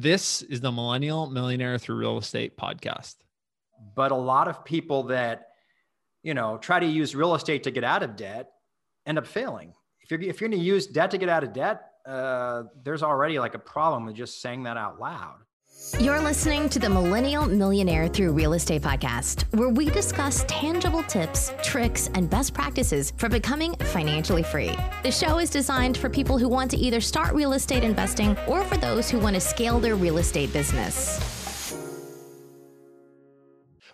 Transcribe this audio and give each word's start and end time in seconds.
This 0.00 0.42
is 0.42 0.60
the 0.60 0.70
Millennial 0.70 1.28
Millionaire 1.28 1.76
Through 1.76 1.96
Real 1.96 2.18
Estate 2.18 2.56
podcast. 2.56 3.16
But 3.96 4.12
a 4.12 4.14
lot 4.14 4.46
of 4.46 4.64
people 4.64 5.02
that, 5.08 5.48
you 6.22 6.34
know, 6.34 6.56
try 6.56 6.78
to 6.78 6.86
use 6.86 7.16
real 7.16 7.34
estate 7.34 7.64
to 7.64 7.72
get 7.72 7.82
out 7.82 8.04
of 8.04 8.14
debt 8.14 8.48
end 9.06 9.18
up 9.18 9.26
failing. 9.26 9.74
If 10.00 10.12
you're, 10.12 10.20
if 10.20 10.40
you're 10.40 10.50
going 10.50 10.60
to 10.60 10.64
use 10.64 10.86
debt 10.86 11.10
to 11.10 11.18
get 11.18 11.28
out 11.28 11.42
of 11.42 11.52
debt, 11.52 11.80
uh, 12.06 12.62
there's 12.84 13.02
already 13.02 13.40
like 13.40 13.54
a 13.54 13.58
problem 13.58 14.06
with 14.06 14.14
just 14.14 14.40
saying 14.40 14.62
that 14.62 14.76
out 14.76 15.00
loud. 15.00 15.38
You're 16.00 16.20
listening 16.20 16.68
to 16.70 16.80
the 16.80 16.90
Millennial 16.90 17.46
Millionaire 17.46 18.08
Through 18.08 18.32
Real 18.32 18.54
Estate 18.54 18.82
podcast, 18.82 19.44
where 19.56 19.68
we 19.68 19.88
discuss 19.90 20.44
tangible 20.48 21.04
tips, 21.04 21.52
tricks, 21.62 22.10
and 22.14 22.28
best 22.28 22.52
practices 22.52 23.12
for 23.16 23.28
becoming 23.28 23.74
financially 23.76 24.42
free. 24.42 24.76
The 25.04 25.12
show 25.12 25.38
is 25.38 25.50
designed 25.50 25.96
for 25.96 26.10
people 26.10 26.36
who 26.36 26.48
want 26.48 26.72
to 26.72 26.76
either 26.76 27.00
start 27.00 27.32
real 27.32 27.52
estate 27.52 27.84
investing 27.84 28.36
or 28.48 28.64
for 28.64 28.76
those 28.76 29.08
who 29.08 29.20
want 29.20 29.34
to 29.34 29.40
scale 29.40 29.78
their 29.78 29.94
real 29.94 30.18
estate 30.18 30.52
business. 30.52 31.38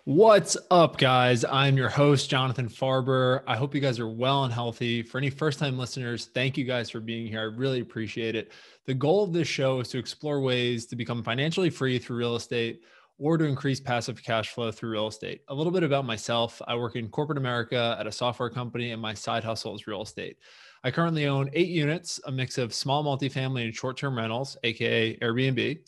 What's 0.05 0.55
up, 0.69 0.97
guys? 0.97 1.45
I'm 1.45 1.77
your 1.77 1.89
host, 1.89 2.29
Jonathan 2.29 2.69
Farber. 2.69 3.41
I 3.47 3.55
hope 3.55 3.73
you 3.73 3.81
guys 3.81 3.99
are 3.99 4.07
well 4.07 4.43
and 4.43 4.53
healthy. 4.53 5.01
For 5.01 5.17
any 5.19 5.31
first 5.31 5.57
time 5.59 5.79
listeners, 5.79 6.29
thank 6.33 6.57
you 6.57 6.63
guys 6.63 6.89
for 6.89 6.99
being 6.99 7.27
here. 7.27 7.41
I 7.41 7.43
really 7.43 7.79
appreciate 7.79 8.35
it. 8.35 8.51
The 8.87 8.93
goal 8.93 9.23
of 9.23 9.33
this 9.33 9.47
show 9.47 9.79
is 9.79 9.87
to 9.89 9.97
explore 9.97 10.41
ways 10.41 10.85
to 10.87 10.95
become 10.95 11.23
financially 11.23 11.71
free 11.71 11.97
through 11.97 12.17
real 12.17 12.35
estate 12.35 12.81
or 13.17 13.37
to 13.37 13.45
increase 13.45 13.79
passive 13.79 14.21
cash 14.21 14.49
flow 14.49 14.71
through 14.71 14.91
real 14.91 15.07
estate. 15.07 15.41
A 15.47 15.53
little 15.55 15.71
bit 15.71 15.83
about 15.83 16.05
myself 16.05 16.61
I 16.67 16.75
work 16.75 16.95
in 16.95 17.09
corporate 17.09 17.39
America 17.39 17.95
at 17.99 18.05
a 18.05 18.11
software 18.11 18.49
company, 18.49 18.91
and 18.91 19.01
my 19.01 19.13
side 19.13 19.43
hustle 19.43 19.73
is 19.73 19.87
real 19.87 20.03
estate. 20.03 20.37
I 20.83 20.91
currently 20.91 21.25
own 21.25 21.49
eight 21.53 21.69
units, 21.69 22.19
a 22.25 22.31
mix 22.31 22.59
of 22.59 22.75
small 22.75 23.03
multifamily 23.03 23.65
and 23.65 23.75
short 23.75 23.97
term 23.97 24.15
rentals, 24.15 24.55
AKA 24.63 25.17
Airbnb. 25.17 25.79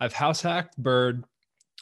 I've 0.00 0.14
house 0.14 0.40
hacked, 0.40 0.78
bird, 0.78 1.24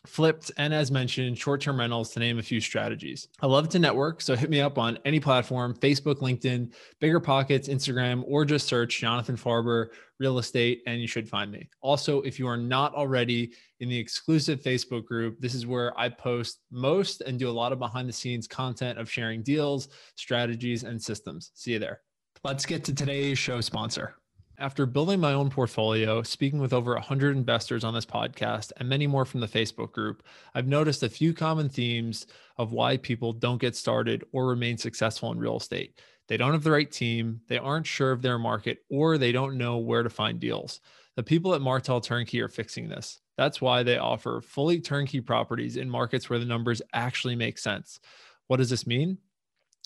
flipped, 0.07 0.51
and 0.57 0.75
as 0.75 0.91
mentioned, 0.91 1.39
short 1.39 1.61
term 1.61 1.79
rentals 1.79 2.11
to 2.13 2.21
name 2.21 2.39
a 2.39 2.43
few 2.43 2.61
strategies. 2.61 3.29
I 3.41 3.47
love 3.47 3.69
to 3.71 3.79
network, 3.79 4.21
so 4.21 4.35
hit 4.35 4.51
me 4.51 4.61
up 4.61 4.79
on 4.79 4.99
any 5.05 5.21
platform 5.21 5.75
Facebook, 5.75 6.17
LinkedIn, 6.17 6.73
Bigger 6.99 7.21
Pockets, 7.21 7.69
Instagram, 7.69 8.25
or 8.27 8.45
just 8.45 8.67
search 8.67 9.01
Jonathan 9.01 9.37
Farber 9.37 9.89
Real 10.25 10.39
Estate, 10.39 10.83
and 10.87 11.03
you 11.03 11.07
should 11.07 11.29
find 11.29 11.53
me. 11.53 11.69
Also, 11.83 12.23
if 12.23 12.39
you 12.39 12.49
are 12.49 12.57
not 12.57 12.95
already 12.95 13.53
in 13.81 13.91
the 13.91 13.99
exclusive 13.99 14.63
Facebook 14.63 15.05
group, 15.05 15.39
this 15.39 15.55
is 15.55 15.67
where 15.67 15.93
I 16.01 16.09
post 16.09 16.61
most 16.71 17.21
and 17.21 17.39
do 17.39 17.51
a 17.51 17.53
lot 17.53 17.73
of 17.73 17.79
behind 17.79 18.09
the 18.09 18.13
scenes 18.15 18.47
content 18.47 18.99
of 18.99 19.11
sharing 19.11 19.43
deals, 19.43 19.89
strategies, 20.17 20.83
and 20.83 21.01
systems. 21.01 21.51
See 21.53 21.73
you 21.73 21.79
there. 21.79 22.01
Let's 22.43 22.65
get 22.65 22.85
to 22.85 22.95
today's 22.95 23.39
show 23.39 23.61
sponsor. 23.61 24.15
After 24.57 24.87
building 24.87 25.21
my 25.21 25.35
own 25.35 25.51
portfolio, 25.51 26.23
speaking 26.23 26.59
with 26.59 26.73
over 26.73 26.95
100 26.95 27.37
investors 27.37 27.85
on 27.85 27.93
this 27.93 28.07
podcast, 28.07 28.73
and 28.79 28.89
many 28.89 29.07
more 29.07 29.27
from 29.27 29.41
the 29.41 29.47
Facebook 29.47 29.93
group, 29.93 30.23
I've 30.55 30.67
noticed 30.67 31.03
a 31.03 31.09
few 31.11 31.35
common 31.35 31.69
themes 31.69 32.27
of 32.57 32.73
why 32.73 32.97
people 32.97 33.35
don't 33.35 33.61
get 33.61 33.77
started 33.77 34.25
or 34.33 34.47
remain 34.47 34.79
successful 34.79 35.31
in 35.33 35.39
real 35.39 35.59
estate. 35.59 36.01
They 36.29 36.37
don't 36.37 36.53
have 36.53 36.65
the 36.65 36.71
right 36.71 36.91
team, 36.91 37.41
they 37.49 37.59
aren't 37.59 37.87
sure 37.87 38.13
of 38.13 38.23
their 38.23 38.39
market, 38.39 38.79
or 38.91 39.19
they 39.19 39.33
don't 39.33 39.59
know 39.59 39.79
where 39.79 40.03
to 40.03 40.11
find 40.11 40.41
deals. 40.41 40.81
The 41.17 41.23
people 41.23 41.55
at 41.55 41.61
Martel 41.61 42.01
Turnkey 42.01 42.41
are 42.41 42.49
fixing 42.49 42.89
this. 42.89 43.21
That's 43.37 43.61
why 43.61 43.83
they 43.83 43.99
offer 43.99 44.41
fully 44.41 44.81
turnkey 44.81 45.21
properties 45.21 45.77
in 45.77 45.89
markets 45.89 46.31
where 46.31 46.39
the 46.39 46.45
numbers 46.45 46.83
actually 46.93 47.37
make 47.37 47.59
sense. 47.59 48.01
What 48.47 48.57
does 48.57 48.71
this 48.71 48.87
mean? 48.87 49.19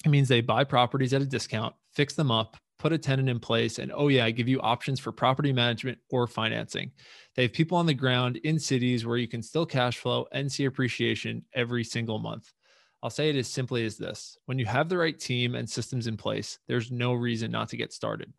It 0.05 0.11
means 0.11 0.29
they 0.29 0.41
buy 0.41 0.65
properties 0.65 1.13
at 1.13 1.23
a 1.23 1.27
discount, 1.27 1.75
fix 1.93 2.15
them 2.15 2.31
up, 2.31 2.57
put 2.79 2.93
a 2.93 2.99
tenant 2.99 3.29
in 3.29 3.41
place, 3.41 3.79
and 3.79 3.91
oh, 3.93 4.09
yeah, 4.09 4.25
I 4.25 4.31
give 4.31 4.49
you 4.49 4.61
options 4.61 5.01
for 5.01 5.11
property 5.11 5.53
management 5.53 5.99
or 6.11 6.27
financing. 6.27 6.93
They 7.35 7.43
have 7.43 7.53
people 7.53 7.77
on 7.77 7.87
the 7.87 7.95
ground 7.95 8.37
in 8.39 8.59
cities 8.59 9.05
where 9.05 9.17
you 9.17 9.29
can 9.29 9.43
still 9.43 9.67
cash 9.67 9.99
flow 9.99 10.27
and 10.33 10.51
see 10.51 10.67
appreciation 10.67 11.45
every 11.55 11.83
single 11.85 12.21
month. 12.21 12.53
I'll 13.03 13.11
say 13.11 13.31
it 13.31 13.37
as 13.37 13.49
simply 13.49 13.85
as 13.85 13.97
this 13.97 14.39
when 14.47 14.59
you 14.59 14.67
have 14.67 14.89
the 14.89 14.99
right 14.99 15.19
team 15.19 15.55
and 15.55 15.69
systems 15.69 16.07
in 16.07 16.17
place, 16.17 16.59
there's 16.67 16.91
no 16.91 17.13
reason 17.13 17.51
not 17.51 17.69
to 17.71 17.77
get 17.77 17.93
started. 17.93 18.33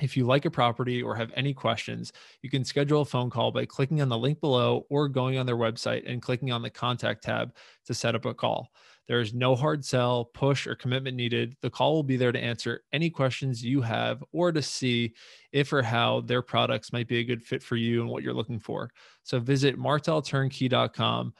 If 0.00 0.16
you 0.16 0.26
like 0.26 0.44
a 0.44 0.50
property 0.50 1.02
or 1.02 1.16
have 1.16 1.32
any 1.34 1.52
questions, 1.52 2.12
you 2.42 2.50
can 2.50 2.64
schedule 2.64 3.00
a 3.00 3.04
phone 3.04 3.30
call 3.30 3.50
by 3.50 3.64
clicking 3.64 4.00
on 4.00 4.08
the 4.08 4.18
link 4.18 4.40
below 4.40 4.86
or 4.90 5.08
going 5.08 5.38
on 5.38 5.46
their 5.46 5.56
website 5.56 6.08
and 6.08 6.22
clicking 6.22 6.52
on 6.52 6.62
the 6.62 6.70
contact 6.70 7.24
tab 7.24 7.52
to 7.86 7.94
set 7.94 8.14
up 8.14 8.24
a 8.24 8.34
call. 8.34 8.70
There 9.08 9.20
is 9.20 9.32
no 9.32 9.56
hard 9.56 9.84
sell, 9.84 10.26
push, 10.26 10.66
or 10.66 10.74
commitment 10.74 11.16
needed. 11.16 11.56
The 11.62 11.70
call 11.70 11.94
will 11.94 12.02
be 12.02 12.18
there 12.18 12.30
to 12.30 12.38
answer 12.38 12.82
any 12.92 13.08
questions 13.08 13.64
you 13.64 13.80
have 13.80 14.22
or 14.32 14.52
to 14.52 14.60
see 14.60 15.14
if 15.50 15.72
or 15.72 15.82
how 15.82 16.20
their 16.20 16.42
products 16.42 16.92
might 16.92 17.08
be 17.08 17.18
a 17.18 17.24
good 17.24 17.42
fit 17.42 17.62
for 17.62 17.76
you 17.76 18.02
and 18.02 18.10
what 18.10 18.22
you're 18.22 18.34
looking 18.34 18.60
for. 18.60 18.90
So 19.22 19.40
visit 19.40 19.78
martelturnkey.com 19.78 21.32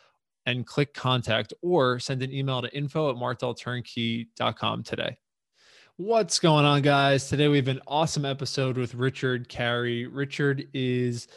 and 0.48 0.66
click 0.66 0.94
contact 0.94 1.52
or 1.60 2.00
send 2.00 2.22
an 2.22 2.32
email 2.32 2.62
to 2.62 2.74
info 2.74 3.10
at 3.10 3.16
martelturnkey.com 3.16 4.82
today. 4.82 5.18
What's 5.96 6.38
going 6.38 6.64
on, 6.64 6.80
guys? 6.80 7.28
Today 7.28 7.48
we 7.48 7.58
have 7.58 7.68
an 7.68 7.82
awesome 7.86 8.24
episode 8.24 8.78
with 8.78 8.94
Richard 8.94 9.50
Carey. 9.50 10.06
Richard 10.06 10.66
is 10.72 11.28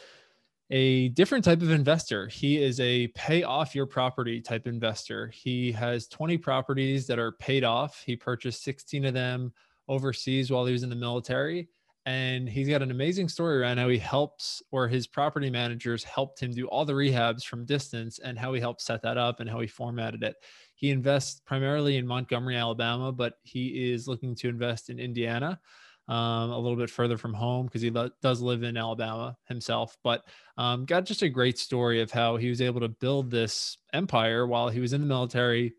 a 0.70 1.08
different 1.08 1.44
type 1.44 1.60
of 1.60 1.70
investor. 1.70 2.26
He 2.28 2.62
is 2.62 2.80
a 2.80 3.08
pay 3.08 3.42
off 3.42 3.74
your 3.74 3.84
property 3.84 4.40
type 4.40 4.66
investor. 4.66 5.28
He 5.28 5.70
has 5.72 6.08
20 6.08 6.38
properties 6.38 7.06
that 7.08 7.18
are 7.18 7.32
paid 7.32 7.64
off. 7.64 8.02
He 8.06 8.16
purchased 8.16 8.64
16 8.64 9.04
of 9.04 9.12
them 9.12 9.52
overseas 9.88 10.50
while 10.50 10.64
he 10.64 10.72
was 10.72 10.84
in 10.84 10.90
the 10.90 10.96
military. 10.96 11.68
And 12.04 12.48
he's 12.48 12.68
got 12.68 12.82
an 12.82 12.90
amazing 12.90 13.28
story 13.28 13.58
around 13.58 13.78
how 13.78 13.88
he 13.88 13.98
helps, 13.98 14.60
or 14.72 14.88
his 14.88 15.06
property 15.06 15.50
managers 15.50 16.02
helped 16.02 16.40
him 16.40 16.52
do 16.52 16.66
all 16.66 16.84
the 16.84 16.92
rehabs 16.92 17.44
from 17.44 17.64
distance 17.64 18.18
and 18.18 18.36
how 18.36 18.52
he 18.52 18.60
helped 18.60 18.82
set 18.82 19.02
that 19.02 19.16
up 19.16 19.38
and 19.38 19.48
how 19.48 19.60
he 19.60 19.68
formatted 19.68 20.24
it. 20.24 20.34
He 20.74 20.90
invests 20.90 21.40
primarily 21.46 21.96
in 21.96 22.06
Montgomery, 22.06 22.56
Alabama, 22.56 23.12
but 23.12 23.34
he 23.42 23.92
is 23.92 24.08
looking 24.08 24.34
to 24.36 24.48
invest 24.48 24.90
in 24.90 24.98
Indiana 24.98 25.60
um, 26.08 26.50
a 26.50 26.58
little 26.58 26.76
bit 26.76 26.90
further 26.90 27.16
from 27.16 27.34
home 27.34 27.66
because 27.66 27.82
he 27.82 27.90
lo- 27.90 28.10
does 28.20 28.40
live 28.40 28.64
in 28.64 28.76
Alabama 28.76 29.36
himself. 29.46 29.96
But 30.02 30.24
um, 30.58 30.84
got 30.84 31.04
just 31.04 31.22
a 31.22 31.28
great 31.28 31.58
story 31.58 32.00
of 32.00 32.10
how 32.10 32.36
he 32.36 32.48
was 32.48 32.60
able 32.60 32.80
to 32.80 32.88
build 32.88 33.30
this 33.30 33.78
empire 33.92 34.46
while 34.46 34.68
he 34.68 34.80
was 34.80 34.92
in 34.92 35.00
the 35.00 35.06
military, 35.06 35.74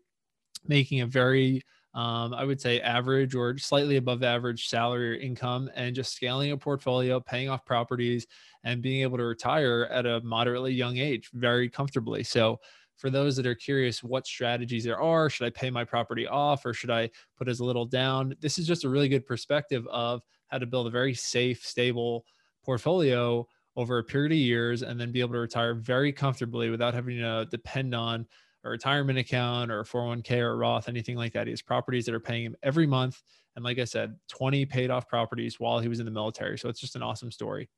making 0.66 1.02
a 1.02 1.06
very 1.06 1.62
um, 1.94 2.34
I 2.34 2.44
would 2.44 2.60
say 2.60 2.80
average 2.80 3.34
or 3.34 3.56
slightly 3.58 3.96
above 3.96 4.22
average 4.22 4.68
salary 4.68 5.12
or 5.12 5.20
income, 5.20 5.70
and 5.74 5.94
just 5.94 6.14
scaling 6.14 6.52
a 6.52 6.56
portfolio, 6.56 7.20
paying 7.20 7.48
off 7.48 7.64
properties, 7.64 8.26
and 8.64 8.82
being 8.82 9.02
able 9.02 9.18
to 9.18 9.24
retire 9.24 9.88
at 9.90 10.06
a 10.06 10.20
moderately 10.22 10.72
young 10.72 10.96
age 10.98 11.30
very 11.34 11.68
comfortably. 11.68 12.24
So, 12.24 12.58
for 12.96 13.10
those 13.10 13.36
that 13.36 13.46
are 13.46 13.54
curious 13.54 14.02
what 14.02 14.26
strategies 14.26 14.84
there 14.84 15.00
are. 15.00 15.28
Should 15.28 15.46
I 15.46 15.50
pay 15.50 15.70
my 15.70 15.84
property 15.84 16.26
off 16.26 16.64
or 16.64 16.72
should 16.72 16.90
I 16.90 17.10
put 17.36 17.48
as 17.48 17.60
little 17.60 17.86
down? 17.86 18.34
This 18.40 18.58
is 18.58 18.66
just 18.66 18.84
a 18.84 18.88
really 18.88 19.08
good 19.08 19.26
perspective 19.26 19.86
of 19.88 20.22
how 20.48 20.58
to 20.58 20.66
build 20.66 20.86
a 20.86 20.90
very 20.90 21.14
safe, 21.14 21.64
stable 21.64 22.24
portfolio 22.64 23.46
over 23.76 23.98
a 23.98 24.04
period 24.04 24.32
of 24.32 24.38
years 24.38 24.82
and 24.82 25.00
then 25.00 25.10
be 25.10 25.20
able 25.20 25.32
to 25.32 25.40
retire 25.40 25.74
very 25.74 26.12
comfortably 26.12 26.70
without 26.70 26.94
having 26.94 27.18
to 27.18 27.46
depend 27.50 27.94
on 27.94 28.26
a 28.64 28.68
retirement 28.70 29.18
account 29.18 29.70
or 29.70 29.80
a 29.80 29.84
401k 29.84 30.38
or 30.38 30.52
a 30.52 30.56
Roth, 30.56 30.88
anything 30.88 31.16
like 31.16 31.34
that. 31.34 31.46
He 31.46 31.52
has 31.52 31.62
properties 31.62 32.06
that 32.06 32.14
are 32.14 32.20
paying 32.20 32.44
him 32.44 32.56
every 32.62 32.86
month. 32.86 33.22
And 33.56 33.64
like 33.64 33.78
I 33.78 33.84
said, 33.84 34.16
20 34.28 34.64
paid 34.66 34.90
off 34.90 35.06
properties 35.06 35.60
while 35.60 35.78
he 35.78 35.88
was 35.88 36.00
in 36.00 36.06
the 36.06 36.10
military. 36.10 36.58
So 36.58 36.68
it's 36.68 36.80
just 36.80 36.96
an 36.96 37.02
awesome 37.02 37.30
story. 37.30 37.68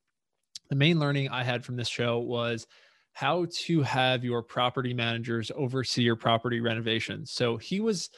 The 0.70 0.76
main 0.76 0.98
learning 0.98 1.28
I 1.28 1.42
had 1.42 1.64
from 1.64 1.76
this 1.76 1.88
show 1.88 2.18
was 2.18 2.66
how 3.12 3.46
to 3.50 3.82
have 3.82 4.24
your 4.24 4.42
property 4.42 4.94
managers 4.94 5.50
oversee 5.54 6.02
your 6.02 6.16
property 6.16 6.60
renovations. 6.60 7.32
So 7.32 7.56
he 7.56 7.80
was 7.80 8.10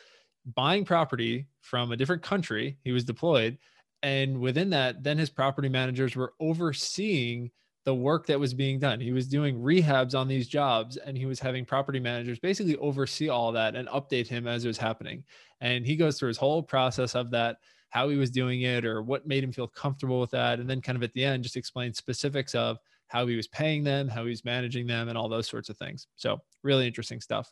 buying 0.54 0.84
property 0.84 1.46
from 1.60 1.92
a 1.92 1.96
different 1.96 2.22
country, 2.22 2.78
he 2.82 2.92
was 2.92 3.04
deployed. 3.04 3.58
And 4.02 4.40
within 4.40 4.70
that, 4.70 5.02
then 5.02 5.18
his 5.18 5.30
property 5.30 5.68
managers 5.68 6.14
were 6.14 6.32
overseeing 6.40 7.50
the 7.88 7.94
work 7.94 8.26
that 8.26 8.38
was 8.38 8.52
being 8.52 8.78
done. 8.78 9.00
He 9.00 9.12
was 9.12 9.26
doing 9.26 9.58
rehabs 9.58 10.14
on 10.14 10.28
these 10.28 10.46
jobs 10.46 10.98
and 10.98 11.16
he 11.16 11.24
was 11.24 11.40
having 11.40 11.64
property 11.64 11.98
managers 11.98 12.38
basically 12.38 12.76
oversee 12.76 13.30
all 13.30 13.50
that 13.52 13.74
and 13.74 13.88
update 13.88 14.26
him 14.26 14.46
as 14.46 14.62
it 14.62 14.68
was 14.68 14.76
happening. 14.76 15.24
And 15.62 15.86
he 15.86 15.96
goes 15.96 16.18
through 16.18 16.28
his 16.28 16.36
whole 16.36 16.62
process 16.62 17.14
of 17.14 17.30
that, 17.30 17.56
how 17.88 18.10
he 18.10 18.18
was 18.18 18.30
doing 18.30 18.60
it 18.60 18.84
or 18.84 19.00
what 19.00 19.26
made 19.26 19.42
him 19.42 19.52
feel 19.52 19.68
comfortable 19.68 20.20
with 20.20 20.30
that. 20.32 20.60
And 20.60 20.68
then 20.68 20.82
kind 20.82 20.96
of 20.96 21.02
at 21.02 21.14
the 21.14 21.24
end, 21.24 21.44
just 21.44 21.56
explain 21.56 21.94
specifics 21.94 22.54
of 22.54 22.76
how 23.06 23.26
he 23.26 23.36
was 23.36 23.48
paying 23.48 23.84
them, 23.84 24.06
how 24.06 24.24
he 24.24 24.28
was 24.28 24.44
managing 24.44 24.86
them, 24.86 25.08
and 25.08 25.16
all 25.16 25.30
those 25.30 25.48
sorts 25.48 25.70
of 25.70 25.78
things. 25.78 26.08
So, 26.16 26.42
really 26.62 26.86
interesting 26.86 27.22
stuff. 27.22 27.50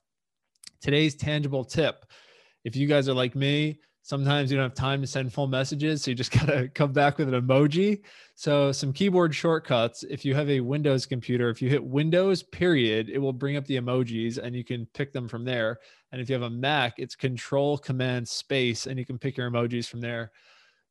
Today's 0.82 1.14
tangible 1.14 1.64
tip 1.64 2.05
if 2.66 2.76
you 2.76 2.87
guys 2.87 3.08
are 3.08 3.14
like 3.14 3.34
me, 3.34 3.78
sometimes 4.06 4.53
you 4.53 4.56
don't 4.56 4.67
have 4.67 4.75
time 4.75 5.00
to 5.00 5.06
send 5.06 5.32
full 5.32 5.49
messages. 5.49 6.05
So, 6.05 6.12
you 6.12 6.14
just 6.14 6.31
got 6.38 6.47
to 6.47 6.69
come 6.69 6.93
back 6.93 7.19
with 7.19 7.32
an 7.32 7.43
emoji. 7.43 8.03
So, 8.37 8.70
some 8.70 8.93
keyboard 8.93 9.35
shortcuts. 9.35 10.05
If 10.05 10.25
you 10.25 10.32
have 10.37 10.49
a 10.49 10.61
Windows 10.61 11.06
computer, 11.06 11.50
if 11.50 11.61
you 11.61 11.69
hit 11.69 11.85
Windows, 11.85 12.44
period, 12.44 13.11
it 13.11 13.19
will 13.19 13.32
bring 13.32 13.56
up 13.56 13.67
the 13.67 13.76
emojis 13.76 14.38
and 14.38 14.55
you 14.55 14.62
can 14.62 14.87
pick 14.94 15.12
them 15.12 15.26
from 15.26 15.44
there. 15.44 15.81
And 16.12 16.20
if 16.20 16.29
you 16.29 16.35
have 16.35 16.43
a 16.43 16.50
Mac, 16.50 16.94
it's 16.99 17.17
Control 17.17 17.76
Command 17.76 18.29
Space 18.29 18.87
and 18.87 18.97
you 18.97 19.05
can 19.05 19.19
pick 19.19 19.37
your 19.37 19.50
emojis 19.50 19.88
from 19.88 20.00
there. 20.00 20.31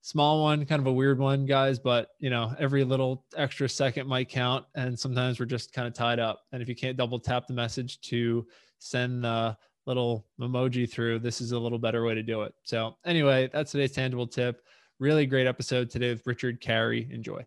small 0.02 0.44
one, 0.44 0.66
kind 0.66 0.82
of 0.82 0.88
a 0.88 0.94
weird 0.94 1.18
one, 1.18 1.46
guys, 1.46 1.80
but 1.80 2.10
you 2.20 2.30
know, 2.30 2.54
every 2.60 2.84
little 2.84 3.24
extra 3.38 3.70
second 3.70 4.08
might 4.08 4.28
count. 4.28 4.66
And 4.76 5.00
sometimes 5.00 5.40
we're 5.40 5.46
just 5.46 5.72
kind 5.72 5.88
of 5.88 5.94
tied 5.94 6.20
up. 6.20 6.42
And 6.52 6.62
if 6.62 6.68
you 6.68 6.76
can't 6.76 6.98
double 6.98 7.20
tap 7.20 7.48
the 7.48 7.54
message 7.54 8.02
to 8.02 8.46
send 8.80 9.24
the 9.24 9.58
little 9.86 10.26
emoji 10.40 10.90
through, 10.90 11.20
this 11.20 11.42
is 11.42 11.52
a 11.52 11.60
little 11.60 11.80
better 11.80 12.04
way 12.04 12.16
to 12.16 12.24
do 12.24 12.42
it. 12.42 12.54
So, 12.64 12.96
anyway, 13.06 13.50
that's 13.52 13.72
today's 13.72 13.92
tangible 13.92 14.28
tip. 14.28 14.64
Really 15.00 15.26
great 15.26 15.48
episode 15.48 15.90
today 15.90 16.10
with 16.10 16.26
Richard 16.26 16.62
Carey. 16.62 17.08
Enjoy. 17.12 17.46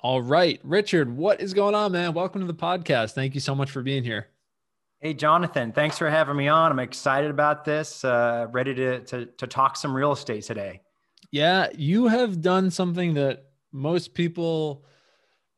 All 0.00 0.22
right, 0.22 0.60
Richard, 0.62 1.14
what 1.14 1.40
is 1.40 1.52
going 1.52 1.74
on, 1.74 1.92
man? 1.92 2.14
Welcome 2.14 2.40
to 2.42 2.46
the 2.46 2.54
podcast. 2.54 3.12
Thank 3.12 3.34
you 3.34 3.40
so 3.40 3.54
much 3.54 3.70
for 3.70 3.82
being 3.82 4.04
here. 4.04 4.28
Hey, 5.00 5.14
Jonathan, 5.14 5.72
thanks 5.72 5.98
for 5.98 6.10
having 6.10 6.36
me 6.36 6.48
on. 6.48 6.70
I'm 6.70 6.78
excited 6.78 7.30
about 7.30 7.64
this, 7.64 8.04
uh, 8.04 8.46
ready 8.50 8.74
to, 8.74 9.00
to, 9.00 9.26
to 9.26 9.46
talk 9.46 9.76
some 9.76 9.94
real 9.94 10.12
estate 10.12 10.44
today. 10.44 10.82
Yeah, 11.30 11.68
you 11.74 12.06
have 12.06 12.40
done 12.40 12.70
something 12.70 13.14
that 13.14 13.44
most 13.72 14.14
people 14.14 14.84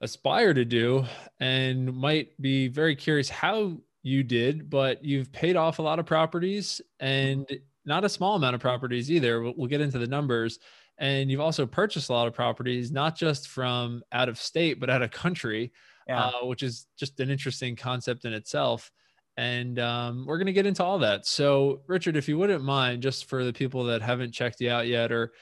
aspire 0.00 0.54
to 0.54 0.64
do 0.64 1.04
and 1.38 1.92
might 1.94 2.40
be 2.40 2.68
very 2.68 2.96
curious 2.96 3.28
how 3.28 3.78
you 4.02 4.22
did, 4.22 4.70
but 4.70 5.04
you've 5.04 5.32
paid 5.32 5.56
off 5.56 5.78
a 5.78 5.82
lot 5.82 5.98
of 5.98 6.06
properties 6.06 6.80
and 7.00 7.46
not 7.84 8.04
a 8.04 8.08
small 8.08 8.36
amount 8.36 8.54
of 8.54 8.60
properties 8.60 9.10
either. 9.10 9.42
We'll, 9.42 9.66
get 9.66 9.80
into 9.80 9.98
the 9.98 10.06
numbers. 10.06 10.58
And 10.98 11.30
you've 11.30 11.40
also 11.40 11.66
purchased 11.66 12.10
a 12.10 12.12
lot 12.12 12.26
of 12.26 12.34
properties, 12.34 12.90
not 12.90 13.16
just 13.16 13.48
from 13.48 14.02
out 14.12 14.28
of 14.28 14.38
state, 14.38 14.80
but 14.80 14.90
out 14.90 15.02
of 15.02 15.10
country, 15.10 15.72
yeah. 16.06 16.26
uh, 16.26 16.46
which 16.46 16.62
is 16.62 16.86
just 16.98 17.20
an 17.20 17.30
interesting 17.30 17.76
concept 17.76 18.24
in 18.24 18.32
itself. 18.32 18.90
And 19.36 19.78
um, 19.78 20.24
we're 20.26 20.36
going 20.36 20.46
to 20.46 20.52
get 20.52 20.66
into 20.66 20.84
all 20.84 20.98
that. 20.98 21.26
So, 21.26 21.80
Richard, 21.86 22.16
if 22.16 22.28
you 22.28 22.36
wouldn't 22.36 22.62
mind, 22.62 23.02
just 23.02 23.26
for 23.26 23.44
the 23.44 23.52
people 23.52 23.84
that 23.84 24.02
haven't 24.02 24.32
checked 24.32 24.60
you 24.60 24.70
out 24.70 24.86
yet 24.86 25.10
or 25.10 25.32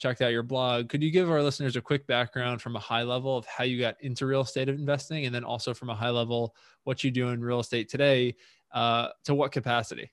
checked 0.00 0.22
out 0.22 0.32
your 0.32 0.42
blog. 0.42 0.88
Could 0.88 1.02
you 1.02 1.10
give 1.10 1.30
our 1.30 1.42
listeners 1.42 1.76
a 1.76 1.80
quick 1.80 2.06
background 2.06 2.60
from 2.60 2.76
a 2.76 2.80
high 2.80 3.02
level 3.02 3.36
of 3.36 3.46
how 3.46 3.64
you 3.64 3.78
got 3.78 3.96
into 4.00 4.26
real 4.26 4.40
estate 4.40 4.68
investing, 4.68 5.26
and 5.26 5.34
then 5.34 5.44
also 5.44 5.72
from 5.72 5.90
a 5.90 5.94
high 5.94 6.10
level 6.10 6.54
what 6.84 7.04
you 7.04 7.10
do 7.10 7.28
in 7.28 7.44
real 7.44 7.60
estate 7.60 7.88
today? 7.88 8.36
Uh, 8.72 9.08
to 9.24 9.34
what 9.34 9.52
capacity? 9.52 10.10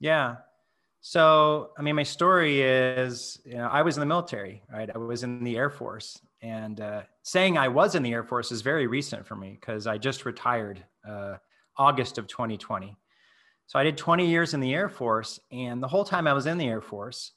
Yeah. 0.00 0.36
So, 1.00 1.70
I 1.78 1.82
mean, 1.82 1.94
my 1.94 2.02
story 2.02 2.62
is, 2.62 3.40
you 3.44 3.54
know, 3.54 3.68
I 3.68 3.82
was 3.82 3.96
in 3.96 4.00
the 4.00 4.06
military, 4.06 4.62
right? 4.72 4.90
I 4.92 4.98
was 4.98 5.22
in 5.22 5.44
the 5.44 5.56
Air 5.56 5.70
Force, 5.70 6.20
and 6.42 6.80
uh, 6.80 7.02
saying 7.22 7.56
I 7.56 7.68
was 7.68 7.94
in 7.94 8.02
the 8.02 8.12
Air 8.12 8.24
Force 8.24 8.50
is 8.50 8.62
very 8.62 8.86
recent 8.86 9.26
for 9.26 9.36
me 9.36 9.58
because 9.60 9.86
I 9.86 9.98
just 9.98 10.24
retired 10.24 10.84
uh, 11.08 11.36
August 11.76 12.18
of 12.18 12.26
2020. 12.26 12.96
So 13.66 13.78
I 13.78 13.84
did 13.84 13.98
20 13.98 14.26
years 14.26 14.54
in 14.54 14.60
the 14.60 14.74
Air 14.74 14.88
Force, 14.88 15.38
and 15.52 15.82
the 15.82 15.88
whole 15.88 16.04
time 16.04 16.26
I 16.26 16.32
was 16.32 16.46
in 16.46 16.58
the 16.58 16.66
Air 16.68 16.80
Force, 16.80 17.32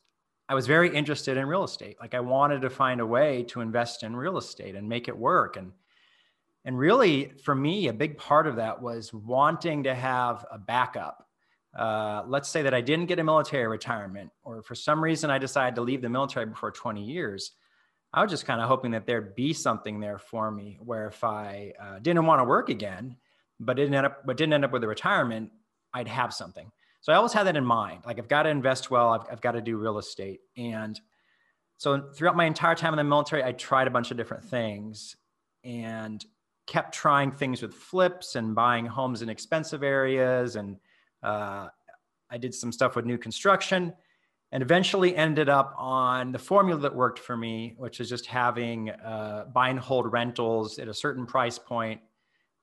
I 0.50 0.56
was 0.56 0.68
very 0.68 0.94
interested 0.94 1.38
in 1.38 1.46
real 1.46 1.64
estate. 1.64 1.98
Like 2.00 2.14
I 2.14 2.20
wanted 2.20 2.62
to 2.62 2.70
find 2.70 3.00
a 3.00 3.06
way 3.06 3.44
to 3.50 3.62
invest 3.62 4.04
in 4.04 4.16
real 4.16 4.38
estate 4.38 4.76
and 4.76 4.88
make 4.88 5.08
it 5.08 5.18
work. 5.18 5.56
And 5.56 5.72
and 6.64 6.78
really, 6.78 7.32
for 7.44 7.56
me, 7.56 7.88
a 7.88 7.94
big 7.94 8.18
part 8.18 8.46
of 8.46 8.58
that 8.58 8.82
was 8.82 9.14
wanting 9.14 9.84
to 9.84 9.96
have 9.96 10.46
a 10.52 10.60
backup. 10.60 11.28
Uh, 11.76 12.24
let's 12.28 12.50
say 12.50 12.62
that 12.64 12.74
I 12.74 12.82
didn't 12.82 13.08
get 13.08 13.20
a 13.20 13.24
military 13.24 13.68
retirement, 13.68 14.30
or 14.44 14.62
for 14.62 14.76
some 14.76 15.04
reason 15.04 15.32
I 15.32 15.38
decided 15.38 15.76
to 15.76 15.82
leave 15.82 16.02
the 16.02 16.10
military 16.10 16.46
before 16.46 16.72
20 16.72 17.04
years. 17.04 17.52
I 18.14 18.22
was 18.22 18.30
just 18.30 18.46
kind 18.46 18.62
of 18.62 18.68
hoping 18.68 18.92
that 18.92 19.08
there'd 19.08 19.36
be 19.36 19.54
something 19.54 20.00
there 20.00 20.18
for 20.18 20.52
me 20.52 20.78
where 20.82 21.08
if 21.08 21.24
I 21.24 21.74
uh, 21.82 22.00
didn't 22.00 22.26
want 22.26 22.42
to 22.42 22.44
work 22.44 22.70
again, 22.70 23.16
but 23.60 23.78
didn't 23.78 23.94
end 23.94 24.06
up, 24.06 24.26
but 24.26 24.38
didn't 24.38 24.54
end 24.54 24.66
up 24.66 24.72
with 24.72 24.84
a 24.84 24.88
retirement, 24.88 25.50
I'd 25.94 26.10
have 26.10 26.34
something. 26.34 26.70
So 27.00 27.14
I 27.14 27.16
always 27.16 27.34
had 27.34 27.48
that 27.48 27.56
in 27.56 27.66
mind. 27.66 28.02
Like 28.06 28.20
I've 28.20 28.28
got 28.28 28.44
to 28.44 28.50
invest 28.50 28.92
well. 28.92 29.10
I've, 29.10 29.26
I've 29.32 29.42
got 29.42 29.54
to 29.54 29.62
do 29.62 29.78
real 29.78 29.98
estate. 29.98 30.42
And 30.58 31.00
so 31.78 32.10
throughout 32.14 32.36
my 32.36 32.46
entire 32.46 32.76
time 32.76 32.94
in 32.94 32.98
the 32.98 33.04
military, 33.04 33.44
I 33.44 33.54
tried 33.54 33.88
a 33.88 33.92
bunch 33.92 34.12
of 34.12 34.18
different 34.18 34.44
things 34.44 35.16
and 35.64 36.24
kept 36.72 36.94
trying 36.94 37.32
things 37.32 37.62
with 37.62 37.74
flips 37.74 38.36
and 38.36 38.56
buying 38.56 38.86
homes 38.86 39.22
in 39.22 39.30
expensive 39.30 39.84
areas. 39.84 40.56
And 40.56 40.78
uh, 41.22 41.68
I 42.30 42.38
did 42.38 42.56
some 42.56 42.72
stuff 42.72 42.96
with 42.96 43.06
new 43.06 43.18
construction 43.18 43.94
and 44.54 44.64
eventually 44.64 45.16
ended 45.16 45.50
up 45.50 45.76
on 45.78 46.32
the 46.32 46.40
formula 46.40 46.80
that 46.82 46.96
worked 46.96 47.20
for 47.20 47.36
me, 47.36 47.74
which 47.78 48.00
is 48.00 48.08
just 48.08 48.26
having 48.26 48.90
uh, 48.90 49.46
buy 49.54 49.70
and 49.70 49.80
hold 49.80 50.12
rentals 50.12 50.80
at 50.80 50.88
a 50.88 50.94
certain 50.94 51.26
price 51.26 51.60
point, 51.60 52.00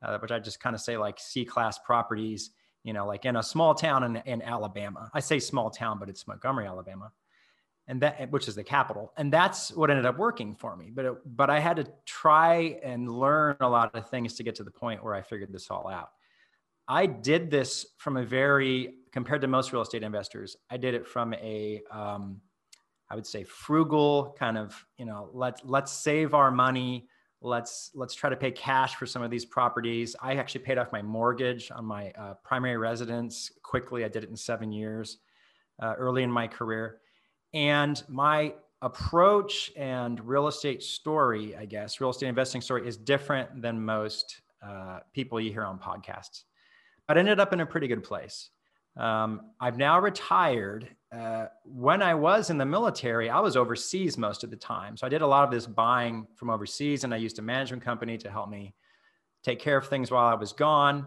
uh, 0.02 0.16
which 0.18 0.30
I 0.30 0.38
just 0.38 0.58
kind 0.58 0.74
of 0.74 0.80
say 0.80 0.96
like 0.96 1.18
C 1.20 1.44
class 1.44 1.78
properties 1.78 2.50
you 2.84 2.94
know, 2.94 3.06
like 3.06 3.26
in 3.26 3.36
a 3.36 3.42
small 3.42 3.74
town 3.74 4.02
in, 4.04 4.16
in 4.24 4.40
Alabama. 4.40 5.10
I 5.12 5.20
say 5.20 5.38
small 5.40 5.68
town, 5.68 5.98
but 5.98 6.08
it's 6.08 6.26
Montgomery, 6.26 6.66
Alabama, 6.66 7.12
and 7.88 8.02
that 8.02 8.30
which 8.30 8.46
is 8.46 8.54
the 8.54 8.62
capital. 8.62 9.12
And 9.16 9.32
that's 9.32 9.72
what 9.72 9.90
ended 9.90 10.06
up 10.06 10.18
working 10.18 10.54
for 10.54 10.76
me. 10.76 10.90
But 10.94 11.04
it, 11.06 11.14
but 11.36 11.50
I 11.50 11.58
had 11.58 11.76
to 11.78 11.86
try 12.04 12.78
and 12.82 13.10
learn 13.10 13.56
a 13.60 13.68
lot 13.68 13.94
of 13.94 14.08
things 14.08 14.34
to 14.34 14.42
get 14.42 14.54
to 14.56 14.64
the 14.64 14.70
point 14.70 15.02
where 15.02 15.14
I 15.14 15.22
figured 15.22 15.52
this 15.52 15.70
all 15.70 15.88
out. 15.88 16.10
I 16.86 17.06
did 17.06 17.50
this 17.50 17.86
from 17.96 18.16
a 18.18 18.24
very 18.24 18.94
compared 19.10 19.40
to 19.40 19.48
most 19.48 19.72
real 19.72 19.82
estate 19.82 20.02
investors. 20.02 20.56
I 20.70 20.76
did 20.76 20.94
it 20.94 21.06
from 21.06 21.34
a 21.34 21.82
um, 21.90 22.40
I 23.10 23.14
would 23.14 23.26
say 23.26 23.42
frugal 23.44 24.36
kind 24.38 24.58
of 24.58 24.84
you 24.98 25.06
know 25.06 25.30
let's 25.32 25.62
let's 25.64 25.92
save 25.92 26.34
our 26.34 26.50
money 26.50 27.08
let's 27.40 27.90
let's 27.94 28.14
try 28.14 28.28
to 28.28 28.36
pay 28.36 28.50
cash 28.50 28.96
for 28.96 29.06
some 29.06 29.22
of 29.22 29.30
these 29.30 29.44
properties 29.44 30.16
i 30.20 30.34
actually 30.34 30.60
paid 30.60 30.76
off 30.76 30.90
my 30.90 31.00
mortgage 31.00 31.70
on 31.70 31.84
my 31.84 32.10
uh, 32.18 32.34
primary 32.42 32.76
residence 32.76 33.52
quickly 33.62 34.04
i 34.04 34.08
did 34.08 34.24
it 34.24 34.30
in 34.30 34.36
seven 34.36 34.72
years 34.72 35.18
uh, 35.80 35.94
early 35.96 36.24
in 36.24 36.30
my 36.30 36.48
career 36.48 36.98
and 37.54 38.02
my 38.08 38.54
approach 38.82 39.72
and 39.76 40.24
real 40.24 40.46
estate 40.46 40.82
story 40.82 41.56
i 41.56 41.64
guess 41.64 42.00
real 42.00 42.10
estate 42.10 42.28
investing 42.28 42.60
story 42.60 42.86
is 42.86 42.96
different 42.96 43.60
than 43.60 43.84
most 43.84 44.42
uh, 44.62 45.00
people 45.12 45.40
you 45.40 45.50
hear 45.50 45.64
on 45.64 45.78
podcasts 45.78 46.44
but 47.06 47.16
I 47.16 47.20
ended 47.20 47.40
up 47.40 47.52
in 47.52 47.60
a 47.60 47.66
pretty 47.66 47.88
good 47.88 48.04
place 48.04 48.50
um, 48.98 49.52
I've 49.60 49.78
now 49.78 50.00
retired. 50.00 50.88
Uh, 51.12 51.46
when 51.64 52.02
I 52.02 52.14
was 52.14 52.50
in 52.50 52.58
the 52.58 52.66
military, 52.66 53.30
I 53.30 53.38
was 53.40 53.56
overseas 53.56 54.18
most 54.18 54.42
of 54.44 54.50
the 54.50 54.56
time. 54.56 54.96
So 54.96 55.06
I 55.06 55.08
did 55.08 55.22
a 55.22 55.26
lot 55.26 55.44
of 55.44 55.50
this 55.50 55.66
buying 55.66 56.26
from 56.34 56.50
overseas, 56.50 57.04
and 57.04 57.14
I 57.14 57.16
used 57.16 57.38
a 57.38 57.42
management 57.42 57.82
company 57.84 58.18
to 58.18 58.30
help 58.30 58.50
me 58.50 58.74
take 59.44 59.60
care 59.60 59.76
of 59.76 59.86
things 59.86 60.10
while 60.10 60.26
I 60.26 60.34
was 60.34 60.52
gone. 60.52 61.06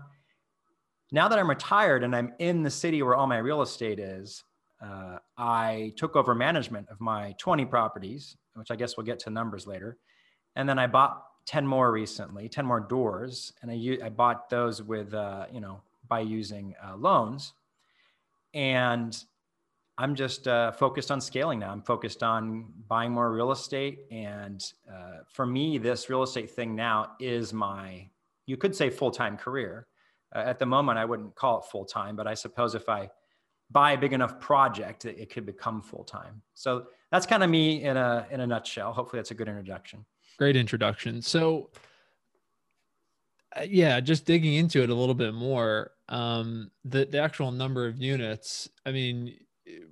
Now 1.12 1.28
that 1.28 1.38
I'm 1.38 1.50
retired 1.50 2.06
and 2.06 2.16
I'm 2.16 2.34
in 2.40 2.64
the 2.64 2.72
city 2.72 3.04
where 3.04 3.16
all 3.16 3.28
my 3.28 3.38
real 3.38 3.62
estate 3.62 4.00
is, 4.00 4.44
uh, 4.84 5.20
I 5.38 5.94
took 5.98 6.16
over 6.16 6.34
management 6.34 6.90
of 6.90 7.00
my 7.00 7.36
20 7.38 7.66
properties, 7.66 8.38
which 8.56 8.72
I 8.72 8.76
guess 8.76 8.98
we'll 8.98 9.06
get 9.06 9.20
to 9.20 9.30
numbers 9.30 9.68
later. 9.68 9.98
And 10.56 10.68
then 10.68 10.80
I 10.80 10.88
bought 10.88 11.24
10 11.46 11.66
more 11.66 11.92
recently, 11.92 12.50
10 12.50 12.66
more 12.66 12.80
doors. 12.80 13.54
And 13.62 13.72
I, 13.72 14.06
I 14.06 14.10
bought 14.10 14.50
those 14.50 14.82
with, 14.82 15.14
uh, 15.14 15.46
you 15.52 15.62
know, 15.62 15.82
by 16.08 16.20
using 16.22 16.76
uh, 16.84 16.96
loans 16.96 17.54
and 18.54 19.18
I'm 19.98 20.16
just 20.16 20.48
uh, 20.48 20.72
focused 20.72 21.12
on 21.12 21.22
scaling 21.22 21.60
now. 21.60 21.72
I'm 21.72 21.82
focused 21.82 22.24
on 22.24 22.66
buying 22.88 23.12
more 23.12 23.32
real 23.32 23.52
estate. 23.52 24.00
And 24.10 24.64
uh, 24.92 25.20
for 25.28 25.46
me, 25.46 25.78
this 25.78 26.10
real 26.10 26.24
estate 26.24 26.52
thing 26.52 26.76
now 26.76 27.12
is 27.20 27.54
my, 27.54 28.10
you 28.46 28.58
could 28.58 28.76
say 28.76 28.90
full 28.90 29.12
time 29.12 29.38
career. 29.38 29.88
Uh, 30.34 30.40
at 30.40 30.60
the 30.60 30.66
moment, 30.66 30.98
I 30.98 31.06
wouldn't 31.06 31.36
call 31.36 31.60
it 31.60 31.66
full 31.66 31.86
time, 31.86 32.16
but 32.16 32.26
I 32.26 32.34
suppose 32.34 32.74
if 32.74 32.90
I 32.90 33.10
buy 33.72 33.94
a 33.94 33.98
big 33.98 34.14
enough 34.14 34.40
project, 34.40 35.06
it, 35.06 35.18
it 35.18 35.30
could 35.30 35.46
become 35.46 35.82
full 35.82 36.04
time. 36.04 36.42
So 36.54 36.88
that's 37.12 37.26
kind 37.26 37.44
of 37.44 37.50
me 37.50 37.84
in 37.84 37.98
a, 37.98 38.28
in 38.32 38.40
a 38.42 38.48
nutshell. 38.48 38.94
Hopefully, 38.94 39.20
that's 39.20 39.32
a 39.32 39.36
good 39.36 39.48
introduction. 39.48 40.06
Great 40.38 40.56
introduction. 40.56 41.22
So, 41.22 41.70
uh, 43.56 43.66
yeah, 43.68 44.00
just 44.00 44.26
digging 44.26 44.54
into 44.54 44.82
it 44.82 44.90
a 44.90 44.96
little 44.96 45.16
bit 45.16 45.34
more 45.34 45.92
um, 46.12 46.72
the, 46.84 47.06
the 47.06 47.20
actual 47.20 47.52
number 47.52 47.88
of 47.88 47.98
units, 47.98 48.70
I 48.86 48.92
mean, 48.92 49.34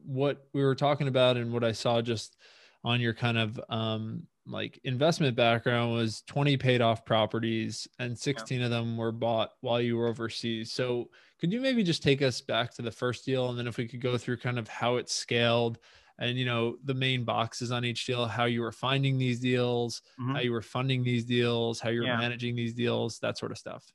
what 0.05 0.47
we 0.53 0.61
were 0.61 0.75
talking 0.75 1.07
about 1.07 1.37
and 1.37 1.51
what 1.53 1.63
I 1.63 1.71
saw 1.71 2.01
just 2.01 2.35
on 2.83 2.99
your 2.99 3.13
kind 3.13 3.37
of 3.37 3.59
um, 3.69 4.23
like 4.49 4.79
investment 4.83 5.35
background 5.35 5.93
was 5.93 6.23
20 6.27 6.57
paid 6.57 6.81
off 6.81 7.05
properties 7.05 7.87
and 7.99 8.17
16 8.17 8.59
yeah. 8.59 8.65
of 8.65 8.71
them 8.71 8.97
were 8.97 9.11
bought 9.11 9.51
while 9.61 9.79
you 9.79 9.95
were 9.95 10.07
overseas. 10.07 10.71
So 10.71 11.09
could 11.39 11.53
you 11.53 11.61
maybe 11.61 11.83
just 11.83 12.03
take 12.03 12.21
us 12.21 12.41
back 12.41 12.73
to 12.75 12.81
the 12.81 12.91
first 12.91 13.25
deal 13.25 13.49
and 13.49 13.57
then 13.57 13.67
if 13.67 13.77
we 13.77 13.87
could 13.87 14.01
go 14.01 14.17
through 14.17 14.37
kind 14.37 14.59
of 14.59 14.67
how 14.67 14.95
it 14.97 15.09
scaled 15.09 15.79
and 16.17 16.37
you 16.37 16.45
know 16.45 16.75
the 16.83 16.93
main 16.93 17.23
boxes 17.23 17.71
on 17.71 17.85
each 17.85 18.05
deal 18.05 18.25
how 18.25 18.43
you 18.43 18.61
were 18.61 18.73
finding 18.73 19.17
these 19.17 19.39
deals 19.39 20.01
mm-hmm. 20.19 20.33
how 20.33 20.41
you 20.41 20.51
were 20.51 20.61
funding 20.61 21.01
these 21.01 21.23
deals 21.23 21.79
how 21.79 21.89
you're 21.89 22.03
yeah. 22.03 22.17
managing 22.17 22.55
these 22.55 22.73
deals 22.73 23.19
that 23.19 23.37
sort 23.37 23.53
of 23.53 23.57
stuff 23.57 23.85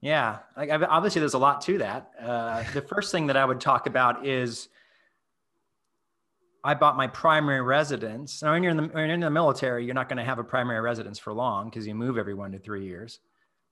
yeah, 0.00 0.38
like 0.56 0.70
obviously 0.70 1.20
there's 1.20 1.34
a 1.34 1.38
lot 1.38 1.60
to 1.62 1.78
that. 1.78 2.10
Uh, 2.18 2.64
the 2.72 2.80
first 2.80 3.12
thing 3.12 3.26
that 3.26 3.36
I 3.36 3.44
would 3.44 3.60
talk 3.60 3.86
about 3.86 4.26
is 4.26 4.68
I 6.62 6.74
bought 6.74 6.96
my 6.96 7.06
primary 7.06 7.62
residence. 7.62 8.42
Now, 8.42 8.52
when 8.52 8.62
you're 8.62 8.70
in 8.70 8.76
the, 8.76 8.82
when 8.84 9.06
you're 9.06 9.14
in 9.14 9.20
the 9.20 9.30
military, 9.30 9.84
you're 9.84 9.94
not 9.94 10.08
going 10.08 10.18
to 10.18 10.24
have 10.24 10.38
a 10.38 10.44
primary 10.44 10.80
residence 10.80 11.18
for 11.18 11.32
long 11.32 11.70
because 11.70 11.86
you 11.86 11.94
move 11.94 12.18
every 12.18 12.34
one 12.34 12.52
to 12.52 12.58
three 12.58 12.84
years. 12.84 13.20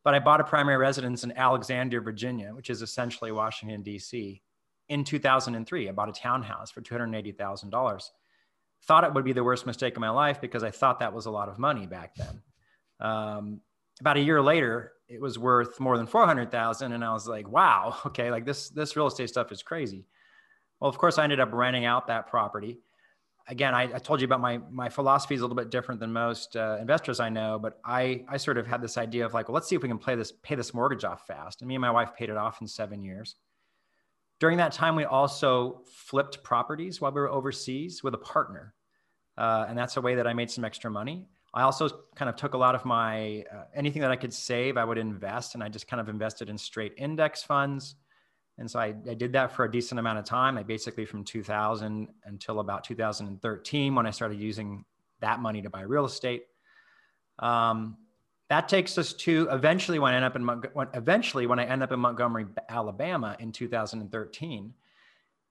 But 0.04 0.14
I 0.14 0.20
bought 0.20 0.40
a 0.40 0.44
primary 0.44 0.78
residence 0.78 1.22
in 1.24 1.32
Alexandria, 1.32 2.00
Virginia, 2.00 2.54
which 2.54 2.70
is 2.70 2.80
essentially 2.80 3.30
Washington, 3.30 3.82
D.C. 3.82 4.42
in 4.88 5.04
2003. 5.04 5.88
I 5.88 5.92
bought 5.92 6.08
a 6.08 6.12
townhouse 6.12 6.70
for 6.70 6.80
$280,000. 6.80 8.10
thought 8.84 9.04
it 9.04 9.12
would 9.12 9.24
be 9.24 9.32
the 9.34 9.44
worst 9.44 9.66
mistake 9.66 9.96
of 9.96 10.00
my 10.00 10.08
life 10.08 10.40
because 10.40 10.62
I 10.62 10.70
thought 10.70 11.00
that 11.00 11.12
was 11.12 11.26
a 11.26 11.30
lot 11.30 11.50
of 11.50 11.58
money 11.58 11.86
back 11.86 12.14
then. 12.14 12.42
Um, 13.00 13.60
about 14.00 14.16
a 14.16 14.20
year 14.20 14.40
later, 14.40 14.92
it 15.08 15.20
was 15.20 15.38
worth 15.38 15.78
more 15.78 15.98
than 15.98 16.06
400,000. 16.06 16.92
And 16.92 17.04
I 17.04 17.12
was 17.12 17.28
like, 17.28 17.48
wow, 17.48 17.96
okay, 18.06 18.30
like 18.30 18.46
this, 18.46 18.70
this 18.70 18.96
real 18.96 19.08
estate 19.08 19.28
stuff 19.28 19.52
is 19.52 19.62
crazy. 19.62 20.06
Well, 20.80 20.88
of 20.88 20.98
course 20.98 21.18
I 21.18 21.24
ended 21.24 21.40
up 21.40 21.50
renting 21.52 21.84
out 21.84 22.06
that 22.06 22.28
property. 22.28 22.78
Again, 23.48 23.74
I, 23.74 23.84
I 23.84 23.98
told 23.98 24.20
you 24.20 24.26
about 24.26 24.40
my, 24.40 24.58
my 24.70 24.90
philosophy 24.90 25.34
is 25.34 25.40
a 25.40 25.44
little 25.44 25.56
bit 25.56 25.70
different 25.70 26.00
than 26.00 26.12
most 26.12 26.54
uh, 26.54 26.76
investors 26.80 27.18
I 27.18 27.30
know, 27.30 27.58
but 27.58 27.80
I, 27.84 28.24
I 28.28 28.36
sort 28.36 28.58
of 28.58 28.66
had 28.66 28.82
this 28.82 28.98
idea 28.98 29.24
of 29.24 29.32
like, 29.32 29.48
well, 29.48 29.54
let's 29.54 29.66
see 29.68 29.74
if 29.74 29.82
we 29.82 29.88
can 29.88 29.98
play 29.98 30.14
this, 30.14 30.32
pay 30.42 30.54
this 30.54 30.74
mortgage 30.74 31.04
off 31.04 31.26
fast. 31.26 31.62
And 31.62 31.68
me 31.68 31.74
and 31.74 31.80
my 31.80 31.90
wife 31.90 32.10
paid 32.14 32.28
it 32.28 32.36
off 32.36 32.60
in 32.60 32.66
seven 32.66 33.02
years. 33.02 33.36
During 34.38 34.58
that 34.58 34.72
time, 34.72 34.96
we 34.96 35.04
also 35.04 35.82
flipped 35.86 36.44
properties 36.44 37.00
while 37.00 37.10
we 37.10 37.20
were 37.20 37.30
overseas 37.30 38.04
with 38.04 38.14
a 38.14 38.18
partner. 38.18 38.74
Uh, 39.36 39.64
and 39.68 39.78
that's 39.78 39.96
a 39.96 40.00
way 40.00 40.14
that 40.16 40.26
I 40.26 40.34
made 40.34 40.50
some 40.50 40.64
extra 40.64 40.90
money. 40.90 41.26
I 41.54 41.62
also 41.62 41.88
kind 42.14 42.28
of 42.28 42.36
took 42.36 42.54
a 42.54 42.58
lot 42.58 42.74
of 42.74 42.84
my 42.84 43.44
uh, 43.52 43.64
anything 43.74 44.02
that 44.02 44.10
I 44.10 44.16
could 44.16 44.34
save, 44.34 44.76
I 44.76 44.84
would 44.84 44.98
invest, 44.98 45.54
and 45.54 45.64
I 45.64 45.68
just 45.68 45.88
kind 45.88 46.00
of 46.00 46.08
invested 46.08 46.50
in 46.50 46.58
straight 46.58 46.92
index 46.98 47.42
funds. 47.42 47.96
And 48.58 48.70
so 48.70 48.80
I, 48.80 48.94
I 49.08 49.14
did 49.14 49.32
that 49.34 49.52
for 49.52 49.64
a 49.64 49.70
decent 49.70 50.00
amount 50.00 50.18
of 50.18 50.24
time. 50.24 50.58
I 50.58 50.64
basically 50.64 51.04
from 51.04 51.24
2000 51.24 52.08
until 52.24 52.60
about 52.60 52.84
2013 52.84 53.94
when 53.94 54.06
I 54.06 54.10
started 54.10 54.40
using 54.40 54.84
that 55.20 55.40
money 55.40 55.62
to 55.62 55.70
buy 55.70 55.82
real 55.82 56.04
estate. 56.04 56.46
Um, 57.38 57.96
that 58.48 58.68
takes 58.68 58.98
us 58.98 59.12
to 59.12 59.48
eventually 59.50 59.98
when 59.98 60.12
I 60.12 60.16
end 60.16 60.24
up 60.24 60.34
in 60.34 60.46
when, 60.46 60.88
eventually 60.94 61.46
when 61.46 61.58
I 61.58 61.66
end 61.66 61.82
up 61.82 61.92
in 61.92 62.00
Montgomery, 62.00 62.46
Alabama 62.68 63.36
in 63.38 63.52
2013. 63.52 64.74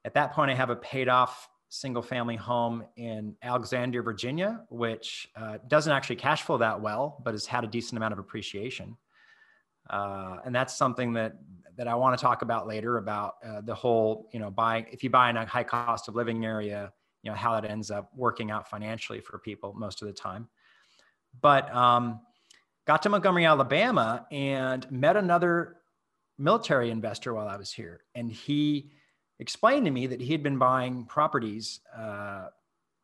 At 0.04 0.14
that 0.16 0.34
point, 0.34 0.52
I 0.52 0.56
have 0.56 0.70
a 0.70 0.76
paid 0.76 1.08
off 1.08 1.50
single 1.70 2.02
family 2.02 2.36
home 2.36 2.84
in 2.96 3.36
Alexandria, 3.44 4.02
Virginia, 4.02 4.62
which 4.70 5.30
uh, 5.36 5.58
doesn't 5.68 5.92
actually 5.92 6.16
cash 6.16 6.42
flow 6.42 6.58
that 6.58 6.82
well, 6.82 7.22
but 7.24 7.34
has 7.34 7.46
had 7.46 7.64
a 7.64 7.68
decent 7.68 7.98
amount 7.98 8.14
of 8.14 8.20
appreciation. 8.20 8.98
Uh, 9.90 10.38
and 10.46 10.56
that's 10.56 10.76
something 10.76 11.14
that 11.14 11.38
that 11.78 11.88
I 11.88 11.96
want 11.96 12.18
to 12.18 12.22
talk 12.22 12.42
about 12.42 12.68
later 12.68 12.98
about 12.98 13.36
uh, 13.46 13.62
the 13.62 13.76
whole, 13.76 14.30
you 14.34 14.40
know, 14.40 14.50
buying 14.50 14.86
if 14.92 15.04
you 15.04 15.10
buy 15.10 15.30
in 15.30 15.38
a 15.38 15.46
high 15.46 15.64
cost 15.64 16.08
of 16.08 16.16
living 16.16 16.44
area, 16.44 16.92
you 17.24 17.32
know, 17.32 17.38
how 17.38 17.60
that 17.60 17.70
ends 17.70 17.92
up 17.92 18.12
working 18.16 18.52
out 18.52 18.70
financially 18.70 19.22
for 19.22 19.38
people 19.38 19.74
most 19.74 20.02
of 20.02 20.08
the 20.08 20.14
time. 20.14 20.48
But 21.40 21.74
um, 21.74 22.22
got 22.86 23.04
to 23.04 23.10
Montgomery, 23.10 23.46
Alabama, 23.46 24.26
and 24.32 24.90
met 24.92 25.16
another 25.16 25.78
military 26.38 26.90
investor 26.90 27.34
while 27.34 27.48
I 27.48 27.58
was 27.58 27.72
here, 27.72 28.02
and 28.16 28.32
he 28.32 28.92
explained 29.40 29.86
to 29.86 29.92
me 29.92 30.08
that 30.08 30.20
he 30.20 30.32
had 30.32 30.42
been 30.42 30.58
buying 30.58 31.06
properties 31.06 31.80
uh, 31.96 32.48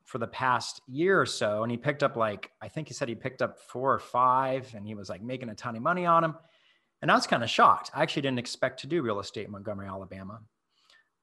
for 0.03 0.17
the 0.17 0.27
past 0.27 0.81
year 0.87 1.19
or 1.19 1.25
so. 1.25 1.63
And 1.63 1.71
he 1.71 1.77
picked 1.77 2.03
up 2.03 2.15
like, 2.15 2.51
I 2.61 2.67
think 2.67 2.87
he 2.87 2.93
said 2.93 3.07
he 3.07 3.15
picked 3.15 3.41
up 3.41 3.59
four 3.59 3.93
or 3.93 3.99
five 3.99 4.73
and 4.75 4.85
he 4.85 4.95
was 4.95 5.09
like 5.09 5.21
making 5.21 5.49
a 5.49 5.55
ton 5.55 5.75
of 5.75 5.81
money 5.81 6.05
on 6.05 6.23
them. 6.23 6.35
And 7.03 7.11
I 7.11 7.15
was 7.15 7.27
kind 7.27 7.43
of 7.43 7.49
shocked. 7.49 7.91
I 7.93 8.01
actually 8.01 8.21
didn't 8.21 8.39
expect 8.39 8.79
to 8.79 8.87
do 8.87 9.01
real 9.01 9.19
estate 9.19 9.45
in 9.45 9.51
Montgomery, 9.51 9.87
Alabama. 9.87 10.39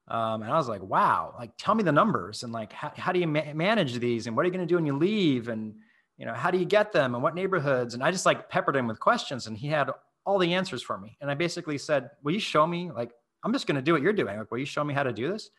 Um, 0.07 0.43
and 0.43 0.51
I 0.51 0.55
was 0.55 0.69
like, 0.69 0.83
wow, 0.83 1.33
like 1.39 1.53
tell 1.57 1.73
me 1.73 1.83
the 1.83 1.91
numbers 1.91 2.43
and 2.43 2.53
like, 2.53 2.71
how, 2.71 2.91
how 2.95 3.11
do 3.11 3.19
you 3.19 3.25
ma- 3.25 3.53
manage 3.55 3.97
these 3.97 4.27
and 4.27 4.35
what 4.35 4.43
are 4.43 4.45
you 4.45 4.53
going 4.53 4.67
to 4.67 4.71
do 4.71 4.75
when 4.75 4.85
you 4.85 4.95
leave? 4.95 5.47
And, 5.47 5.73
you 6.17 6.27
know, 6.27 6.35
how 6.35 6.51
do 6.51 6.59
you 6.59 6.65
get 6.65 6.91
them 6.91 7.15
and 7.15 7.23
what 7.23 7.33
neighborhoods? 7.33 7.95
And 7.95 8.03
I 8.03 8.11
just 8.11 8.27
like 8.27 8.47
peppered 8.47 8.75
him 8.75 8.85
with 8.85 8.99
questions 8.99 9.47
and 9.47 9.57
he 9.57 9.69
had 9.69 9.89
all 10.23 10.37
the 10.37 10.53
answers 10.53 10.83
for 10.83 10.99
me. 10.99 11.17
And 11.19 11.31
I 11.31 11.33
basically 11.33 11.79
said, 11.79 12.11
will 12.23 12.33
you 12.33 12.39
show 12.39 12.67
me 12.67 12.91
like 12.91 13.11
I'm 13.43 13.51
just 13.51 13.65
going 13.65 13.75
to 13.75 13.81
do 13.81 13.93
what 13.93 14.03
you're 14.03 14.13
doing. 14.13 14.37
Like, 14.37 14.51
will 14.51 14.59
you 14.59 14.65
show 14.65 14.83
me 14.83 14.93
how 14.93 15.01
to 15.01 15.11
do 15.11 15.31
this? 15.31 15.49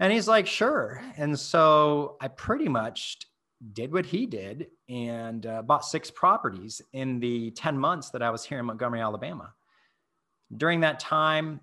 And 0.00 0.10
he's 0.10 0.26
like, 0.26 0.46
sure. 0.46 1.02
And 1.18 1.38
so 1.38 2.16
I 2.22 2.28
pretty 2.28 2.68
much 2.68 3.18
did 3.74 3.92
what 3.92 4.06
he 4.06 4.24
did 4.24 4.68
and 4.88 5.46
uh, 5.46 5.62
bought 5.62 5.84
six 5.84 6.10
properties 6.10 6.80
in 6.92 7.18
the 7.20 7.50
10 7.52 7.78
months 7.78 8.10
that 8.10 8.22
I 8.22 8.30
was 8.30 8.44
here 8.44 8.58
in 8.58 8.66
Montgomery, 8.66 9.00
Alabama. 9.00 9.52
During 10.56 10.80
that 10.80 11.00
time, 11.00 11.60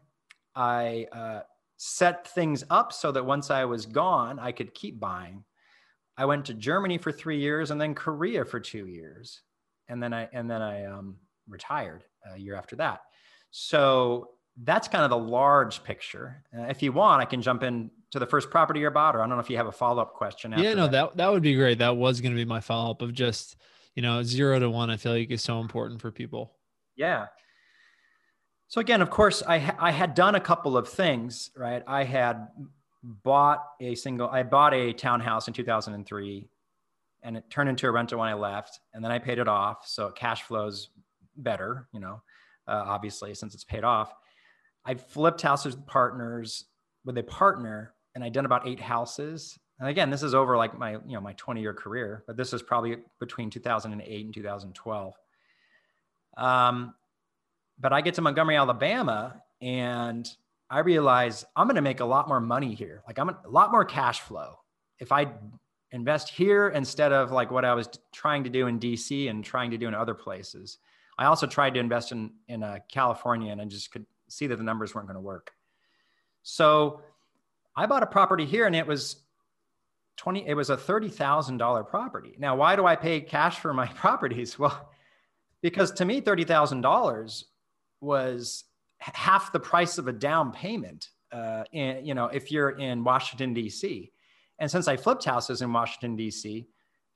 I 0.55 1.07
uh, 1.11 1.41
set 1.77 2.27
things 2.27 2.63
up 2.69 2.91
so 2.91 3.11
that 3.11 3.25
once 3.25 3.49
I 3.49 3.65
was 3.65 3.85
gone, 3.85 4.39
I 4.39 4.51
could 4.51 4.73
keep 4.73 4.99
buying. 4.99 5.43
I 6.17 6.25
went 6.25 6.45
to 6.45 6.53
Germany 6.53 6.97
for 6.97 7.11
three 7.11 7.39
years 7.39 7.71
and 7.71 7.79
then 7.79 7.95
Korea 7.95 8.45
for 8.45 8.59
two 8.59 8.85
years. 8.85 9.41
And 9.87 10.01
then 10.01 10.13
I, 10.13 10.29
and 10.31 10.49
then 10.49 10.61
I 10.61 10.85
um, 10.85 11.17
retired 11.47 12.03
a 12.33 12.37
year 12.37 12.55
after 12.55 12.75
that. 12.77 13.01
So 13.51 14.29
that's 14.63 14.87
kind 14.87 15.03
of 15.03 15.09
the 15.09 15.17
large 15.17 15.83
picture. 15.83 16.43
Uh, 16.57 16.63
if 16.63 16.83
you 16.83 16.91
want, 16.91 17.21
I 17.21 17.25
can 17.25 17.41
jump 17.41 17.63
in 17.63 17.89
to 18.13 18.19
the 18.19 18.25
first 18.25 18.49
property 18.49 18.79
you 18.79 18.89
bought, 18.89 19.15
or 19.15 19.21
I 19.21 19.27
don't 19.27 19.37
know 19.37 19.39
if 19.39 19.49
you 19.49 19.57
have 19.57 19.67
a 19.67 19.71
follow 19.71 20.01
up 20.01 20.13
question. 20.13 20.53
yeah, 20.57 20.73
no, 20.73 20.87
that. 20.87 20.91
that 20.91 21.17
that 21.17 21.31
would 21.31 21.43
be 21.43 21.55
great. 21.55 21.79
That 21.79 21.97
was 21.97 22.21
going 22.21 22.31
to 22.31 22.35
be 22.35 22.45
my 22.45 22.59
follow 22.59 22.91
up 22.91 23.01
of 23.01 23.13
just 23.13 23.57
you 23.95 24.01
know 24.01 24.23
zero 24.23 24.59
to 24.59 24.69
one. 24.69 24.89
I 24.89 24.97
feel 24.97 25.13
like 25.13 25.29
is 25.31 25.41
so 25.41 25.59
important 25.59 25.99
for 25.99 26.11
people. 26.11 26.53
Yeah. 26.95 27.27
So 28.67 28.81
again, 28.81 29.01
of 29.01 29.09
course, 29.09 29.43
I 29.43 29.59
ha- 29.59 29.77
I 29.79 29.91
had 29.91 30.15
done 30.15 30.35
a 30.35 30.39
couple 30.39 30.77
of 30.77 30.87
things. 30.87 31.51
Right, 31.57 31.83
I 31.87 32.03
had 32.03 32.47
bought 33.03 33.63
a 33.81 33.95
single. 33.95 34.29
I 34.29 34.43
bought 34.43 34.73
a 34.73 34.93
townhouse 34.93 35.47
in 35.47 35.53
2003, 35.53 36.49
and 37.23 37.37
it 37.37 37.49
turned 37.49 37.69
into 37.69 37.87
a 37.87 37.91
rental 37.91 38.19
when 38.19 38.29
I 38.29 38.35
left, 38.35 38.79
and 38.93 39.03
then 39.03 39.11
I 39.11 39.19
paid 39.19 39.39
it 39.39 39.47
off, 39.47 39.87
so 39.87 40.09
cash 40.09 40.43
flows 40.43 40.89
better. 41.35 41.87
You 41.91 41.99
know, 41.99 42.21
uh, 42.67 42.83
obviously 42.85 43.33
since 43.33 43.53
it's 43.53 43.63
paid 43.63 43.83
off 43.83 44.13
I 44.85 44.95
flipped 44.95 45.41
houses 45.41 45.75
with 45.75 45.85
partners 45.87 46.65
with 47.05 47.17
a 47.17 47.23
partner, 47.23 47.92
and 48.15 48.23
I'd 48.23 48.33
done 48.33 48.45
about 48.45 48.67
eight 48.67 48.79
houses. 48.79 49.57
And 49.79 49.89
again, 49.89 50.09
this 50.09 50.23
is 50.23 50.33
over 50.33 50.55
like 50.57 50.77
my 50.77 50.93
you 50.93 51.13
know 51.13 51.21
my 51.21 51.33
20 51.33 51.61
year 51.61 51.73
career, 51.73 52.23
but 52.27 52.37
this 52.37 52.53
is 52.53 52.61
probably 52.61 52.97
between 53.19 53.49
2008 53.49 54.25
and 54.25 54.33
2012. 54.33 55.13
Um, 56.37 56.93
but 57.79 57.93
I 57.93 58.01
get 58.01 58.15
to 58.15 58.21
Montgomery, 58.21 58.55
Alabama, 58.55 59.41
and 59.61 60.29
I 60.69 60.79
realize 60.79 61.45
I'm 61.55 61.67
going 61.67 61.75
to 61.75 61.81
make 61.81 61.99
a 61.99 62.05
lot 62.05 62.27
more 62.27 62.39
money 62.39 62.73
here. 62.73 63.03
Like 63.07 63.19
I'm 63.19 63.29
a 63.29 63.39
lot 63.47 63.71
more 63.71 63.85
cash 63.85 64.21
flow 64.21 64.59
if 64.99 65.11
I 65.11 65.27
invest 65.91 66.29
here 66.29 66.69
instead 66.69 67.11
of 67.11 67.31
like 67.31 67.51
what 67.51 67.65
I 67.65 67.73
was 67.73 67.87
trying 68.11 68.43
to 68.43 68.49
do 68.49 68.67
in 68.67 68.79
DC 68.79 69.29
and 69.29 69.43
trying 69.43 69.71
to 69.71 69.77
do 69.77 69.87
in 69.87 69.93
other 69.93 70.15
places. 70.15 70.79
I 71.17 71.25
also 71.25 71.45
tried 71.45 71.75
to 71.75 71.79
invest 71.79 72.11
in 72.11 72.31
in 72.47 72.63
uh, 72.63 72.79
California, 72.91 73.51
and 73.51 73.61
I 73.61 73.65
just 73.65 73.91
could 73.91 74.05
see 74.27 74.47
that 74.47 74.55
the 74.55 74.63
numbers 74.63 74.95
weren't 74.95 75.07
going 75.07 75.15
to 75.15 75.21
work. 75.21 75.51
So 76.41 77.01
I 77.75 77.85
bought 77.85 78.03
a 78.03 78.07
property 78.07 78.45
here 78.45 78.65
and 78.65 78.75
it 78.75 78.85
was 78.85 79.17
20, 80.17 80.47
it 80.47 80.53
was 80.53 80.69
a 80.69 80.77
$30,000 80.77 81.87
property. 81.87 82.35
Now, 82.37 82.55
why 82.55 82.75
do 82.75 82.85
I 82.85 82.95
pay 82.95 83.21
cash 83.21 83.59
for 83.59 83.73
my 83.73 83.87
properties? 83.95 84.59
Well, 84.59 84.89
because 85.61 85.91
to 85.93 86.05
me, 86.05 86.21
$30,000 86.21 87.43
was 88.01 88.65
half 88.99 89.51
the 89.51 89.59
price 89.59 89.97
of 89.97 90.07
a 90.07 90.13
down 90.13 90.51
payment. 90.51 91.09
Uh, 91.31 91.63
in, 91.71 92.05
you 92.05 92.13
know, 92.13 92.25
if 92.25 92.51
you're 92.51 92.71
in 92.71 93.03
Washington, 93.03 93.53
D.C. 93.55 94.11
And 94.59 94.69
since 94.69 94.87
I 94.87 94.97
flipped 94.97 95.25
houses 95.25 95.63
in 95.63 95.73
Washington, 95.73 96.15
D.C., 96.15 96.67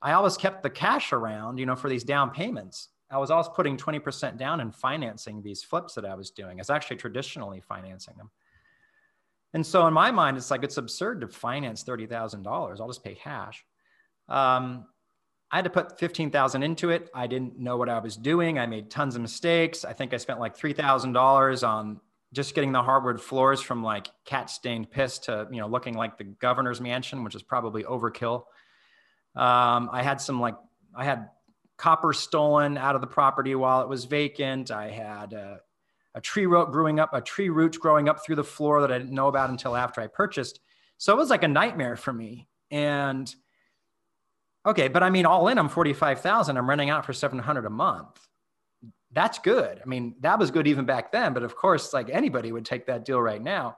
I 0.02 0.14
always 0.14 0.38
kept 0.38 0.64
the 0.64 0.70
cash 0.70 1.14
around, 1.14 1.60
you 1.60 1.66
know, 1.66 1.76
for 1.76 1.90
these 1.90 2.04
down 2.04 2.32
payments. 2.32 2.90
I 3.10 3.18
was 3.18 3.32
always 3.32 3.48
putting 3.48 3.78
20% 3.78 4.38
down 4.38 4.60
and 4.60 4.74
financing 4.74 5.42
these 5.42 5.64
flips 5.64 5.94
that 5.96 6.06
I 6.06 6.16
was 6.16 6.32
doing. 6.32 6.60
It's 6.60 6.70
actually 6.70 6.98
traditionally 6.98 7.62
financing 7.62 8.16
them. 8.18 8.30
And 9.54 9.66
so 9.66 9.88
in 9.88 9.94
my 9.94 10.12
mind, 10.12 10.38
it's 10.38 10.52
like 10.52 10.64
it's 10.64 10.78
absurd 10.78 11.22
to 11.22 11.28
finance 11.28 11.84
$30,000. 11.84 12.46
I'll 12.80 12.88
just 12.88 13.04
pay 13.04 13.16
cash. 13.16 13.66
Um, 14.28 14.86
I 15.50 15.58
had 15.58 15.64
to 15.64 15.70
put 15.70 15.98
15,000 15.98 16.64
into 16.64 16.90
it. 16.90 17.10
I 17.14 17.28
didn't 17.28 17.58
know 17.58 17.78
what 17.78 17.88
I 17.88 18.00
was 18.00 18.18
doing. 18.18 18.60
I 18.60 18.66
made 18.66 18.92
tons 18.92 19.16
of 19.16 19.22
mistakes. 19.22 19.86
I 19.86 19.94
think 19.94 20.14
I 20.14 20.18
spent 20.18 20.40
like 20.40 20.58
$3,000 20.58 21.68
on 21.68 22.02
just 22.34 22.54
getting 22.54 22.74
the 22.74 22.84
hardwood 22.84 23.22
floors 23.22 23.62
from 23.62 23.82
like 23.82 24.10
cat 24.26 24.50
stained 24.50 24.92
piss 24.92 25.20
to, 25.20 25.48
you 25.50 25.62
know, 25.62 25.68
looking 25.68 25.94
like 25.94 26.18
the 26.18 26.26
governor's 26.26 26.82
mansion, 26.82 27.24
which 27.24 27.36
is 27.36 27.42
probably 27.42 27.84
overkill. 27.84 28.44
Um, 29.36 29.90
I 29.94 30.02
had 30.04 30.20
some 30.20 30.42
like, 30.42 30.56
I 30.94 31.06
had 31.06 31.30
copper 31.78 32.12
stolen 32.12 32.78
out 32.78 32.96
of 32.96 33.02
the 33.02 33.08
property 33.08 33.56
while 33.56 33.82
it 33.82 33.88
was 33.88 34.04
vacant. 34.04 34.72
I 34.72 34.90
had 34.90 35.32
a, 35.32 35.62
a 36.18 36.22
tree 36.22 36.46
root 36.46 36.72
growing 36.72 37.00
up, 37.00 37.14
a 37.14 37.22
tree 37.22 37.50
root 37.50 37.80
growing 37.80 38.10
up 38.10 38.26
through 38.26 38.36
the 38.36 38.44
floor 38.44 38.82
that 38.82 38.92
I 38.92 38.98
didn't 38.98 39.14
know 39.14 39.28
about 39.28 39.50
until 39.50 39.76
after 39.76 40.02
I 40.02 40.08
purchased. 40.08 40.60
So 40.98 41.14
it 41.14 41.18
was 41.18 41.30
like 41.30 41.44
a 41.44 41.48
nightmare 41.48 41.96
for 41.96 42.12
me. 42.12 42.48
And 42.72 43.34
okay, 44.66 44.88
but 44.88 45.04
I 45.04 45.10
mean, 45.10 45.26
all 45.26 45.48
in, 45.48 45.58
I'm 45.58 45.70
45,000. 45.70 46.58
I'm 46.58 46.70
renting 46.70 46.90
out 46.90 47.06
for 47.06 47.14
700 47.14 47.66
a 47.66 47.70
month. 47.70 48.20
That's 49.12 49.40
good. 49.40 49.80
I 49.82 49.88
mean, 49.88 50.16
that 50.20 50.38
was 50.38 50.52
good 50.52 50.68
even 50.68 50.86
back 50.86 51.12
then. 51.12 51.34
But 51.34 51.44
of 51.44 51.56
course, 51.56 51.94
like 51.94 52.10
anybody 52.10 52.52
would 52.52 52.66
take 52.66 52.88
that 52.88 53.06
deal 53.06 53.22
right 53.22 53.42
now. 53.42 53.78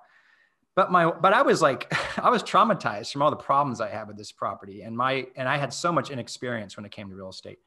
But 0.75 0.91
my, 0.91 1.11
but 1.11 1.33
I 1.33 1.41
was 1.41 1.61
like, 1.61 1.93
I 2.17 2.29
was 2.29 2.41
traumatized 2.41 3.11
from 3.11 3.21
all 3.21 3.29
the 3.29 3.35
problems 3.35 3.81
I 3.81 3.89
had 3.89 4.07
with 4.07 4.17
this 4.17 4.31
property, 4.31 4.81
and 4.81 4.95
my, 4.95 5.27
and 5.35 5.47
I 5.47 5.57
had 5.57 5.73
so 5.73 5.91
much 5.91 6.09
inexperience 6.09 6.77
when 6.77 6.85
it 6.85 6.91
came 6.91 7.09
to 7.09 7.15
real 7.15 7.29
estate 7.29 7.59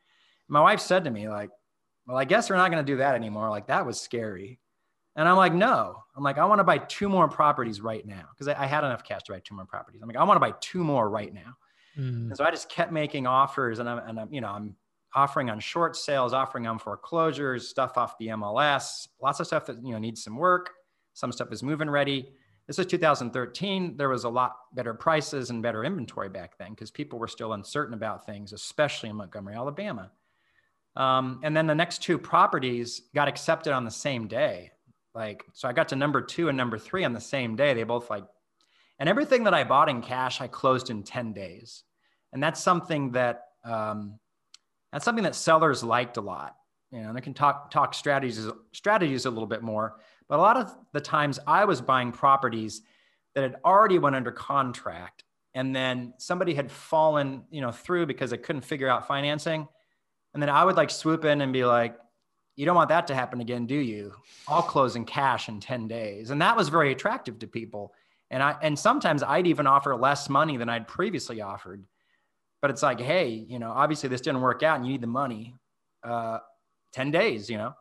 my 0.52 0.60
wife 0.60 0.80
said 0.80 1.04
to 1.04 1.10
me 1.10 1.28
like 1.28 1.50
well 2.06 2.18
i 2.18 2.24
guess 2.24 2.50
we're 2.50 2.56
not 2.56 2.70
going 2.70 2.84
to 2.84 2.92
do 2.92 2.98
that 2.98 3.14
anymore 3.14 3.48
like 3.48 3.66
that 3.66 3.86
was 3.86 4.00
scary 4.00 4.60
and 5.16 5.28
i'm 5.28 5.36
like 5.36 5.54
no 5.54 6.02
i'm 6.16 6.22
like 6.22 6.38
i 6.38 6.44
want 6.44 6.58
to 6.58 6.64
buy 6.64 6.78
two 6.78 7.08
more 7.08 7.28
properties 7.28 7.80
right 7.80 8.06
now 8.06 8.24
because 8.32 8.48
I, 8.48 8.64
I, 8.64 8.66
had 8.66 8.84
enough 8.84 9.04
cash 9.04 9.22
to 9.24 9.32
buy 9.32 9.40
two 9.40 9.54
more 9.54 9.66
properties 9.66 10.02
i'm 10.02 10.08
like 10.08 10.16
i 10.16 10.24
want 10.24 10.36
to 10.36 10.40
buy 10.40 10.54
two 10.60 10.82
more 10.84 11.08
right 11.08 11.32
now 11.32 11.56
Mm. 11.98 12.28
And 12.28 12.36
so 12.36 12.44
I 12.44 12.50
just 12.50 12.68
kept 12.68 12.92
making 12.92 13.26
offers 13.26 13.78
and 13.78 13.88
I'm, 13.88 13.98
and 13.98 14.20
I'm, 14.20 14.32
you 14.32 14.40
know, 14.40 14.48
I'm 14.48 14.76
offering 15.14 15.50
on 15.50 15.60
short 15.60 15.96
sales, 15.96 16.32
offering 16.32 16.66
on 16.66 16.78
foreclosures, 16.78 17.68
stuff 17.68 17.98
off 17.98 18.16
the 18.18 18.28
MLS, 18.28 19.08
lots 19.20 19.40
of 19.40 19.46
stuff 19.46 19.66
that, 19.66 19.84
you 19.84 19.92
know, 19.92 19.98
needs 19.98 20.22
some 20.24 20.36
work. 20.36 20.70
Some 21.12 21.32
stuff 21.32 21.52
is 21.52 21.62
moving 21.62 21.90
ready. 21.90 22.32
This 22.66 22.78
is 22.78 22.86
2013. 22.86 23.96
There 23.96 24.08
was 24.08 24.24
a 24.24 24.28
lot 24.28 24.56
better 24.72 24.94
prices 24.94 25.50
and 25.50 25.62
better 25.62 25.84
inventory 25.84 26.30
back 26.30 26.56
then 26.58 26.70
because 26.70 26.90
people 26.90 27.18
were 27.18 27.28
still 27.28 27.52
uncertain 27.52 27.92
about 27.92 28.24
things, 28.24 28.52
especially 28.52 29.10
in 29.10 29.16
Montgomery, 29.16 29.54
Alabama. 29.54 30.10
Um, 30.96 31.40
and 31.42 31.54
then 31.56 31.66
the 31.66 31.74
next 31.74 32.02
two 32.02 32.16
properties 32.16 33.02
got 33.14 33.28
accepted 33.28 33.72
on 33.72 33.84
the 33.84 33.90
same 33.90 34.28
day. 34.28 34.71
Like, 35.14 35.44
so 35.52 35.68
I 35.68 35.72
got 35.72 35.88
to 35.88 35.96
number 35.96 36.20
two 36.20 36.48
and 36.48 36.56
number 36.56 36.78
three 36.78 37.04
on 37.04 37.12
the 37.12 37.20
same 37.20 37.56
day. 37.56 37.74
They 37.74 37.82
both 37.82 38.08
like, 38.10 38.24
and 38.98 39.08
everything 39.08 39.44
that 39.44 39.54
I 39.54 39.64
bought 39.64 39.88
in 39.88 40.00
cash, 40.00 40.40
I 40.40 40.46
closed 40.46 40.90
in 40.90 41.02
10 41.02 41.32
days. 41.32 41.84
And 42.32 42.42
that's 42.42 42.62
something 42.62 43.12
that, 43.12 43.44
um, 43.64 44.18
that's 44.92 45.04
something 45.04 45.24
that 45.24 45.34
sellers 45.34 45.82
liked 45.82 46.16
a 46.16 46.20
lot. 46.20 46.56
You 46.90 47.00
know, 47.00 47.08
and 47.08 47.16
they 47.16 47.22
can 47.22 47.34
talk, 47.34 47.70
talk 47.70 47.94
strategies, 47.94 48.48
strategies 48.72 49.24
a 49.24 49.30
little 49.30 49.46
bit 49.46 49.62
more, 49.62 50.00
but 50.28 50.38
a 50.38 50.42
lot 50.42 50.56
of 50.56 50.74
the 50.92 51.00
times 51.00 51.38
I 51.46 51.64
was 51.64 51.80
buying 51.80 52.12
properties 52.12 52.82
that 53.34 53.42
had 53.42 53.56
already 53.64 53.98
went 53.98 54.14
under 54.14 54.30
contract 54.30 55.24
and 55.54 55.74
then 55.74 56.12
somebody 56.18 56.54
had 56.54 56.70
fallen, 56.70 57.44
you 57.50 57.62
know, 57.62 57.72
through 57.72 58.06
because 58.06 58.30
they 58.30 58.36
couldn't 58.36 58.62
figure 58.62 58.88
out 58.88 59.08
financing 59.08 59.66
and 60.34 60.42
then 60.42 60.48
I 60.48 60.64
would 60.64 60.76
like 60.76 60.90
swoop 60.90 61.24
in 61.24 61.40
and 61.40 61.52
be 61.52 61.64
like, 61.64 61.96
you 62.56 62.66
don't 62.66 62.76
want 62.76 62.90
that 62.90 63.06
to 63.06 63.14
happen 63.14 63.40
again, 63.40 63.66
do 63.66 63.76
you? 63.76 64.12
I'll 64.46 64.62
close 64.62 64.96
in 64.96 65.04
cash 65.04 65.48
in 65.48 65.60
10 65.60 65.88
days. 65.88 66.30
And 66.30 66.40
that 66.42 66.56
was 66.56 66.68
very 66.68 66.92
attractive 66.92 67.38
to 67.38 67.46
people. 67.46 67.94
And 68.30 68.42
I 68.42 68.56
and 68.62 68.78
sometimes 68.78 69.22
I'd 69.22 69.46
even 69.46 69.66
offer 69.66 69.94
less 69.94 70.28
money 70.28 70.56
than 70.56 70.68
I'd 70.68 70.88
previously 70.88 71.40
offered. 71.40 71.84
But 72.60 72.70
it's 72.70 72.82
like, 72.82 73.00
hey, 73.00 73.28
you 73.28 73.58
know, 73.58 73.72
obviously 73.72 74.08
this 74.08 74.20
didn't 74.20 74.40
work 74.40 74.62
out 74.62 74.76
and 74.76 74.86
you 74.86 74.92
need 74.92 75.00
the 75.00 75.06
money. 75.06 75.54
Uh, 76.02 76.38
10 76.92 77.10
days, 77.10 77.48
you 77.48 77.56
know. 77.56 77.74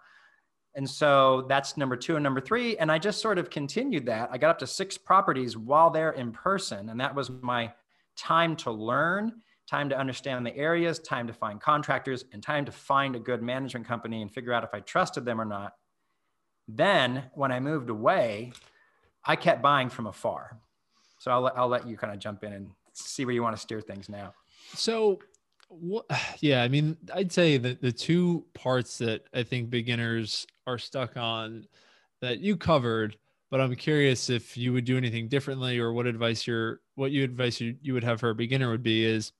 And 0.73 0.89
so 0.89 1.45
that's 1.49 1.75
number 1.75 1.97
two 1.97 2.15
and 2.15 2.23
number 2.23 2.39
three. 2.39 2.77
And 2.77 2.91
I 2.91 2.97
just 2.97 3.21
sort 3.21 3.37
of 3.37 3.49
continued 3.49 4.05
that. 4.05 4.29
I 4.31 4.37
got 4.37 4.51
up 4.51 4.59
to 4.59 4.67
six 4.67 4.97
properties 4.97 5.57
while 5.57 5.89
they're 5.89 6.11
in 6.11 6.31
person. 6.31 6.89
And 6.89 6.99
that 7.01 7.13
was 7.13 7.29
my 7.29 7.73
time 8.15 8.55
to 8.57 8.71
learn 8.71 9.33
time 9.71 9.87
to 9.87 9.97
understand 9.97 10.45
the 10.45 10.55
areas, 10.57 10.99
time 10.99 11.25
to 11.27 11.33
find 11.33 11.61
contractors, 11.61 12.25
and 12.33 12.43
time 12.43 12.65
to 12.65 12.71
find 12.73 13.15
a 13.15 13.19
good 13.19 13.41
management 13.41 13.87
company 13.87 14.21
and 14.21 14.29
figure 14.29 14.51
out 14.51 14.65
if 14.65 14.73
I 14.73 14.81
trusted 14.81 15.23
them 15.23 15.39
or 15.39 15.45
not. 15.45 15.75
Then, 16.67 17.23
when 17.35 17.53
I 17.53 17.61
moved 17.61 17.89
away, 17.89 18.51
I 19.23 19.37
kept 19.37 19.61
buying 19.61 19.89
from 19.89 20.07
afar. 20.07 20.59
So 21.19 21.31
I'll, 21.31 21.51
I'll 21.55 21.67
let 21.69 21.87
you 21.87 21.95
kind 21.95 22.11
of 22.11 22.19
jump 22.19 22.43
in 22.43 22.51
and 22.51 22.71
see 22.91 23.23
where 23.23 23.33
you 23.33 23.41
want 23.41 23.55
to 23.55 23.61
steer 23.61 23.79
things 23.79 24.09
now. 24.09 24.33
So, 24.73 25.19
yeah, 26.41 26.63
I 26.63 26.67
mean, 26.67 26.97
I'd 27.13 27.31
say 27.31 27.57
that 27.57 27.81
the 27.81 27.93
two 27.93 28.45
parts 28.53 28.97
that 28.97 29.23
I 29.33 29.43
think 29.43 29.69
beginners 29.69 30.45
are 30.67 30.77
stuck 30.77 31.15
on 31.15 31.65
that 32.19 32.41
you 32.41 32.57
covered, 32.57 33.15
but 33.49 33.61
I'm 33.61 33.75
curious 33.75 34.29
if 34.29 34.57
you 34.57 34.73
would 34.73 34.83
do 34.83 34.97
anything 34.97 35.29
differently 35.29 35.79
or 35.79 35.93
what 35.93 36.07
advice 36.07 36.45
your 36.45 36.81
what 36.95 37.11
you 37.11 37.23
advice 37.23 37.61
you, 37.61 37.77
you 37.81 37.93
would 37.93 38.03
have 38.03 38.19
for 38.19 38.31
a 38.31 38.35
beginner 38.35 38.69
would 38.69 38.83
be 38.83 39.05
is 39.05 39.31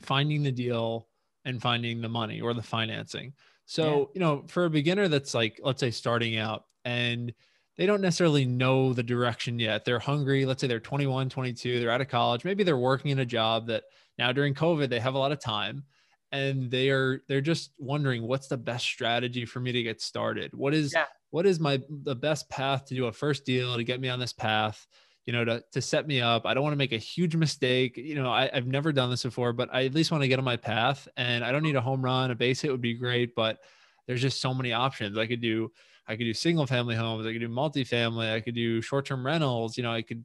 finding 0.00 0.42
the 0.42 0.52
deal 0.52 1.08
and 1.44 1.60
finding 1.60 2.00
the 2.00 2.08
money 2.08 2.40
or 2.40 2.54
the 2.54 2.62
financing. 2.62 3.32
So, 3.66 3.84
yeah. 3.84 4.04
you 4.14 4.20
know, 4.20 4.44
for 4.48 4.64
a 4.64 4.70
beginner 4.70 5.08
that's 5.08 5.34
like, 5.34 5.60
let's 5.62 5.80
say 5.80 5.90
starting 5.90 6.38
out 6.38 6.64
and 6.84 7.32
they 7.76 7.86
don't 7.86 8.00
necessarily 8.00 8.44
know 8.44 8.92
the 8.92 9.02
direction 9.02 9.58
yet. 9.58 9.84
They're 9.84 9.98
hungry. 9.98 10.44
Let's 10.44 10.60
say 10.60 10.66
they're 10.66 10.80
21, 10.80 11.28
22, 11.28 11.78
they're 11.78 11.90
out 11.90 12.00
of 12.00 12.08
college. 12.08 12.44
Maybe 12.44 12.64
they're 12.64 12.76
working 12.76 13.10
in 13.10 13.20
a 13.20 13.26
job 13.26 13.66
that 13.68 13.84
now 14.18 14.32
during 14.32 14.54
COVID, 14.54 14.88
they 14.88 15.00
have 15.00 15.14
a 15.14 15.18
lot 15.18 15.32
of 15.32 15.40
time 15.40 15.84
and 16.32 16.70
they 16.70 16.90
are, 16.90 17.22
they're 17.28 17.40
just 17.40 17.72
wondering 17.78 18.26
what's 18.26 18.48
the 18.48 18.56
best 18.56 18.84
strategy 18.84 19.44
for 19.44 19.60
me 19.60 19.72
to 19.72 19.82
get 19.82 20.00
started? 20.00 20.54
What 20.54 20.74
is, 20.74 20.92
yeah. 20.94 21.04
what 21.30 21.46
is 21.46 21.60
my, 21.60 21.80
the 21.88 22.16
best 22.16 22.48
path 22.50 22.86
to 22.86 22.94
do 22.94 23.06
a 23.06 23.12
first 23.12 23.44
deal 23.44 23.76
to 23.76 23.84
get 23.84 24.00
me 24.00 24.08
on 24.08 24.18
this 24.18 24.32
path? 24.32 24.86
You 25.28 25.32
know, 25.32 25.44
to, 25.44 25.62
to 25.72 25.82
set 25.82 26.06
me 26.06 26.22
up. 26.22 26.46
I 26.46 26.54
don't 26.54 26.62
want 26.62 26.72
to 26.72 26.78
make 26.78 26.92
a 26.92 26.96
huge 26.96 27.36
mistake. 27.36 27.98
You 27.98 28.14
know, 28.14 28.32
I, 28.32 28.48
have 28.50 28.66
never 28.66 28.92
done 28.92 29.10
this 29.10 29.24
before, 29.24 29.52
but 29.52 29.68
I 29.70 29.84
at 29.84 29.92
least 29.92 30.10
want 30.10 30.22
to 30.22 30.28
get 30.28 30.38
on 30.38 30.44
my 30.46 30.56
path 30.56 31.06
and 31.18 31.44
I 31.44 31.52
don't 31.52 31.62
need 31.62 31.76
a 31.76 31.82
home 31.82 32.02
run. 32.02 32.30
A 32.30 32.34
base 32.34 32.62
hit 32.62 32.70
would 32.70 32.80
be 32.80 32.94
great, 32.94 33.34
but 33.34 33.58
there's 34.06 34.22
just 34.22 34.40
so 34.40 34.54
many 34.54 34.72
options. 34.72 35.18
I 35.18 35.26
could 35.26 35.42
do, 35.42 35.70
I 36.06 36.16
could 36.16 36.24
do 36.24 36.32
single 36.32 36.66
family 36.66 36.94
homes. 36.94 37.26
I 37.26 37.32
could 37.32 37.42
do 37.42 37.48
multifamily. 37.50 38.32
I 38.32 38.40
could 38.40 38.54
do 38.54 38.80
short-term 38.80 39.26
rentals. 39.26 39.76
You 39.76 39.82
know, 39.82 39.92
I 39.92 40.00
could, 40.00 40.24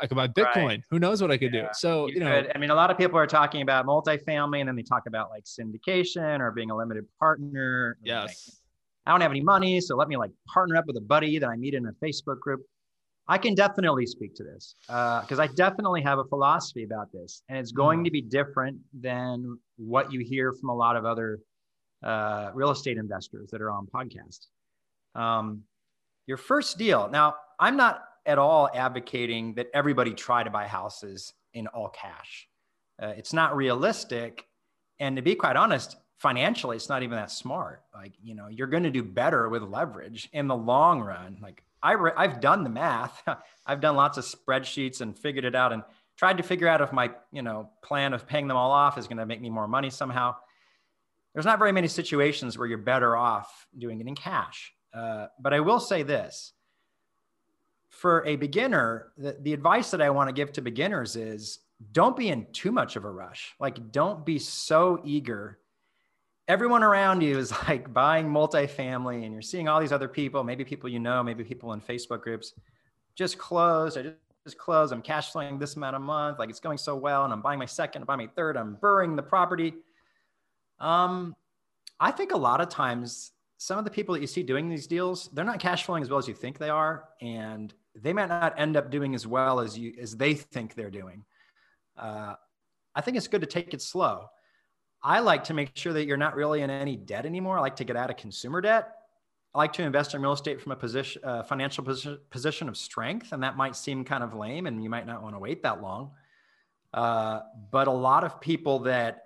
I 0.00 0.08
could 0.08 0.16
buy 0.16 0.26
Bitcoin. 0.26 0.66
Right. 0.66 0.82
Who 0.90 0.98
knows 0.98 1.22
what 1.22 1.30
I 1.30 1.36
could 1.36 1.54
yeah. 1.54 1.60
do? 1.60 1.68
So, 1.74 2.08
you, 2.08 2.14
you 2.14 2.20
know, 2.20 2.42
could. 2.42 2.50
I 2.52 2.58
mean, 2.58 2.70
a 2.70 2.74
lot 2.74 2.90
of 2.90 2.98
people 2.98 3.18
are 3.20 3.28
talking 3.28 3.62
about 3.62 3.86
multifamily 3.86 4.58
and 4.58 4.66
then 4.68 4.74
they 4.74 4.82
talk 4.82 5.06
about 5.06 5.30
like 5.30 5.44
syndication 5.44 6.40
or 6.40 6.50
being 6.50 6.72
a 6.72 6.76
limited 6.76 7.06
partner. 7.20 7.96
Yes. 8.02 8.26
Like, 8.26 8.56
I 9.06 9.12
don't 9.12 9.20
have 9.20 9.30
any 9.30 9.40
money. 9.40 9.80
So 9.80 9.94
let 9.94 10.08
me 10.08 10.16
like 10.16 10.32
partner 10.52 10.78
up 10.78 10.86
with 10.88 10.96
a 10.96 11.00
buddy 11.00 11.38
that 11.38 11.48
I 11.48 11.54
meet 11.54 11.74
in 11.74 11.86
a 11.86 11.92
Facebook 12.04 12.40
group. 12.40 12.62
I 13.28 13.38
can 13.38 13.54
definitely 13.54 14.06
speak 14.06 14.34
to 14.36 14.44
this 14.44 14.74
because 14.86 15.38
uh, 15.38 15.42
I 15.42 15.46
definitely 15.46 16.02
have 16.02 16.18
a 16.18 16.24
philosophy 16.24 16.84
about 16.84 17.12
this, 17.12 17.42
and 17.48 17.58
it's 17.58 17.72
going 17.72 18.00
mm. 18.00 18.04
to 18.06 18.10
be 18.10 18.20
different 18.20 18.78
than 18.92 19.58
what 19.76 20.12
you 20.12 20.20
hear 20.20 20.52
from 20.52 20.70
a 20.70 20.74
lot 20.74 20.96
of 20.96 21.04
other 21.04 21.38
uh, 22.02 22.50
real 22.52 22.70
estate 22.70 22.96
investors 22.96 23.50
that 23.52 23.62
are 23.62 23.70
on 23.70 23.86
podcasts. 23.86 24.46
Um, 25.14 25.62
your 26.26 26.36
first 26.36 26.78
deal. 26.78 27.08
Now, 27.10 27.36
I'm 27.60 27.76
not 27.76 28.02
at 28.26 28.38
all 28.38 28.68
advocating 28.74 29.54
that 29.54 29.68
everybody 29.74 30.14
try 30.14 30.42
to 30.42 30.50
buy 30.50 30.66
houses 30.66 31.32
in 31.54 31.66
all 31.68 31.88
cash. 31.88 32.48
Uh, 33.00 33.12
it's 33.16 33.32
not 33.32 33.56
realistic, 33.56 34.46
and 34.98 35.16
to 35.16 35.22
be 35.22 35.34
quite 35.34 35.56
honest, 35.56 35.96
financially, 36.18 36.76
it's 36.76 36.88
not 36.88 37.02
even 37.02 37.16
that 37.16 37.30
smart. 37.30 37.82
Like 37.94 38.12
you 38.22 38.34
know, 38.34 38.48
you're 38.48 38.66
going 38.66 38.84
to 38.84 38.90
do 38.90 39.02
better 39.02 39.48
with 39.48 39.62
leverage 39.62 40.28
in 40.32 40.48
the 40.48 40.56
long 40.56 41.00
run. 41.00 41.38
Like 41.40 41.62
I 41.82 41.92
re- 41.92 42.12
I've 42.16 42.40
done 42.40 42.64
the 42.64 42.70
math. 42.70 43.22
I've 43.66 43.80
done 43.80 43.96
lots 43.96 44.18
of 44.18 44.24
spreadsheets 44.24 45.00
and 45.00 45.18
figured 45.18 45.44
it 45.44 45.54
out 45.54 45.72
and 45.72 45.82
tried 46.16 46.36
to 46.36 46.42
figure 46.42 46.68
out 46.68 46.80
if 46.80 46.92
my, 46.92 47.10
you 47.32 47.42
know, 47.42 47.70
plan 47.82 48.12
of 48.12 48.26
paying 48.26 48.48
them 48.48 48.56
all 48.56 48.70
off 48.70 48.98
is 48.98 49.06
going 49.06 49.18
to 49.18 49.26
make 49.26 49.40
me 49.40 49.50
more 49.50 49.68
money 49.68 49.90
somehow. 49.90 50.34
There's 51.34 51.46
not 51.46 51.58
very 51.58 51.72
many 51.72 51.88
situations 51.88 52.58
where 52.58 52.66
you're 52.66 52.78
better 52.78 53.16
off 53.16 53.66
doing 53.76 54.00
it 54.00 54.06
in 54.06 54.14
cash. 54.14 54.72
Uh, 54.94 55.26
but 55.40 55.54
I 55.54 55.60
will 55.60 55.80
say 55.80 56.02
this 56.02 56.52
for 57.88 58.24
a 58.26 58.36
beginner, 58.36 59.12
the, 59.16 59.36
the 59.40 59.52
advice 59.52 59.90
that 59.90 60.02
I 60.02 60.10
want 60.10 60.28
to 60.28 60.32
give 60.32 60.52
to 60.54 60.62
beginners 60.62 61.14
is 61.16 61.60
don't 61.92 62.16
be 62.16 62.28
in 62.28 62.46
too 62.52 62.72
much 62.72 62.96
of 62.96 63.04
a 63.04 63.10
rush. 63.10 63.54
Like, 63.60 63.92
don't 63.92 64.24
be 64.24 64.38
so 64.38 65.00
eager 65.04 65.58
everyone 66.48 66.82
around 66.82 67.22
you 67.22 67.38
is 67.38 67.52
like 67.68 67.92
buying 67.92 68.28
multifamily 68.28 69.24
and 69.24 69.32
you're 69.32 69.42
seeing 69.42 69.68
all 69.68 69.80
these 69.80 69.92
other 69.92 70.08
people, 70.08 70.44
maybe 70.44 70.64
people 70.64 70.88
you 70.88 71.00
know, 71.00 71.22
maybe 71.22 71.44
people 71.44 71.72
in 71.72 71.80
Facebook 71.80 72.22
groups, 72.22 72.54
just 73.14 73.38
closed. 73.38 73.98
I 73.98 74.02
just, 74.44 74.58
closed. 74.58 74.92
I'm 74.92 75.02
cash 75.02 75.30
flowing 75.30 75.58
this 75.58 75.76
amount 75.76 75.94
a 75.94 76.00
month. 76.00 76.40
Like 76.40 76.50
it's 76.50 76.58
going 76.58 76.78
so 76.78 76.96
well. 76.96 77.24
And 77.24 77.32
I'm 77.32 77.42
buying 77.42 77.60
my 77.60 77.66
second, 77.66 78.02
I'm 78.02 78.06
buying 78.06 78.18
my 78.18 78.26
third, 78.26 78.56
I'm 78.56 78.74
burring 78.74 79.14
the 79.14 79.22
property. 79.22 79.74
Um, 80.80 81.36
I 82.00 82.10
think 82.10 82.32
a 82.32 82.36
lot 82.36 82.60
of 82.60 82.68
times 82.68 83.30
some 83.58 83.78
of 83.78 83.84
the 83.84 83.90
people 83.90 84.14
that 84.14 84.20
you 84.20 84.26
see 84.26 84.42
doing 84.42 84.68
these 84.68 84.88
deals, 84.88 85.30
they're 85.32 85.44
not 85.44 85.60
cash 85.60 85.84
flowing 85.84 86.02
as 86.02 86.10
well 86.10 86.18
as 86.18 86.26
you 86.26 86.34
think 86.34 86.58
they 86.58 86.70
are. 86.70 87.04
And 87.20 87.72
they 87.94 88.12
might 88.12 88.28
not 88.28 88.58
end 88.58 88.76
up 88.76 88.90
doing 88.90 89.14
as 89.14 89.26
well 89.26 89.60
as 89.60 89.78
you 89.78 89.94
as 90.00 90.16
they 90.16 90.34
think 90.34 90.74
they're 90.74 90.90
doing. 90.90 91.24
Uh, 91.96 92.34
I 92.94 93.00
think 93.00 93.16
it's 93.16 93.28
good 93.28 93.42
to 93.42 93.46
take 93.46 93.74
it 93.74 93.82
slow. 93.82 94.28
I 95.02 95.20
like 95.20 95.44
to 95.44 95.54
make 95.54 95.72
sure 95.74 95.92
that 95.92 96.06
you're 96.06 96.16
not 96.16 96.36
really 96.36 96.62
in 96.62 96.70
any 96.70 96.96
debt 96.96 97.26
anymore. 97.26 97.58
I 97.58 97.60
like 97.60 97.76
to 97.76 97.84
get 97.84 97.96
out 97.96 98.10
of 98.10 98.16
consumer 98.16 98.60
debt. 98.60 98.92
I 99.54 99.58
like 99.58 99.72
to 99.74 99.82
invest 99.82 100.14
in 100.14 100.22
real 100.22 100.32
estate 100.32 100.60
from 100.60 100.72
a 100.72 100.76
position, 100.76 101.22
uh, 101.24 101.42
financial 101.42 101.84
position, 101.84 102.18
position 102.30 102.68
of 102.68 102.76
strength, 102.76 103.32
and 103.32 103.42
that 103.42 103.56
might 103.56 103.76
seem 103.76 104.04
kind 104.04 104.22
of 104.22 104.34
lame, 104.34 104.66
and 104.66 104.82
you 104.82 104.88
might 104.88 105.06
not 105.06 105.22
want 105.22 105.34
to 105.34 105.38
wait 105.38 105.62
that 105.64 105.82
long. 105.82 106.12
Uh, 106.94 107.40
but 107.70 107.88
a 107.88 107.92
lot 107.92 108.24
of 108.24 108.40
people 108.40 108.80
that 108.80 109.24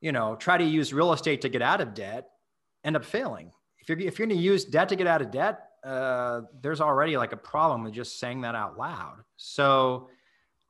you 0.00 0.12
know 0.12 0.36
try 0.36 0.56
to 0.56 0.64
use 0.64 0.92
real 0.92 1.12
estate 1.12 1.42
to 1.42 1.48
get 1.48 1.62
out 1.62 1.80
of 1.80 1.94
debt 1.94 2.30
end 2.82 2.96
up 2.96 3.04
failing. 3.04 3.52
If 3.78 3.88
you're 3.88 3.98
if 3.98 4.18
you're 4.18 4.26
going 4.26 4.36
to 4.38 4.42
use 4.42 4.64
debt 4.64 4.88
to 4.88 4.96
get 4.96 5.06
out 5.06 5.22
of 5.22 5.30
debt, 5.30 5.60
uh, 5.84 6.42
there's 6.60 6.80
already 6.80 7.16
like 7.16 7.32
a 7.32 7.36
problem 7.36 7.84
with 7.84 7.92
just 7.92 8.18
saying 8.18 8.40
that 8.40 8.54
out 8.54 8.76
loud. 8.78 9.18
So, 9.36 10.08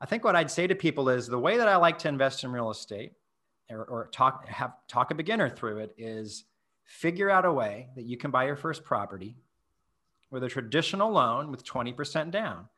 I 0.00 0.06
think 0.06 0.24
what 0.24 0.36
I'd 0.36 0.50
say 0.50 0.66
to 0.66 0.74
people 0.74 1.08
is 1.08 1.26
the 1.26 1.38
way 1.38 1.56
that 1.56 1.68
I 1.68 1.76
like 1.76 1.98
to 2.00 2.08
invest 2.08 2.44
in 2.44 2.52
real 2.52 2.70
estate 2.70 3.12
or, 3.70 3.84
or 3.84 4.08
talk 4.12 4.46
have 4.48 4.72
talk 4.88 5.10
a 5.10 5.14
beginner 5.14 5.48
through 5.48 5.78
it 5.78 5.94
is 5.96 6.44
figure 6.84 7.30
out 7.30 7.44
a 7.44 7.52
way 7.52 7.88
that 7.96 8.04
you 8.04 8.16
can 8.16 8.30
buy 8.30 8.44
your 8.44 8.56
first 8.56 8.84
property 8.84 9.36
with 10.30 10.44
a 10.44 10.48
traditional 10.48 11.10
loan 11.10 11.50
with 11.50 11.64
20% 11.64 12.30
down. 12.30 12.68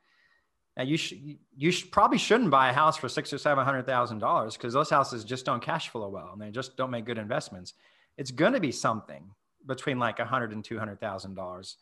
Now 0.77 0.83
you 0.83 0.97
should 0.97 1.39
you 1.57 1.71
should, 1.71 1.91
probably 1.91 2.19
shouldn't 2.19 2.51
buy 2.51 2.69
a 2.69 2.73
house 2.73 2.97
for 2.97 3.09
six 3.09 3.33
or 3.33 3.39
seven 3.39 3.65
hundred 3.65 3.87
thousand 3.87 4.19
dollars 4.19 4.57
because 4.57 4.75
those 4.75 4.91
houses 4.91 5.25
just 5.25 5.47
don't 5.47 5.63
cash 5.63 5.89
flow 5.89 6.09
well 6.09 6.31
and 6.33 6.41
they 6.41 6.51
just 6.51 6.77
don't 6.77 6.91
make 6.91 7.07
good 7.07 7.19
investments. 7.19 7.75
It's 8.19 8.31
going 8.31 8.53
to 8.53 8.61
be 8.61 8.73
something 8.73 9.31
between 9.67 9.99
like 9.99 10.19
a 10.19 10.25
hundred 10.25 10.53
and 10.53 10.63
two 10.63 10.79
hundred 10.79 11.01
thousand 11.01 11.35
dollars. 11.35 11.79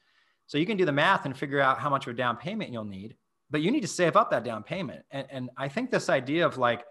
So 0.46 0.58
you 0.58 0.66
can 0.66 0.76
do 0.76 0.84
the 0.84 0.92
math 0.92 1.24
and 1.24 1.36
figure 1.36 1.60
out 1.60 1.80
how 1.80 1.90
much 1.90 2.06
of 2.06 2.12
a 2.12 2.16
down 2.16 2.36
payment 2.36 2.70
you'll 2.70 2.84
need, 2.84 3.16
but 3.50 3.62
you 3.62 3.70
need 3.70 3.80
to 3.80 3.88
save 3.88 4.14
up 4.14 4.30
that 4.30 4.44
down 4.44 4.62
payment. 4.62 5.04
And, 5.10 5.26
and 5.30 5.50
I 5.56 5.68
think 5.68 5.90
this 5.90 6.08
idea 6.08 6.46
of 6.46 6.58
like 6.58 6.84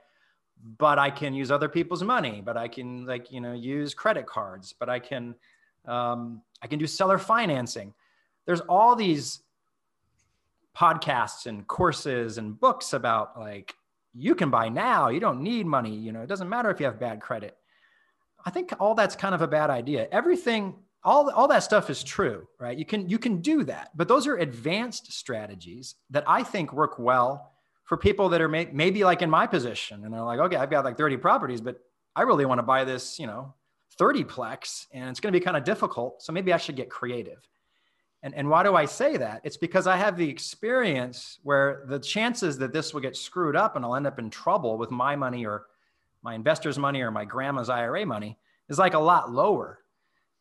but 0.64 0.98
I 0.98 1.10
can 1.10 1.34
use 1.34 1.52
other 1.52 1.68
people's 1.68 2.04
money, 2.04 2.42
but 2.44 2.56
I 2.56 2.70
can 2.70 3.06
like, 3.06 3.32
you 3.32 3.42
know, 3.42 3.54
use 3.54 3.94
credit 3.94 4.26
cards, 4.26 4.74
but 4.80 4.90
I 4.90 5.00
can, 5.00 5.36
um, 5.86 6.42
I 6.62 6.68
can 6.68 6.80
do 6.80 6.88
seller 6.88 7.18
financing. 7.18 7.94
There's 8.46 8.62
all 8.62 8.96
these 8.96 9.42
podcasts 10.76 11.46
and 11.46 11.68
courses 11.68 12.38
and 12.38 12.58
books 12.60 12.94
about 12.94 13.38
like, 13.38 13.76
you 14.14 14.36
can 14.36 14.50
buy 14.50 14.70
now, 14.70 15.10
you 15.10 15.20
don't 15.20 15.42
need 15.42 15.66
money. 15.66 15.96
You 15.96 16.12
know, 16.12 16.22
it 16.22 16.28
doesn't 16.28 16.50
matter 16.50 16.70
if 16.70 16.80
you 16.80 16.86
have 16.86 17.00
bad 17.00 17.20
credit. 17.20 17.58
I 18.46 18.50
think 18.50 18.74
all 18.80 18.96
that's 18.96 19.16
kind 19.16 19.36
of 19.36 19.42
a 19.42 19.48
bad 19.48 19.70
idea. 19.70 20.08
Everything, 20.12 20.76
all, 21.04 21.30
all 21.32 21.48
that 21.50 21.64
stuff 21.64 21.90
is 21.90 22.04
true, 22.04 22.48
right? 22.60 22.78
You 22.78 22.86
can, 22.86 23.10
you 23.10 23.18
can 23.18 23.42
do 23.42 23.64
that, 23.66 23.90
but 23.96 24.08
those 24.08 24.28
are 24.28 24.38
advanced 24.38 25.12
strategies 25.12 25.96
that 26.12 26.24
I 26.28 26.44
think 26.44 26.72
work 26.72 27.00
well 27.00 27.53
for 27.94 27.98
people 27.98 28.30
that 28.30 28.42
are 28.42 28.48
may, 28.50 28.68
maybe 28.74 29.04
like 29.04 29.22
in 29.22 29.30
my 29.30 29.46
position 29.46 30.04
and 30.04 30.12
they're 30.12 30.24
like, 30.24 30.40
okay, 30.40 30.56
I've 30.56 30.72
got 30.72 30.84
like 30.84 30.98
30 30.98 31.18
properties, 31.18 31.62
but 31.62 31.78
I 32.16 32.24
really 32.24 32.44
want 32.44 32.58
to 32.58 32.64
buy 32.64 32.86
this, 32.86 33.20
you 33.20 33.28
know, 33.28 33.54
30 34.00 34.24
plex 34.24 34.88
and 34.92 35.12
it's 35.12 35.20
going 35.20 35.32
to 35.32 35.40
be 35.40 35.46
kind 35.46 35.56
of 35.56 35.64
difficult. 35.64 36.24
So 36.24 36.34
maybe 36.34 36.52
I 36.52 36.58
should 36.58 36.76
get 36.76 36.90
creative. 36.90 37.48
And, 38.24 38.34
and 38.34 38.50
why 38.50 38.64
do 38.64 38.76
I 38.76 38.86
say 38.86 39.16
that? 39.18 39.42
It's 39.44 39.58
because 39.58 39.86
I 39.86 39.96
have 39.96 40.18
the 40.18 40.28
experience 40.28 41.38
where 41.44 41.84
the 41.88 42.00
chances 42.00 42.58
that 42.58 42.74
this 42.74 42.96
will 42.96 43.02
get 43.02 43.16
screwed 43.16 43.56
up 43.56 43.76
and 43.76 43.86
I'll 43.86 43.96
end 43.96 44.08
up 44.08 44.18
in 44.18 44.32
trouble 44.32 44.80
with 44.80 44.90
my 44.90 45.16
money 45.16 45.46
or 45.46 45.68
my 46.24 46.34
investor's 46.34 46.80
money 46.80 47.04
or 47.04 47.12
my 47.12 47.26
grandma's 47.26 47.70
IRA 47.70 48.08
money 48.08 48.40
is 48.70 48.80
like 48.80 48.96
a 48.96 49.00
lot 49.00 49.32
lower. 49.32 49.78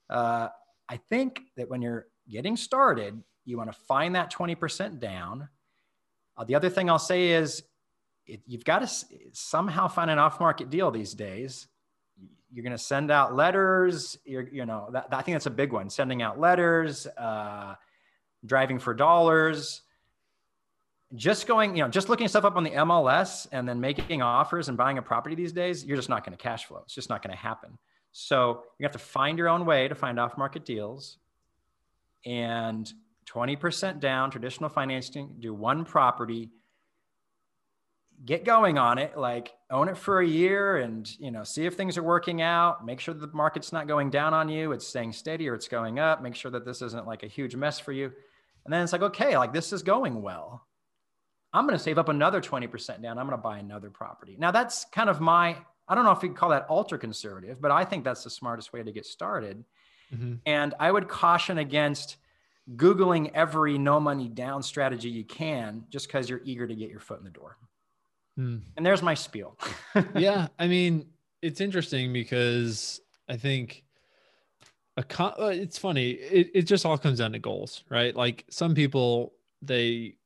Uh, 0.09 0.49
I 0.89 0.97
think 1.11 1.43
that 1.59 1.69
when 1.69 1.83
you're 1.83 2.07
getting 2.31 2.57
started, 2.57 3.23
you 3.45 3.59
want 3.59 3.71
to 3.71 3.79
find 3.79 4.15
that 4.15 4.33
20% 4.33 5.01
down 5.01 5.51
uh, 6.37 6.45
the 6.45 6.55
other 6.55 6.69
thing 6.69 6.89
I'll 6.89 6.99
say 6.99 7.31
is 7.31 7.63
it, 8.27 8.41
you've 8.47 8.65
got 8.65 8.81
to 8.81 9.07
somehow 9.33 9.89
find 9.89 10.11
an 10.11 10.19
off 10.19 10.41
market 10.41 10.71
deal 10.71 10.91
these 10.91 11.15
days. 11.15 11.67
You're 12.53 12.63
going 12.63 12.77
to 12.77 12.83
send 12.83 13.11
out 13.11 13.35
letters. 13.35 14.19
You're, 14.25 14.49
you 14.49 14.67
know, 14.67 14.89
that, 14.93 15.09
I 15.11 15.23
think 15.23 15.35
that's 15.35 15.47
a 15.47 15.51
big 15.51 15.73
one 15.73 15.91
sending 15.91 16.23
out 16.23 16.39
letters, 16.39 17.07
uh, 17.07 17.75
driving 18.45 18.79
for 18.79 18.95
dollars. 18.95 19.83
Just 21.15 21.47
going, 21.47 21.77
you 21.77 21.83
know, 21.83 21.89
just 21.89 22.09
looking 22.09 22.29
stuff 22.29 22.45
up 22.45 22.57
on 22.57 22.65
the 22.65 22.71
MLS 22.71 23.47
and 23.53 23.69
then 23.69 23.81
making 23.81 24.23
offers 24.23 24.69
and 24.69 24.79
buying 24.79 24.99
a 24.99 25.03
property 25.03 25.35
these 25.35 25.53
days, 25.53 25.85
you're 25.85 25.97
just 25.97 26.09
not 26.09 26.25
going 26.25 26.37
to 26.37 26.43
cash 26.43 26.65
flow. 26.65 26.81
It's 26.85 26.95
just 26.95 27.11
not 27.11 27.23
going 27.23 27.35
to 27.35 27.41
happen. 27.41 27.79
So 28.13 28.63
you 28.79 28.85
have 28.85 28.93
to 28.93 28.99
find 28.99 29.39
your 29.39 29.49
own 29.49 29.67
way 29.67 29.89
to 29.89 29.95
find 29.95 30.19
off 30.19 30.39
market 30.39 30.65
deals. 30.65 31.19
And 32.25 32.91
20% 33.33 34.01
down, 34.01 34.31
traditional 34.31 34.69
financing, 34.69 35.37
do 35.41 35.55
one 35.55 35.85
property, 35.85 36.51
get 38.25 38.45
going 38.45 38.79
on 38.79 38.99
it, 38.99 39.17
like 39.17 39.53
own 39.71 39.89
it 39.89 39.97
for 39.97 40.21
a 40.21 40.27
year 40.27 40.77
and, 40.77 41.11
you 41.19 41.31
know, 41.31 41.43
see 41.43 41.65
if 41.65 41.75
things 41.75 41.97
are 41.97 42.03
working 42.03 42.43
out, 42.43 42.85
make 42.85 43.01
sure 43.01 43.15
the 43.15 43.27
market's 43.29 43.73
not 43.73 43.89
going 43.89 44.11
down 44.11 44.35
on 44.35 44.49
you, 44.49 44.73
it's 44.73 44.87
staying 44.87 45.13
steady 45.13 45.49
or 45.49 45.55
it's 45.55 45.69
going 45.69 45.99
up, 45.99 46.23
make 46.23 46.35
sure 46.35 46.51
that 46.51 46.65
this 46.65 46.83
isn't 46.83 47.07
like 47.07 47.23
a 47.23 47.27
huge 47.27 47.57
mess 47.57 47.79
for 47.79 47.93
you. 47.93 48.13
And 48.65 48.73
then 48.73 48.83
it's 48.83 48.93
like, 48.93 49.03
okay, 49.03 49.37
like 49.37 49.53
this 49.53 49.73
is 49.73 49.83
going 49.83 50.23
well. 50.23 50.67
I'm 51.53 51.67
going 51.67 51.77
to 51.77 51.83
save 51.83 51.99
up 51.99 52.09
another 52.09 52.41
20% 52.41 53.03
down. 53.03 53.19
I'm 53.19 53.27
going 53.27 53.39
to 53.39 53.43
buy 53.43 53.59
another 53.59 53.91
property. 53.91 54.37
Now 54.39 54.51
that's 54.51 54.85
kind 54.87 55.11
of 55.11 55.21
my, 55.21 55.57
I 55.89 55.95
don't 55.95 56.05
know 56.05 56.13
if 56.13 56.23
you 56.23 56.33
call 56.33 56.51
that 56.51 56.67
ultra 56.71 56.99
conservative, 56.99 57.61
but 57.61 57.71
I 57.71 57.85
think 57.85 58.05
that's 58.05 58.25
the 58.25 58.31
smartest 58.31 58.73
way 58.73 58.83
to 58.83 58.93
get 58.93 59.05
started. 59.05 59.65
Mm-hmm. 60.15 60.35
And 60.47 60.75
I 60.79 60.91
would 60.93 61.09
caution 61.09 61.59
against 61.59 62.17
Googling 62.77 63.31
every 63.35 63.77
no 63.77 63.99
money 63.99 64.29
down 64.29 64.63
strategy 64.63 65.09
you 65.09 65.25
can 65.25 65.85
just 65.91 66.07
because 66.07 66.29
you're 66.29 66.43
eager 66.45 66.67
to 66.67 66.75
get 66.75 66.91
your 66.91 67.01
foot 67.01 67.19
in 67.19 67.25
the 67.25 67.31
door. 67.31 67.57
Hmm. 68.37 68.59
And 68.77 68.87
there's 68.87 69.03
my 69.03 69.15
spiel. 69.15 69.59
yeah. 70.15 70.49
I 70.59 70.69
mean, 70.69 71.07
it's 71.43 71.61
interesting 71.61 72.13
because 72.13 73.01
I 73.29 73.37
think 73.37 73.85
a 74.97 75.03
con- 75.03 75.35
it's 75.39 75.79
funny. 75.79 76.13
It, 76.13 76.51
it 76.55 76.63
just 76.63 76.87
all 76.87 76.99
comes 76.99 77.19
down 77.19 77.33
to 77.33 77.39
goals, 77.39 77.85
right? 77.89 78.15
Like 78.15 78.45
some 78.49 78.75
people, 78.75 79.33
they, 79.61 80.17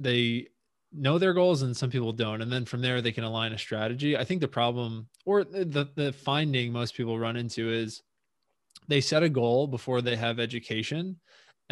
they 0.00 0.48
know 0.92 1.18
their 1.18 1.34
goals 1.34 1.62
and 1.62 1.76
some 1.76 1.90
people 1.90 2.12
don't. 2.12 2.42
And 2.42 2.52
then 2.52 2.64
from 2.64 2.80
there, 2.80 3.00
they 3.00 3.12
can 3.12 3.24
align 3.24 3.52
a 3.52 3.58
strategy. 3.58 4.16
I 4.16 4.24
think 4.24 4.40
the 4.40 4.48
problem 4.48 5.08
or 5.24 5.44
the, 5.44 5.88
the 5.94 6.12
finding 6.12 6.72
most 6.72 6.94
people 6.94 7.18
run 7.18 7.36
into 7.36 7.70
is 7.70 8.02
they 8.88 9.00
set 9.00 9.22
a 9.22 9.28
goal 9.28 9.66
before 9.66 10.02
they 10.02 10.16
have 10.16 10.40
education 10.40 11.16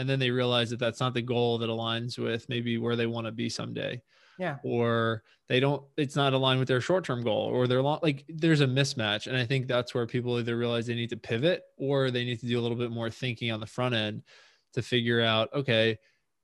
and 0.00 0.08
then 0.08 0.18
they 0.18 0.30
realize 0.30 0.70
that 0.70 0.78
that's 0.78 1.00
not 1.00 1.14
the 1.14 1.22
goal 1.22 1.58
that 1.58 1.68
aligns 1.68 2.18
with 2.18 2.48
maybe 2.48 2.78
where 2.78 2.96
they 2.96 3.06
want 3.06 3.26
to 3.26 3.32
be 3.32 3.48
someday. 3.48 4.02
Yeah. 4.38 4.56
Or 4.64 5.22
they 5.50 5.60
don't 5.60 5.82
it's 5.96 6.16
not 6.16 6.32
aligned 6.32 6.60
with 6.60 6.68
their 6.68 6.80
short-term 6.80 7.22
goal 7.22 7.50
or 7.52 7.66
their 7.66 7.82
long 7.82 7.98
like 8.02 8.24
there's 8.28 8.60
a 8.60 8.66
mismatch 8.66 9.26
and 9.26 9.36
i 9.36 9.44
think 9.44 9.66
that's 9.66 9.92
where 9.92 10.06
people 10.06 10.38
either 10.38 10.56
realize 10.56 10.86
they 10.86 10.94
need 10.94 11.10
to 11.10 11.16
pivot 11.16 11.64
or 11.76 12.10
they 12.12 12.24
need 12.24 12.38
to 12.38 12.46
do 12.46 12.58
a 12.58 12.62
little 12.62 12.76
bit 12.76 12.92
more 12.92 13.10
thinking 13.10 13.50
on 13.50 13.58
the 13.58 13.66
front 13.66 13.92
end 13.92 14.22
to 14.72 14.80
figure 14.80 15.20
out 15.20 15.52
okay 15.52 15.98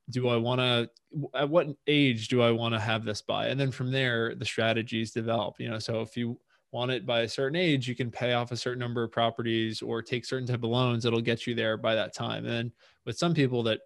do 0.09 0.27
i 0.27 0.35
want 0.35 0.59
to 0.59 0.89
at 1.33 1.49
what 1.49 1.67
age 1.87 2.27
do 2.27 2.41
i 2.41 2.51
want 2.51 2.73
to 2.73 2.79
have 2.79 3.05
this 3.05 3.21
by 3.21 3.47
and 3.47 3.57
then 3.57 3.71
from 3.71 3.91
there 3.91 4.35
the 4.35 4.45
strategies 4.45 5.11
develop 5.11 5.55
you 5.57 5.69
know? 5.69 5.79
So 5.79 6.01
if 6.01 6.17
you 6.17 6.37
want 6.71 6.91
it 6.91 7.05
by 7.05 7.21
a 7.21 7.29
certain 7.29 7.55
age, 7.55 7.87
you 7.87 7.95
can 7.95 8.11
pay 8.11 8.33
off 8.33 8.51
a 8.51 8.57
certain 8.57 8.79
number 8.79 9.03
of 9.03 9.11
properties 9.11 9.81
or 9.81 10.01
take 10.01 10.25
certain 10.25 10.47
type 10.47 10.63
of 10.63 10.69
loans 10.69 11.03
that'll 11.03 11.21
get 11.21 11.47
you 11.47 11.55
there 11.55 11.77
by 11.77 11.95
that 11.95 12.13
time. 12.13 12.45
And 12.45 12.71
with 13.05 13.17
some 13.17 13.33
people 13.33 13.63
that 13.63 13.79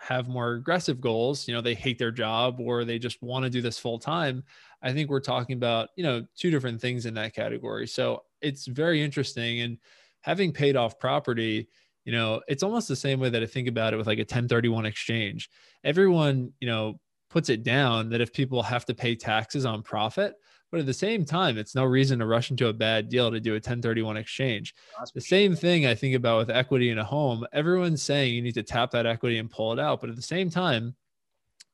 have 0.00 0.28
more 0.28 0.52
aggressive 0.52 1.00
goals, 1.00 1.48
you 1.48 1.54
know, 1.54 1.60
they 1.60 1.74
hate 1.74 1.98
their 1.98 2.10
job 2.10 2.60
or 2.60 2.84
they 2.84 2.98
just 2.98 3.22
want 3.22 3.44
to 3.44 3.50
do 3.50 3.62
this 3.62 3.78
full 3.78 3.98
time. 3.98 4.44
I 4.82 4.92
think 4.92 5.08
we're 5.08 5.20
talking 5.20 5.56
about, 5.56 5.88
you 5.96 6.04
know, 6.04 6.26
two 6.36 6.50
different 6.50 6.80
things 6.80 7.06
in 7.06 7.14
that 7.14 7.34
category. 7.34 7.86
So 7.86 8.24
it's 8.42 8.66
very 8.66 9.02
interesting. 9.02 9.60
And 9.60 9.78
having 10.20 10.52
paid 10.52 10.76
off 10.76 10.98
property, 10.98 11.68
you 12.04 12.12
know, 12.12 12.42
it's 12.48 12.62
almost 12.62 12.86
the 12.88 12.96
same 12.96 13.18
way 13.18 13.30
that 13.30 13.42
I 13.42 13.46
think 13.46 13.66
about 13.66 13.94
it 13.94 13.96
with 13.96 14.06
like 14.06 14.18
a 14.18 14.22
1031 14.22 14.84
exchange. 14.84 15.48
Everyone, 15.84 16.52
you 16.60 16.68
know, 16.68 17.00
puts 17.30 17.48
it 17.48 17.62
down 17.62 18.10
that 18.10 18.20
if 18.20 18.32
people 18.32 18.62
have 18.62 18.84
to 18.84 18.94
pay 18.94 19.16
taxes 19.16 19.64
on 19.64 19.82
profit, 19.82 20.34
but 20.74 20.80
at 20.80 20.86
the 20.86 20.92
same 20.92 21.24
time, 21.24 21.56
it's 21.56 21.76
no 21.76 21.84
reason 21.84 22.18
to 22.18 22.26
rush 22.26 22.50
into 22.50 22.66
a 22.66 22.72
bad 22.72 23.08
deal 23.08 23.30
to 23.30 23.38
do 23.38 23.52
a 23.52 23.62
1031 23.62 24.16
exchange. 24.16 24.74
That's 24.98 25.12
the 25.12 25.20
same 25.20 25.52
sure. 25.52 25.60
thing 25.60 25.86
I 25.86 25.94
think 25.94 26.16
about 26.16 26.38
with 26.38 26.50
equity 26.50 26.90
in 26.90 26.98
a 26.98 27.04
home. 27.04 27.46
Everyone's 27.52 28.02
saying 28.02 28.34
you 28.34 28.42
need 28.42 28.54
to 28.54 28.64
tap 28.64 28.90
that 28.90 29.06
equity 29.06 29.38
and 29.38 29.48
pull 29.48 29.72
it 29.72 29.78
out. 29.78 30.00
But 30.00 30.10
at 30.10 30.16
the 30.16 30.22
same 30.22 30.50
time, 30.50 30.96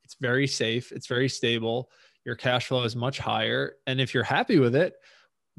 it's 0.04 0.16
very 0.20 0.46
safe, 0.46 0.92
it's 0.92 1.06
very 1.06 1.30
stable. 1.30 1.88
Your 2.26 2.34
cash 2.34 2.66
flow 2.66 2.82
is 2.82 2.94
much 2.94 3.18
higher. 3.18 3.76
And 3.86 4.02
if 4.02 4.12
you're 4.12 4.22
happy 4.22 4.58
with 4.58 4.76
it, 4.76 4.92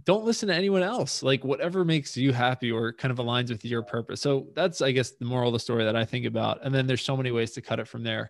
don't 0.03 0.23
listen 0.23 0.49
to 0.49 0.53
anyone 0.53 0.83
else. 0.83 1.23
Like 1.23 1.43
whatever 1.43 1.83
makes 1.83 2.15
you 2.15 2.33
happy 2.33 2.71
or 2.71 2.93
kind 2.93 3.11
of 3.11 3.17
aligns 3.17 3.49
with 3.49 3.65
your 3.65 3.81
purpose. 3.81 4.21
So 4.21 4.49
that's, 4.53 4.83
I 4.83 4.91
guess, 4.91 5.13
the 5.13 5.25
moral 5.25 5.49
of 5.49 5.53
the 5.53 5.59
story 5.59 5.83
that 5.83 5.95
I 5.95 6.05
think 6.05 6.27
about. 6.27 6.59
And 6.63 6.75
then 6.75 6.85
there's 6.85 7.01
so 7.01 7.17
many 7.17 7.31
ways 7.31 7.53
to 7.53 7.61
cut 7.63 7.79
it 7.79 7.87
from 7.87 8.03
there. 8.03 8.29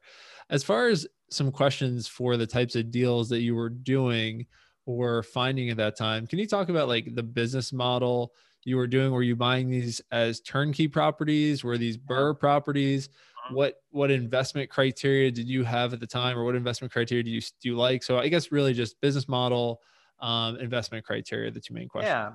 As 0.49 0.63
far 0.63 0.87
as 0.87 1.05
some 1.29 1.51
questions 1.51 2.07
for 2.07 2.37
the 2.37 2.47
types 2.47 2.77
of 2.77 2.91
deals 2.91 3.27
that 3.27 3.41
you 3.41 3.55
were 3.55 3.67
doing, 3.67 4.45
or 4.85 5.23
finding 5.23 5.69
at 5.69 5.77
that 5.77 5.95
time. 5.95 6.27
Can 6.27 6.39
you 6.39 6.47
talk 6.47 6.69
about 6.69 6.87
like 6.87 7.15
the 7.15 7.23
business 7.23 7.71
model 7.71 8.33
you 8.63 8.77
were 8.77 8.87
doing? 8.87 9.11
Were 9.11 9.23
you 9.23 9.35
buying 9.35 9.69
these 9.69 10.01
as 10.11 10.39
turnkey 10.41 10.87
properties? 10.87 11.63
Were 11.63 11.77
these 11.77 11.97
burr 11.97 12.33
properties? 12.33 13.07
Uh-huh. 13.07 13.55
What 13.55 13.75
what 13.89 14.11
investment 14.11 14.69
criteria 14.69 15.31
did 15.31 15.47
you 15.47 15.63
have 15.63 15.93
at 15.93 15.99
the 15.99 16.07
time, 16.07 16.37
or 16.37 16.43
what 16.43 16.55
investment 16.55 16.91
criteria 16.91 17.23
do 17.23 17.31
you 17.31 17.41
do 17.41 17.69
you 17.69 17.75
like? 17.75 18.03
So 18.03 18.17
I 18.17 18.27
guess 18.27 18.51
really 18.51 18.73
just 18.73 18.99
business 19.01 19.27
model, 19.27 19.81
um, 20.19 20.57
investment 20.57 21.05
criteria, 21.05 21.51
the 21.51 21.59
two 21.59 21.73
main 21.73 21.87
questions. 21.87 22.11
Yeah. 22.11 22.31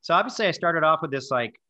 So 0.00 0.14
obviously, 0.14 0.46
I 0.46 0.50
started 0.50 0.82
off 0.82 1.00
with 1.00 1.12
this 1.12 1.30
like 1.30 1.60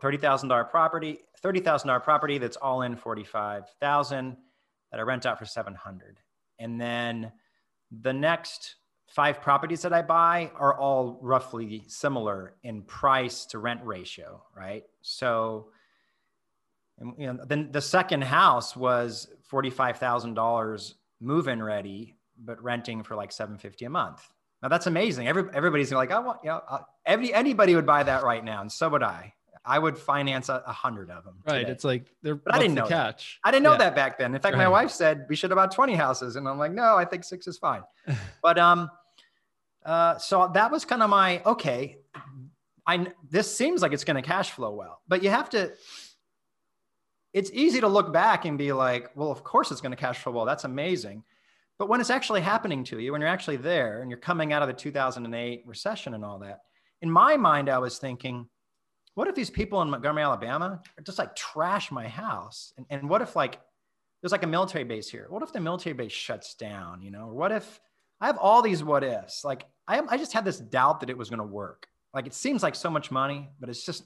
thirty 0.00 0.18
thousand 0.18 0.50
dollar 0.50 0.64
property, 0.64 1.20
thirty 1.42 1.60
thousand 1.60 1.88
dollar 1.88 2.00
property 2.00 2.38
that's 2.38 2.56
all 2.56 2.82
in 2.82 2.96
forty 2.96 3.24
five 3.24 3.64
thousand 3.80 4.36
that 4.90 5.00
I 5.00 5.02
rent 5.02 5.24
out 5.24 5.38
for 5.38 5.46
seven 5.46 5.74
hundred, 5.74 6.20
and 6.58 6.78
then 6.78 7.32
the 8.02 8.12
next 8.12 8.76
five 9.16 9.40
properties 9.40 9.80
that 9.80 9.94
I 9.94 10.02
buy 10.02 10.50
are 10.56 10.78
all 10.78 11.18
roughly 11.22 11.84
similar 11.86 12.52
in 12.62 12.82
price 12.82 13.46
to 13.46 13.58
rent 13.58 13.80
ratio, 13.82 14.42
right? 14.54 14.84
So, 15.00 15.68
you 17.16 17.32
know, 17.32 17.38
then 17.42 17.72
the 17.72 17.80
second 17.80 18.24
house 18.24 18.76
was 18.76 19.28
forty-five 19.40 19.96
thousand 19.96 20.34
dollars 20.34 20.96
move-in 21.18 21.62
ready, 21.62 22.14
but 22.38 22.62
renting 22.62 23.02
for 23.02 23.16
like 23.16 23.32
seven 23.32 23.56
fifty 23.56 23.86
a 23.86 23.90
month. 23.90 24.20
Now 24.62 24.68
that's 24.68 24.86
amazing. 24.86 25.28
Every, 25.28 25.44
everybody's 25.54 25.90
like, 25.92 26.10
I 26.10 26.18
want, 26.18 26.40
you 26.44 26.50
know, 26.50 26.60
uh, 26.68 26.80
every, 27.06 27.32
anybody 27.32 27.74
would 27.74 27.86
buy 27.86 28.02
that 28.02 28.22
right 28.22 28.44
now, 28.44 28.60
and 28.60 28.70
so 28.70 28.90
would 28.90 29.02
I. 29.02 29.32
I 29.64 29.78
would 29.78 29.98
finance 29.98 30.48
a, 30.50 30.62
a 30.64 30.72
hundred 30.72 31.10
of 31.10 31.24
them. 31.24 31.38
Right. 31.44 31.60
Today. 31.60 31.72
It's 31.72 31.84
like 31.84 32.14
they're. 32.22 32.36
But 32.36 32.54
I 32.54 32.58
didn't 32.58 32.74
know 32.74 32.86
catch. 32.86 33.40
That. 33.42 33.48
I 33.48 33.50
didn't 33.50 33.64
know 33.64 33.72
yeah. 33.72 33.78
that 33.78 33.96
back 33.96 34.18
then. 34.18 34.34
In 34.34 34.40
fact, 34.40 34.54
right. 34.54 34.62
my 34.62 34.68
wife 34.68 34.90
said 34.90 35.24
we 35.28 35.34
should 35.36 35.50
have 35.50 35.56
bought 35.56 35.72
twenty 35.72 35.94
houses, 35.94 36.36
and 36.36 36.46
I'm 36.46 36.58
like, 36.58 36.72
no, 36.72 36.96
I 36.96 37.06
think 37.06 37.24
six 37.24 37.48
is 37.48 37.58
fine. 37.58 37.82
but 38.42 38.58
um, 38.58 38.90
uh, 39.86 40.18
so 40.18 40.50
that 40.52 40.70
was 40.70 40.84
kind 40.84 41.02
of 41.02 41.08
my 41.10 41.42
okay. 41.44 41.98
I 42.86 43.06
this 43.30 43.56
seems 43.56 43.82
like 43.82 43.92
it's 43.92 44.04
going 44.04 44.20
to 44.20 44.22
cash 44.22 44.50
flow 44.50 44.74
well, 44.74 45.00
but 45.08 45.22
you 45.22 45.30
have 45.30 45.48
to. 45.50 45.72
It's 47.32 47.50
easy 47.52 47.80
to 47.80 47.88
look 47.88 48.12
back 48.12 48.46
and 48.46 48.56
be 48.56 48.72
like, 48.72 49.10
well, 49.14 49.30
of 49.30 49.44
course 49.44 49.70
it's 49.70 49.80
going 49.80 49.92
to 49.92 49.96
cash 49.96 50.18
flow 50.18 50.32
well. 50.32 50.44
That's 50.44 50.64
amazing. 50.64 51.22
But 51.78 51.88
when 51.88 52.00
it's 52.00 52.10
actually 52.10 52.40
happening 52.40 52.82
to 52.84 52.98
you, 52.98 53.12
when 53.12 53.20
you're 53.20 53.28
actually 53.28 53.58
there 53.58 54.00
and 54.00 54.10
you're 54.10 54.18
coming 54.18 54.52
out 54.52 54.62
of 54.62 54.68
the 54.68 54.74
2008 54.74 55.62
recession 55.66 56.14
and 56.14 56.24
all 56.24 56.38
that, 56.38 56.60
in 57.02 57.10
my 57.10 57.36
mind, 57.36 57.68
I 57.68 57.78
was 57.78 57.98
thinking, 57.98 58.48
what 59.14 59.28
if 59.28 59.34
these 59.34 59.50
people 59.50 59.82
in 59.82 59.90
Montgomery, 59.90 60.22
Alabama, 60.22 60.80
just 61.04 61.18
like 61.18 61.36
trash 61.36 61.92
my 61.92 62.08
house? 62.08 62.72
And, 62.78 62.86
and 62.88 63.08
what 63.08 63.20
if 63.20 63.36
like 63.36 63.60
there's 64.22 64.32
like 64.32 64.42
a 64.42 64.48
military 64.48 64.84
base 64.84 65.08
here? 65.08 65.26
What 65.28 65.42
if 65.42 65.52
the 65.52 65.60
military 65.60 65.92
base 65.92 66.12
shuts 66.12 66.54
down? 66.54 67.02
You 67.02 67.10
know, 67.10 67.28
what 67.28 67.52
if 67.52 67.80
I 68.20 68.26
have 68.26 68.38
all 68.38 68.62
these 68.62 68.82
what 68.82 69.04
ifs? 69.04 69.44
Like 69.44 69.66
I, 69.88 70.00
I 70.08 70.16
just 70.16 70.32
had 70.32 70.44
this 70.44 70.58
doubt 70.58 71.00
that 71.00 71.10
it 71.10 71.16
was 71.16 71.30
going 71.30 71.40
to 71.40 71.46
work. 71.46 71.88
Like 72.12 72.26
it 72.26 72.34
seems 72.34 72.62
like 72.62 72.74
so 72.74 72.90
much 72.90 73.10
money, 73.10 73.50
but 73.60 73.68
it's 73.68 73.84
just 73.84 74.04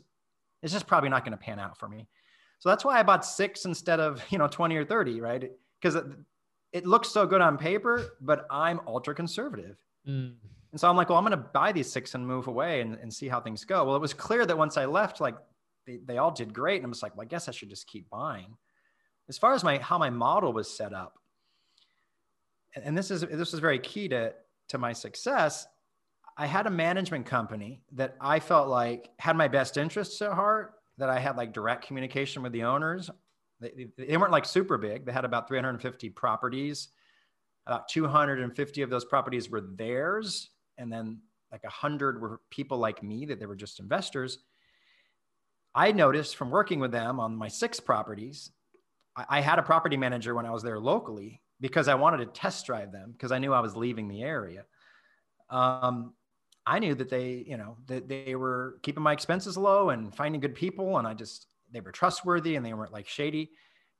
it's 0.62 0.72
just 0.72 0.86
probably 0.86 1.08
not 1.08 1.24
going 1.24 1.36
to 1.36 1.42
pan 1.42 1.58
out 1.58 1.78
for 1.78 1.88
me. 1.88 2.08
So 2.58 2.68
that's 2.68 2.84
why 2.84 2.98
I 2.98 3.02
bought 3.02 3.24
six 3.24 3.64
instead 3.64 4.00
of 4.00 4.22
you 4.30 4.38
know 4.38 4.48
20 4.48 4.76
or 4.76 4.84
30, 4.84 5.20
right? 5.20 5.50
Because 5.80 5.94
it, 5.94 6.04
it, 6.72 6.86
looks 6.86 7.08
so 7.08 7.26
good 7.26 7.40
on 7.40 7.56
paper, 7.56 8.16
but 8.20 8.46
I'm 8.50 8.80
ultra 8.86 9.14
conservative. 9.14 9.76
Mm. 10.06 10.34
And 10.72 10.80
so 10.80 10.88
I'm 10.88 10.96
like, 10.96 11.08
well, 11.08 11.18
I'm 11.18 11.24
going 11.24 11.32
to 11.32 11.48
buy 11.52 11.72
these 11.72 11.90
six 11.90 12.14
and 12.14 12.26
move 12.26 12.46
away 12.46 12.80
and, 12.80 12.96
and 12.96 13.12
see 13.12 13.28
how 13.28 13.40
things 13.40 13.64
go. 13.64 13.84
Well, 13.84 13.96
it 13.96 14.00
was 14.00 14.14
clear 14.14 14.46
that 14.46 14.56
once 14.56 14.76
I 14.76 14.84
left, 14.84 15.20
like 15.20 15.36
they, 15.86 15.98
they 16.04 16.18
all 16.18 16.30
did 16.30 16.52
great. 16.52 16.76
And 16.76 16.84
I'm 16.84 16.92
just 16.92 17.02
like, 17.02 17.16
well, 17.16 17.22
I 17.22 17.28
guess 17.28 17.48
I 17.48 17.52
should 17.52 17.70
just 17.70 17.86
keep 17.88 18.08
buying. 18.10 18.56
As 19.28 19.38
far 19.38 19.54
as 19.54 19.64
my 19.64 19.78
how 19.78 19.96
my 19.98 20.10
model 20.10 20.52
was 20.52 20.68
set 20.68 20.92
up, 20.92 21.18
and, 22.74 22.84
and 22.84 22.98
this 22.98 23.10
is 23.10 23.22
this 23.22 23.52
was 23.52 23.60
very 23.60 23.78
key 23.78 24.08
to 24.08 24.34
to 24.70 24.78
my 24.78 24.92
success. 24.92 25.66
I 26.36 26.46
had 26.46 26.66
a 26.66 26.70
management 26.70 27.26
company 27.26 27.82
that 27.92 28.16
I 28.20 28.40
felt 28.40 28.68
like 28.68 29.10
had 29.18 29.36
my 29.36 29.48
best 29.48 29.76
interests 29.76 30.22
at 30.22 30.32
heart, 30.32 30.74
that 30.98 31.10
I 31.10 31.18
had 31.18 31.36
like 31.36 31.52
direct 31.52 31.86
communication 31.86 32.42
with 32.42 32.52
the 32.52 32.64
owners. 32.64 33.10
They, 33.60 33.88
they 33.98 34.16
weren't 34.16 34.32
like 34.32 34.46
super 34.46 34.78
big. 34.78 35.04
They 35.04 35.12
had 35.12 35.24
about 35.24 35.48
350 35.48 36.10
properties. 36.10 36.88
About 37.66 37.88
250 37.88 38.82
of 38.82 38.90
those 38.90 39.04
properties 39.04 39.50
were 39.50 39.60
theirs. 39.60 40.50
And 40.78 40.90
then 40.90 41.20
like 41.52 41.62
100 41.64 42.20
were 42.20 42.40
people 42.50 42.78
like 42.78 43.02
me 43.02 43.26
that 43.26 43.38
they 43.38 43.46
were 43.46 43.56
just 43.56 43.80
investors. 43.80 44.38
I 45.74 45.92
noticed 45.92 46.36
from 46.36 46.50
working 46.50 46.80
with 46.80 46.90
them 46.90 47.20
on 47.20 47.36
my 47.36 47.48
six 47.48 47.80
properties, 47.80 48.50
I, 49.16 49.24
I 49.28 49.40
had 49.40 49.58
a 49.58 49.62
property 49.62 49.96
manager 49.96 50.34
when 50.34 50.46
I 50.46 50.50
was 50.50 50.62
there 50.62 50.80
locally 50.80 51.42
because 51.60 51.88
I 51.88 51.94
wanted 51.94 52.18
to 52.18 52.26
test 52.26 52.66
drive 52.66 52.92
them 52.92 53.12
because 53.12 53.32
I 53.32 53.38
knew 53.38 53.52
I 53.52 53.60
was 53.60 53.76
leaving 53.76 54.08
the 54.08 54.22
area. 54.22 54.64
Um, 55.50 56.14
I 56.66 56.78
knew 56.78 56.94
that 56.94 57.08
they, 57.08 57.44
you 57.46 57.56
know, 57.56 57.76
that 57.86 58.08
they 58.08 58.34
were 58.34 58.78
keeping 58.82 59.02
my 59.02 59.12
expenses 59.12 59.56
low 59.56 59.90
and 59.90 60.14
finding 60.14 60.40
good 60.40 60.54
people. 60.54 60.98
And 60.98 61.06
I 61.06 61.14
just, 61.14 61.46
they 61.72 61.80
were 61.80 61.92
trustworthy 61.92 62.56
and 62.56 62.64
they 62.64 62.74
weren't 62.74 62.92
like 62.92 63.08
shady. 63.08 63.50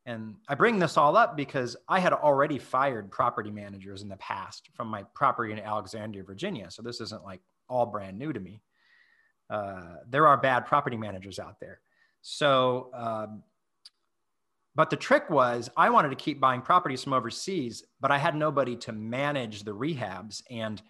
And 0.07 0.37
I 0.49 0.55
bring 0.55 0.79
this 0.79 0.97
all 0.97 1.17
up 1.17 1.37
because 1.37 1.77
I 1.89 2.01
had 2.01 2.13
already 2.13 2.59
fired 2.59 3.11
property 3.11 3.51
managers 3.51 4.03
in 4.03 4.09
the 4.09 4.17
past 4.17 4.71
from 4.75 4.89
my 4.89 5.05
property 5.15 5.53
in 5.53 5.59
Alexandria, 5.59 6.25
Virginia. 6.25 6.71
So 6.71 6.83
this 6.83 7.01
isn't 7.01 7.25
like 7.25 7.41
all 7.69 7.87
brand 7.87 8.19
new 8.19 8.33
to 8.33 8.41
me. 8.41 8.63
Uh, 9.51 9.97
there 10.09 10.27
are 10.27 10.37
bad 10.37 10.65
property 10.65 10.97
managers 10.97 11.39
out 11.39 11.61
there. 11.61 11.81
So, 12.23 12.91
um, 12.95 13.43
but 14.75 14.91
the 14.91 14.97
trick 14.97 15.29
was 15.31 15.69
I 15.77 15.91
wanted 15.91 16.11
to 16.11 16.17
keep 16.17 16.41
buying 16.41 16.63
properties 16.63 17.03
from 17.05 17.13
overseas, 17.13 17.85
but 18.01 18.11
I 18.11 18.19
had 18.19 18.35
nobody 18.35 18.77
to 18.77 18.93
manage 18.93 19.65
the 19.65 19.75
rehabs. 19.75 20.43
And 20.51 20.81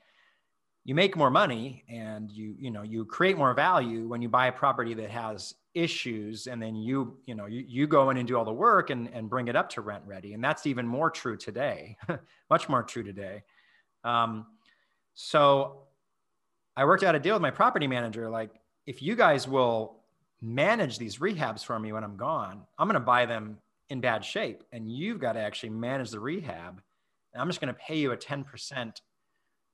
you 0.84 0.94
make 0.94 1.16
more 1.16 1.30
money 1.30 1.84
and 1.88 2.30
you 2.30 2.54
you 2.58 2.70
know 2.70 2.82
you 2.82 3.04
create 3.04 3.36
more 3.36 3.52
value 3.52 4.08
when 4.08 4.22
you 4.22 4.28
buy 4.28 4.46
a 4.46 4.52
property 4.52 4.94
that 4.94 5.10
has 5.10 5.54
issues. 5.74 6.46
And 6.46 6.60
then 6.60 6.74
you 6.74 7.18
you 7.26 7.34
know 7.34 7.46
you, 7.46 7.64
you 7.66 7.86
go 7.86 8.10
in 8.10 8.16
and 8.16 8.26
do 8.26 8.36
all 8.36 8.44
the 8.44 8.52
work 8.52 8.90
and, 8.90 9.08
and 9.12 9.28
bring 9.28 9.48
it 9.48 9.56
up 9.56 9.68
to 9.70 9.82
rent 9.82 10.04
ready. 10.06 10.34
And 10.34 10.42
that's 10.42 10.66
even 10.66 10.86
more 10.86 11.10
true 11.10 11.36
today 11.36 11.96
much 12.50 12.68
more 12.68 12.82
true 12.82 13.02
today. 13.02 13.42
Um, 14.04 14.46
so 15.14 15.82
i 16.76 16.84
worked 16.84 17.02
out 17.02 17.14
a 17.14 17.18
deal 17.18 17.34
with 17.34 17.42
my 17.42 17.50
property 17.50 17.86
manager 17.86 18.30
like 18.30 18.50
if 18.86 19.02
you 19.02 19.14
guys 19.14 19.46
will 19.46 20.00
manage 20.40 20.98
these 20.98 21.18
rehabs 21.18 21.64
for 21.64 21.78
me 21.78 21.92
when 21.92 22.04
i'm 22.04 22.16
gone 22.16 22.62
i'm 22.78 22.88
going 22.88 22.94
to 22.94 23.00
buy 23.00 23.26
them 23.26 23.58
in 23.90 24.00
bad 24.00 24.24
shape 24.24 24.62
and 24.72 24.90
you've 24.90 25.18
got 25.18 25.32
to 25.32 25.40
actually 25.40 25.70
manage 25.70 26.10
the 26.10 26.20
rehab. 26.20 26.80
And 27.32 27.40
i'm 27.40 27.48
just 27.48 27.60
going 27.60 27.72
to 27.72 27.80
pay 27.80 27.96
you 27.96 28.12
a 28.12 28.16
10% 28.16 28.92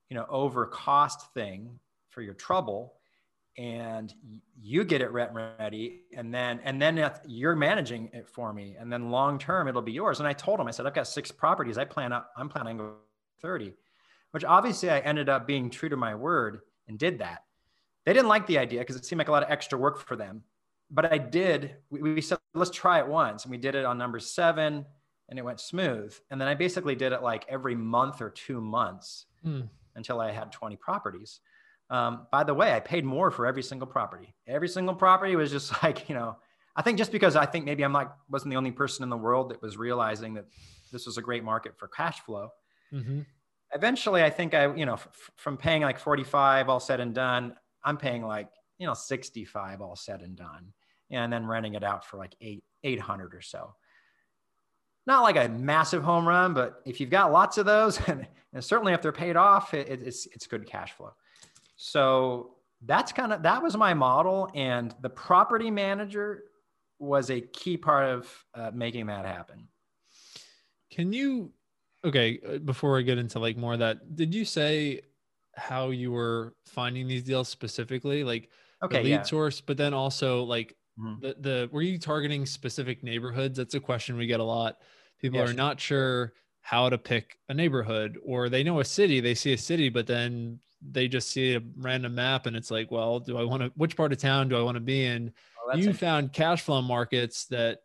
you 0.09 0.15
know 0.15 0.25
over 0.29 0.65
cost 0.65 1.33
thing 1.33 1.79
for 2.09 2.21
your 2.21 2.33
trouble 2.33 2.93
and 3.57 4.13
you 4.61 4.83
get 4.83 5.01
it 5.01 5.11
rent 5.11 5.31
ready 5.33 6.01
and 6.15 6.33
then 6.33 6.59
and 6.63 6.81
then 6.81 7.11
you're 7.25 7.55
managing 7.55 8.09
it 8.13 8.27
for 8.27 8.53
me 8.53 8.75
and 8.79 8.93
then 8.93 9.09
long 9.09 9.39
term 9.39 9.67
it'll 9.67 9.81
be 9.81 9.91
yours. 9.91 10.19
And 10.19 10.27
i 10.27 10.33
told 10.33 10.59
him 10.59 10.67
i 10.67 10.71
said 10.71 10.85
i've 10.85 10.93
got 10.93 11.07
six 11.07 11.31
properties 11.31 11.77
i 11.77 11.85
plan 11.85 12.13
out 12.13 12.27
i'm 12.37 12.49
planning 12.49 12.79
30 13.41 13.73
which 14.31 14.43
obviously 14.43 14.89
i 14.89 14.99
ended 14.99 15.29
up 15.29 15.47
being 15.47 15.69
true 15.69 15.89
to 15.89 15.97
my 15.97 16.13
word 16.13 16.61
and 16.87 16.97
did 16.97 17.19
that. 17.19 17.43
They 18.05 18.13
didn't 18.13 18.29
like 18.29 18.47
the 18.47 18.57
idea 18.57 18.79
because 18.79 18.95
it 18.95 19.05
seemed 19.05 19.19
like 19.19 19.27
a 19.27 19.31
lot 19.31 19.43
of 19.43 19.49
extra 19.49 19.77
work 19.77 19.99
for 19.99 20.15
them 20.15 20.43
but 20.89 21.11
i 21.11 21.17
did 21.17 21.75
we, 21.89 22.01
we 22.01 22.21
said 22.21 22.37
let's 22.53 22.71
try 22.71 22.99
it 22.99 23.07
once 23.07 23.43
and 23.43 23.51
we 23.51 23.57
did 23.57 23.75
it 23.75 23.85
on 23.85 23.97
number 23.97 24.19
seven 24.19 24.85
and 25.29 25.37
it 25.37 25.41
went 25.43 25.59
smooth 25.59 26.15
and 26.31 26.39
then 26.39 26.47
i 26.47 26.53
basically 26.53 26.95
did 26.95 27.11
it 27.11 27.21
like 27.21 27.45
every 27.49 27.75
month 27.75 28.21
or 28.21 28.29
two 28.29 28.61
months 28.61 29.25
hmm 29.43 29.61
until 29.97 30.21
I 30.21 30.31
had 30.31 30.53
20 30.53 30.77
properties. 30.77 31.41
Um, 31.89 32.27
by 32.31 32.43
the 32.43 32.53
way, 32.53 32.73
I 32.73 32.79
paid 32.79 33.03
more 33.03 33.31
for 33.31 33.45
every 33.45 33.63
single 33.63 33.87
property. 33.87 34.33
Every 34.47 34.69
single 34.69 34.95
property 34.95 35.35
was 35.35 35.51
just 35.51 35.73
like, 35.83 36.07
you 36.07 36.15
know, 36.15 36.37
I 36.75 36.83
think 36.83 36.97
just 36.97 37.11
because 37.11 37.35
I 37.35 37.45
think 37.45 37.65
maybe 37.65 37.83
I'm 37.83 37.93
like, 37.93 38.09
wasn't 38.29 38.51
the 38.51 38.57
only 38.57 38.71
person 38.71 39.03
in 39.03 39.09
the 39.09 39.17
world 39.17 39.49
that 39.49 39.61
was 39.61 39.75
realizing 39.77 40.35
that 40.35 40.45
this 40.93 41.05
was 41.05 41.17
a 41.17 41.21
great 41.21 41.43
market 41.43 41.77
for 41.77 41.87
cash 41.87 42.21
flow. 42.21 42.49
Mm-hmm. 42.93 43.21
Eventually, 43.73 44.23
I 44.23 44.29
think 44.29 44.53
I, 44.53 44.73
you 44.73 44.85
know, 44.85 44.93
f- 44.93 45.31
from 45.35 45.57
paying 45.57 45.81
like 45.81 45.99
45 45.99 46.69
all 46.69 46.79
said 46.79 47.01
and 47.01 47.13
done, 47.13 47.55
I'm 47.83 47.97
paying 47.97 48.23
like, 48.23 48.49
you 48.77 48.87
know, 48.87 48.93
65 48.93 49.81
all 49.81 49.95
said 49.95 50.21
and 50.21 50.35
done. 50.35 50.73
And 51.09 51.31
then 51.31 51.45
renting 51.45 51.75
it 51.75 51.83
out 51.83 52.05
for 52.05 52.17
like 52.17 52.35
eight, 52.41 52.63
800 52.83 53.33
or 53.33 53.41
so 53.41 53.73
not 55.07 55.23
like 55.23 55.37
a 55.37 55.47
massive 55.49 56.03
home 56.03 56.27
run, 56.27 56.53
but 56.53 56.81
if 56.85 56.99
you've 56.99 57.09
got 57.09 57.31
lots 57.31 57.57
of 57.57 57.65
those, 57.65 57.99
and, 58.07 58.27
and 58.53 58.63
certainly 58.63 58.93
if 58.93 59.01
they're 59.01 59.11
paid 59.11 59.37
off, 59.37 59.73
it, 59.73 59.87
it's 59.89 60.27
it's 60.27 60.45
good 60.45 60.67
cash 60.67 60.91
flow. 60.91 61.13
So 61.77 62.57
that's 62.85 63.11
kind 63.11 63.33
of 63.33 63.41
that 63.41 63.63
was 63.63 63.75
my 63.75 63.95
model, 63.95 64.51
and 64.53 64.93
the 65.01 65.09
property 65.09 65.71
manager 65.71 66.43
was 66.99 67.31
a 67.31 67.41
key 67.41 67.77
part 67.77 68.09
of 68.09 68.45
uh, 68.53 68.71
making 68.73 69.07
that 69.07 69.25
happen. 69.25 69.67
Can 70.91 71.13
you? 71.13 71.51
Okay, 72.03 72.39
uh, 72.47 72.57
before 72.59 72.99
I 72.99 73.01
get 73.01 73.17
into 73.17 73.39
like 73.39 73.57
more 73.57 73.73
of 73.73 73.79
that, 73.79 74.15
did 74.15 74.35
you 74.35 74.45
say 74.45 75.01
how 75.55 75.89
you 75.89 76.11
were 76.11 76.53
finding 76.65 77.07
these 77.07 77.23
deals 77.23 77.49
specifically, 77.49 78.23
like 78.23 78.49
okay, 78.83 79.03
lead 79.03 79.09
yeah. 79.09 79.23
source, 79.23 79.61
but 79.61 79.77
then 79.77 79.93
also 79.93 80.43
like 80.43 80.75
mm-hmm. 80.99 81.21
the 81.21 81.35
the 81.39 81.69
were 81.71 81.81
you 81.81 81.97
targeting 81.97 82.45
specific 82.45 83.03
neighborhoods? 83.03 83.57
That's 83.57 83.75
a 83.75 83.79
question 83.79 84.17
we 84.17 84.27
get 84.27 84.39
a 84.39 84.43
lot 84.43 84.77
people 85.19 85.41
are 85.41 85.53
not 85.53 85.79
sure 85.79 86.33
how 86.61 86.89
to 86.89 86.97
pick 86.97 87.37
a 87.49 87.53
neighborhood 87.53 88.17
or 88.25 88.49
they 88.49 88.63
know 88.63 88.79
a 88.79 88.85
city 88.85 89.19
they 89.19 89.35
see 89.35 89.53
a 89.53 89.57
city 89.57 89.89
but 89.89 90.07
then 90.07 90.59
they 90.91 91.07
just 91.07 91.31
see 91.31 91.55
a 91.55 91.61
random 91.77 92.13
map 92.15 92.45
and 92.45 92.55
it's 92.55 92.69
like 92.69 92.91
well 92.91 93.19
do 93.19 93.37
i 93.37 93.43
want 93.43 93.61
to 93.61 93.71
which 93.75 93.95
part 93.95 94.11
of 94.11 94.17
town 94.17 94.47
do 94.47 94.57
i 94.57 94.61
want 94.61 94.75
to 94.75 94.81
be 94.81 95.05
in 95.05 95.31
oh, 95.71 95.77
you 95.77 95.93
found 95.93 96.33
cash 96.33 96.61
flow 96.61 96.81
markets 96.81 97.45
that 97.45 97.79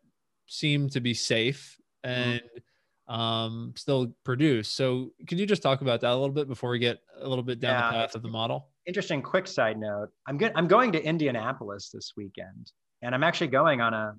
seem 0.46 0.88
to 0.88 1.00
be 1.00 1.14
safe 1.14 1.78
mm-hmm. 2.04 2.20
and 2.20 2.40
mm-hmm. 2.40 3.14
um, 3.14 3.72
still 3.76 4.14
produce 4.24 4.68
so 4.68 5.10
could 5.28 5.38
you 5.38 5.46
just 5.46 5.62
talk 5.62 5.80
about 5.80 6.00
that 6.00 6.10
a 6.10 6.16
little 6.16 6.34
bit 6.34 6.48
before 6.48 6.70
we 6.70 6.78
get 6.78 6.98
a 7.20 7.28
little 7.28 7.44
bit 7.44 7.60
down 7.60 7.80
yeah, 7.80 7.86
the 7.86 8.06
path 8.06 8.14
of 8.14 8.22
the 8.22 8.28
model 8.28 8.68
interesting 8.86 9.22
quick 9.22 9.46
side 9.46 9.78
note 9.78 10.08
i'm 10.26 10.36
good 10.36 10.52
i'm 10.54 10.68
going 10.68 10.92
to 10.92 11.02
indianapolis 11.02 11.90
this 11.90 12.12
weekend 12.16 12.72
and 13.02 13.14
i'm 13.14 13.22
actually 13.22 13.46
going 13.46 13.80
on 13.80 13.94
a 13.94 14.14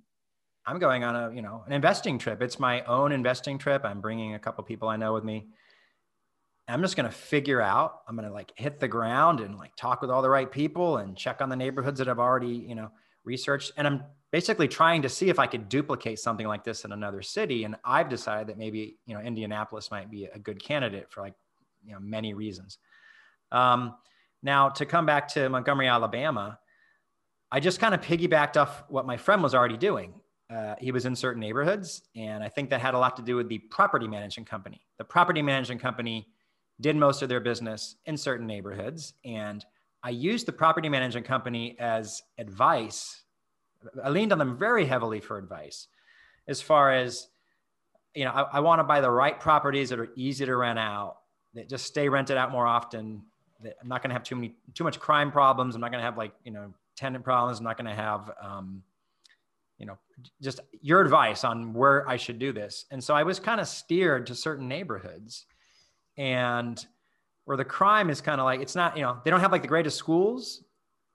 I'm 0.65 0.80
going 0.80 1.04
on 1.04 1.15
a, 1.15 1.36
you 1.36 1.41
know, 1.41 1.63
an 1.65 1.73
investing 1.73 2.17
trip. 2.17 2.41
It's 2.41 2.60
my 2.60 2.82
own 2.84 3.12
investing 3.12 3.58
trip. 3.58 3.84
I'm 3.84 3.99
bringing 3.99 4.34
a 4.34 4.39
couple 4.39 4.63
people 4.63 4.88
I 4.88 4.95
know 4.95 5.13
with 5.13 5.23
me. 5.23 5.47
I'm 6.69 6.82
just 6.82 6.95
going 6.95 7.10
to 7.10 7.15
figure 7.15 7.62
out, 7.62 8.02
I'm 8.08 8.15
going 8.15 8.28
to 8.28 8.34
like 8.34 8.54
hit 8.56 8.80
the 8.80 8.88
ground 8.88 9.41
and 9.41 9.58
like 9.58 9.76
talk 9.76 10.02
with 10.02 10.10
all 10.10 10.21
the 10.21 10.30
right 10.30 10.49
people 10.49 10.97
and 10.97 11.17
check 11.17 11.41
on 11.41 11.49
the 11.49 11.58
neighborhoods 11.58 11.99
that 11.99 12.08
I've 12.08 12.19
already, 12.19 12.47
you 12.47 12.76
know, 12.76 12.89
researched. 13.26 13.73
And 13.76 13.86
I'm 13.86 14.04
basically 14.32 14.69
trying 14.69 15.02
to 15.02 15.10
see 15.10 15.28
if 15.28 15.39
I 15.39 15.47
could 15.47 15.67
duplicate 15.67 16.19
something 16.19 16.47
like 16.47 16.63
this 16.63 16.86
in 16.86 16.93
another 16.93 17.21
city. 17.21 17.65
And 17.65 17.76
I've 17.84 18.08
decided 18.08 18.47
that 18.47 18.58
maybe, 18.58 18.97
you 19.06 19.13
know, 19.13 19.19
Indianapolis 19.19 19.91
might 19.91 20.10
be 20.10 20.26
a 20.26 20.39
good 20.39 20.63
candidate 20.63 21.12
for 21.12 21.21
like, 21.21 21.34
you 21.86 21.91
know, 21.91 21.99
many 21.99 22.34
reasons. 22.34 22.78
Um, 23.52 23.95
now 24.44 24.70
to 24.70 24.86
come 24.86 25.06
back 25.06 25.28
to 25.30 25.50
Montgomery, 25.50 25.88
Alabama, 25.88 26.60
I 27.52 27.60
just 27.60 27.80
kind 27.80 27.94
of 27.94 28.02
piggybacked 28.02 28.58
off 28.58 28.84
what 28.90 29.06
my 29.06 29.18
friend 29.18 29.42
was 29.42 29.56
already 29.56 29.78
doing 29.78 30.14
uh, 30.54 30.76
he 30.80 30.92
was 30.92 31.06
in 31.06 31.16
certain 31.16 31.40
neighborhoods. 31.40 32.04
And 32.16 32.44
I 32.44 32.50
think 32.50 32.70
that 32.70 32.82
had 32.82 32.94
a 32.94 33.00
lot 33.00 33.16
to 33.18 33.24
do 33.24 33.36
with 33.36 33.50
the 33.50 33.58
property 33.58 34.08
management 34.08 34.48
company. 34.50 34.82
The 34.98 35.04
property 35.04 35.42
management 35.42 35.82
company 35.82 36.28
did 36.80 36.96
most 36.96 37.22
of 37.22 37.30
their 37.30 37.40
business 37.40 37.96
in 38.06 38.18
certain 38.18 38.46
neighborhoods. 38.46 39.14
And 39.26 39.66
I 40.04 40.10
used 40.10 40.46
the 40.46 40.52
property 40.52 40.90
management 40.90 41.26
company 41.26 41.76
as 41.80 42.22
advice. 42.38 43.24
I 44.04 44.10
leaned 44.10 44.32
on 44.32 44.38
them 44.38 44.58
very 44.58 44.86
heavily 44.86 45.22
for 45.22 45.38
advice 45.38 45.88
as 46.48 46.62
far 46.62 46.92
as 46.92 47.30
you 48.14 48.26
know, 48.26 48.32
I, 48.32 48.58
I 48.58 48.60
want 48.60 48.80
to 48.80 48.84
buy 48.84 49.02
the 49.02 49.10
right 49.10 49.40
properties 49.40 49.90
that 49.90 50.00
are 50.00 50.10
easy 50.16 50.46
to 50.46 50.56
rent 50.56 50.78
out, 50.78 51.18
that 51.56 51.68
just 51.68 51.86
stay 51.86 52.10
rented 52.10 52.38
out 52.38 52.52
more 52.52 52.68
often. 52.68 53.24
I'm 53.82 53.88
not 53.88 54.02
going 54.02 54.10
to 54.10 54.13
have 54.13 54.23
too 54.23 54.36
many, 54.36 54.56
too 54.73 54.84
much 54.84 54.99
crime 54.99 55.32
problems. 55.32 55.76
I'm 55.76 55.82
not 55.82 55.91
going 55.91 56.02
to 56.02 56.06
have 56.06 56.17
like, 56.17 56.34
you 56.43 56.52
know, 56.52 56.73
tenant 56.95 57.23
problems. 57.23 57.60
I'm 57.60 57.63
not 57.63 57.78
going 57.78 57.89
to 57.89 57.95
have, 57.95 58.32
um, 58.41 58.84
you 59.78 59.86
know, 59.86 59.97
just 60.41 60.60
your 60.82 61.02
advice 61.02 61.43
on 61.43 61.73
where 61.73 62.08
I 62.08 62.17
should 62.17 62.39
do 62.39 62.54
this. 62.54 62.86
And 62.91 63.04
so 63.04 63.13
I 63.13 63.23
was 63.23 63.39
kind 63.39 63.60
of 63.60 63.67
steered 63.67 64.28
to 64.28 64.36
certain 64.36 64.67
neighborhoods 64.67 65.45
and 66.17 66.86
where 67.45 67.58
the 67.58 67.65
crime 67.65 68.10
is 68.10 68.21
kind 68.21 68.39
of 68.39 68.45
like, 68.45 68.62
it's 68.62 68.76
not, 68.76 68.95
you 68.95 69.04
know, 69.04 69.17
they 69.23 69.32
don't 69.32 69.41
have 69.41 69.52
like 69.52 69.62
the 69.62 69.67
greatest 69.67 69.97
schools, 69.97 70.63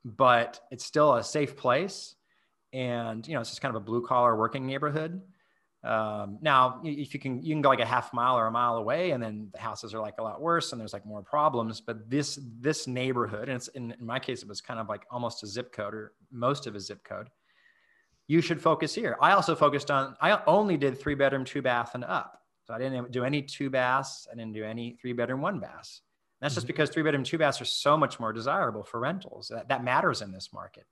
but 0.05 0.61
it's 0.71 0.85
still 0.85 1.15
a 1.15 1.25
safe 1.25 1.57
place. 1.57 2.15
And, 2.73 3.27
you 3.27 3.35
know, 3.35 3.41
it's 3.41 3.51
just 3.51 3.63
kind 3.63 3.75
of 3.75 3.81
a 3.81 3.85
blue 3.85 4.07
collar 4.07 4.37
working 4.37 4.67
neighborhood. 4.67 5.23
Um, 5.85 6.39
now, 6.43 6.81
if 6.83 7.15
you 7.15 7.21
can, 7.21 7.41
you 7.43 7.55
can 7.55 7.63
go 7.63 7.69
like 7.69 7.81
a 7.81 7.87
half 7.87 8.13
mile 8.13 8.37
or 8.37 8.47
a 8.47 8.51
mile 8.51 8.77
away, 8.77 9.13
and 9.13 9.23
then 9.23 9.49
the 9.53 9.61
houses 9.61 9.95
are 9.95 10.01
like 10.01 10.15
a 10.19 10.23
lot 10.23 10.41
worse, 10.41 10.73
and 10.73 10.81
there's 10.81 10.93
like 10.93 11.07
more 11.07 11.23
problems. 11.23 11.81
But 11.81 12.11
this 12.11 12.39
this 12.61 12.87
neighborhood, 12.87 13.49
and 13.49 13.57
it's 13.57 13.69
in, 13.69 13.93
in 13.93 14.05
my 14.05 14.19
case, 14.19 14.43
it 14.43 14.49
was 14.49 14.61
kind 14.61 14.81
of 14.81 14.89
like 14.89 15.05
almost 15.11 15.43
a 15.45 15.47
zip 15.47 15.73
code 15.73 15.95
or 15.95 16.13
most 16.33 16.67
of 16.67 16.75
a 16.75 16.81
zip 16.81 17.05
code. 17.05 17.29
You 18.27 18.41
should 18.41 18.61
focus 18.61 18.95
here. 18.95 19.17
I 19.23 19.33
also 19.33 19.55
focused 19.55 19.91
on. 19.91 20.17
I 20.21 20.41
only 20.47 20.77
did 20.77 20.99
three 20.99 21.15
bedroom, 21.15 21.45
two 21.45 21.63
bath, 21.63 21.95
and 21.95 22.05
up. 22.05 22.43
So 22.65 22.75
I 22.75 22.79
didn't 22.79 23.13
do 23.13 23.25
any 23.25 23.41
two 23.43 23.71
baths. 23.71 24.29
I 24.31 24.35
didn't 24.35 24.53
do 24.53 24.65
any 24.65 24.99
three 25.01 25.15
bedroom, 25.15 25.41
one 25.41 25.59
baths. 25.59 26.03
That's 26.41 26.55
just 26.55 26.65
mm-hmm. 26.65 26.73
because 26.73 26.91
three 26.91 27.03
bedroom, 27.03 27.25
two 27.25 27.39
baths 27.39 27.61
are 27.61 27.65
so 27.65 27.97
much 27.97 28.21
more 28.21 28.33
desirable 28.33 28.83
for 28.83 29.01
rentals. 29.01 29.49
That, 29.49 29.69
that 29.69 29.83
matters 29.83 30.23
in 30.23 30.33
this 30.33 30.53
market. 30.53 30.85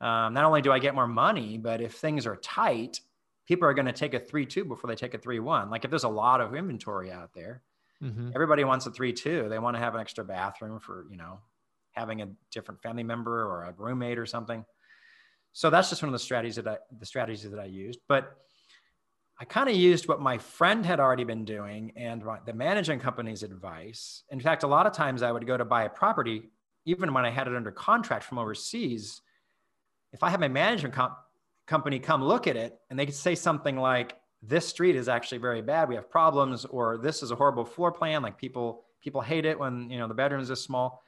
Um, 0.00 0.32
not 0.34 0.44
only 0.44 0.62
do 0.62 0.72
I 0.72 0.78
get 0.78 0.94
more 0.94 1.08
money, 1.08 1.58
but 1.58 1.80
if 1.80 1.94
things 1.94 2.26
are 2.26 2.36
tight, 2.36 3.00
people 3.50 3.66
are 3.66 3.74
going 3.74 3.86
to 3.86 3.92
take 3.92 4.14
a 4.14 4.20
three 4.20 4.46
two 4.46 4.64
before 4.64 4.86
they 4.86 4.94
take 4.94 5.12
a 5.12 5.18
three 5.18 5.40
one. 5.40 5.70
Like 5.70 5.84
if 5.84 5.90
there's 5.90 6.04
a 6.04 6.08
lot 6.08 6.40
of 6.40 6.54
inventory 6.54 7.10
out 7.10 7.34
there, 7.34 7.62
mm-hmm. 8.00 8.30
everybody 8.32 8.62
wants 8.62 8.86
a 8.86 8.92
three 8.92 9.12
two. 9.12 9.48
They 9.48 9.58
want 9.58 9.74
to 9.74 9.80
have 9.80 9.96
an 9.96 10.00
extra 10.00 10.24
bathroom 10.24 10.78
for 10.78 11.04
you 11.10 11.16
know 11.16 11.40
having 11.90 12.22
a 12.22 12.28
different 12.52 12.80
family 12.80 13.02
member 13.02 13.44
or 13.44 13.64
a 13.64 13.74
roommate 13.76 14.18
or 14.18 14.26
something. 14.26 14.64
So 15.52 15.68
that's 15.68 15.90
just 15.90 16.00
one 16.00 16.10
of 16.10 16.12
the 16.12 16.20
strategies 16.20 16.54
that 16.56 16.68
I 16.68 16.76
the 16.96 17.04
strategies 17.04 17.50
that 17.50 17.58
I 17.58 17.64
used. 17.64 17.98
But 18.06 18.36
I 19.40 19.44
kind 19.46 19.68
of 19.68 19.74
used 19.74 20.06
what 20.06 20.20
my 20.20 20.38
friend 20.38 20.86
had 20.86 21.00
already 21.00 21.24
been 21.24 21.44
doing 21.44 21.92
and 21.96 22.22
the 22.46 22.52
managing 22.52 23.00
company's 23.00 23.42
advice. 23.42 24.22
In 24.30 24.38
fact, 24.38 24.62
a 24.62 24.68
lot 24.68 24.86
of 24.86 24.92
times 24.92 25.24
I 25.24 25.32
would 25.32 25.44
go 25.44 25.56
to 25.56 25.64
buy 25.64 25.84
a 25.84 25.88
property, 25.88 26.50
even 26.84 27.12
when 27.12 27.24
I 27.24 27.30
had 27.30 27.48
it 27.48 27.56
under 27.56 27.72
contract 27.72 28.22
from 28.22 28.38
overseas. 28.38 29.22
If 30.12 30.22
I 30.22 30.30
had 30.30 30.38
my 30.38 30.48
management 30.48 30.94
comp- 30.94 31.16
company 31.70 32.00
come 32.00 32.22
look 32.22 32.48
at 32.48 32.56
it 32.56 32.76
and 32.90 32.98
they 32.98 33.06
could 33.06 33.14
say 33.14 33.36
something 33.36 33.76
like 33.76 34.16
this 34.42 34.66
street 34.66 34.96
is 34.96 35.08
actually 35.08 35.38
very 35.38 35.62
bad. 35.62 35.88
We 35.88 35.94
have 35.94 36.10
problems 36.10 36.64
or 36.64 36.98
this 36.98 37.22
is 37.22 37.30
a 37.30 37.36
horrible 37.36 37.64
floor 37.64 37.92
plan. 37.92 38.22
Like 38.22 38.36
people 38.36 38.84
people 39.00 39.20
hate 39.20 39.46
it 39.46 39.56
when 39.58 39.88
you 39.88 39.98
know 39.98 40.08
the 40.08 40.14
bedroom 40.14 40.40
is 40.42 40.48
this 40.48 40.62
small. 40.62 41.02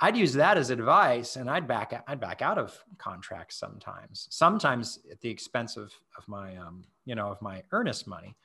I'd 0.00 0.16
use 0.16 0.34
that 0.34 0.56
as 0.58 0.70
advice 0.70 1.34
and 1.34 1.50
i'd 1.50 1.66
back 1.66 2.04
i'd 2.06 2.20
back 2.20 2.40
out 2.40 2.56
of 2.56 2.72
contracts 2.98 3.56
sometimes 3.56 4.28
sometimes 4.30 5.00
at 5.10 5.20
the 5.22 5.28
expense 5.28 5.76
of 5.76 5.92
of 6.16 6.28
my 6.28 6.56
um, 6.56 6.84
you 7.04 7.16
know 7.16 7.28
of 7.28 7.40
my 7.40 7.62
earnest 7.72 8.06
money. 8.06 8.36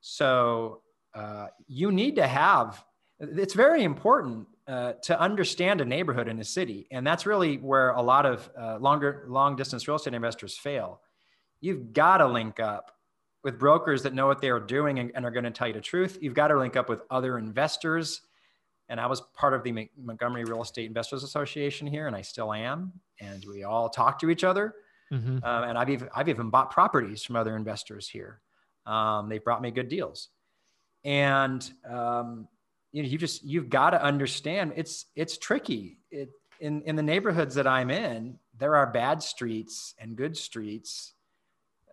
So 0.00 0.82
uh, 1.14 1.46
you 1.66 1.92
need 1.92 2.16
to 2.16 2.26
have 2.26 2.84
it's 3.20 3.54
very 3.54 3.84
important 3.84 4.46
uh, 4.68 4.92
to 5.02 5.18
understand 5.18 5.80
a 5.80 5.84
neighborhood 5.84 6.28
in 6.28 6.38
a 6.38 6.44
city, 6.44 6.86
and 6.90 7.06
that's 7.06 7.24
really 7.26 7.56
where 7.56 7.90
a 7.90 8.02
lot 8.02 8.26
of 8.26 8.50
uh, 8.56 8.76
longer 8.78 9.24
long 9.26 9.56
distance 9.56 9.88
real 9.88 9.96
estate 9.96 10.14
investors 10.14 10.56
fail. 10.56 11.00
You've 11.60 11.92
got 11.92 12.18
to 12.18 12.26
link 12.28 12.60
up 12.60 12.92
with 13.42 13.58
brokers 13.58 14.02
that 14.02 14.14
know 14.14 14.26
what 14.26 14.40
they 14.40 14.50
are 14.50 14.60
doing 14.60 14.98
and, 14.98 15.10
and 15.14 15.24
are 15.24 15.30
going 15.30 15.44
to 15.44 15.50
tell 15.50 15.68
you 15.68 15.72
the 15.72 15.80
truth. 15.80 16.18
You've 16.20 16.34
got 16.34 16.48
to 16.48 16.58
link 16.58 16.76
up 16.76 16.88
with 16.88 17.00
other 17.10 17.38
investors. 17.38 18.20
And 18.90 19.00
I 19.00 19.06
was 19.06 19.20
part 19.34 19.54
of 19.54 19.62
the 19.62 19.88
Montgomery 19.96 20.44
Real 20.44 20.62
Estate 20.62 20.86
Investors 20.86 21.22
Association 21.22 21.86
here, 21.86 22.06
and 22.06 22.16
I 22.16 22.22
still 22.22 22.52
am. 22.52 22.92
And 23.20 23.44
we 23.46 23.64
all 23.64 23.88
talk 23.88 24.18
to 24.20 24.30
each 24.30 24.44
other. 24.44 24.74
Mm-hmm. 25.12 25.44
Um, 25.44 25.64
and 25.64 25.78
I've 25.78 25.90
even, 25.90 26.08
I've 26.14 26.28
even 26.28 26.50
bought 26.50 26.70
properties 26.70 27.22
from 27.22 27.36
other 27.36 27.56
investors 27.56 28.08
here. 28.08 28.40
Um, 28.86 29.28
they've 29.28 29.42
brought 29.42 29.62
me 29.62 29.70
good 29.70 29.88
deals. 29.88 30.28
And 31.04 31.70
um, 31.88 32.48
you 32.92 33.02
know 33.02 33.08
you 33.08 33.18
just 33.18 33.44
you've 33.44 33.68
got 33.68 33.90
to 33.90 34.02
understand 34.02 34.72
it's 34.76 35.06
it's 35.14 35.38
tricky. 35.38 35.98
It 36.10 36.30
in 36.60 36.82
in 36.82 36.96
the 36.96 37.02
neighborhoods 37.02 37.54
that 37.54 37.66
i'm 37.68 37.90
in 37.90 38.38
there 38.58 38.74
are 38.74 38.86
bad 38.86 39.22
streets 39.22 39.94
and 39.98 40.16
good 40.16 40.36
streets. 40.36 41.14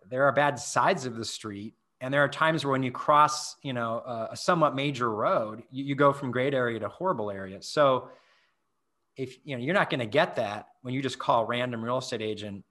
There 0.08 0.24
are 0.24 0.32
bad 0.32 0.58
sides 0.58 1.06
of 1.06 1.14
the 1.14 1.24
street. 1.24 1.74
And 2.00 2.12
there 2.12 2.24
are 2.24 2.28
times 2.28 2.64
where 2.64 2.72
when 2.72 2.82
you 2.82 2.90
cross 2.90 3.56
you 3.62 3.72
know 3.72 4.02
a, 4.06 4.28
a 4.32 4.36
somewhat 4.36 4.74
major 4.74 5.10
road 5.10 5.62
you, 5.70 5.84
you 5.84 5.94
go 5.94 6.12
from 6.12 6.30
great 6.30 6.54
area 6.54 6.78
to 6.80 6.88
horrible 6.88 7.30
area. 7.30 7.62
So 7.62 8.10
if 9.16 9.38
you 9.44 9.56
know 9.56 9.62
you're 9.62 9.74
not 9.74 9.90
going 9.90 10.00
to 10.00 10.06
get 10.06 10.36
that 10.36 10.68
when 10.82 10.94
you 10.94 11.02
just 11.02 11.18
call 11.18 11.46
random 11.46 11.82
real 11.82 11.98
estate 11.98 12.20
agent 12.20 12.64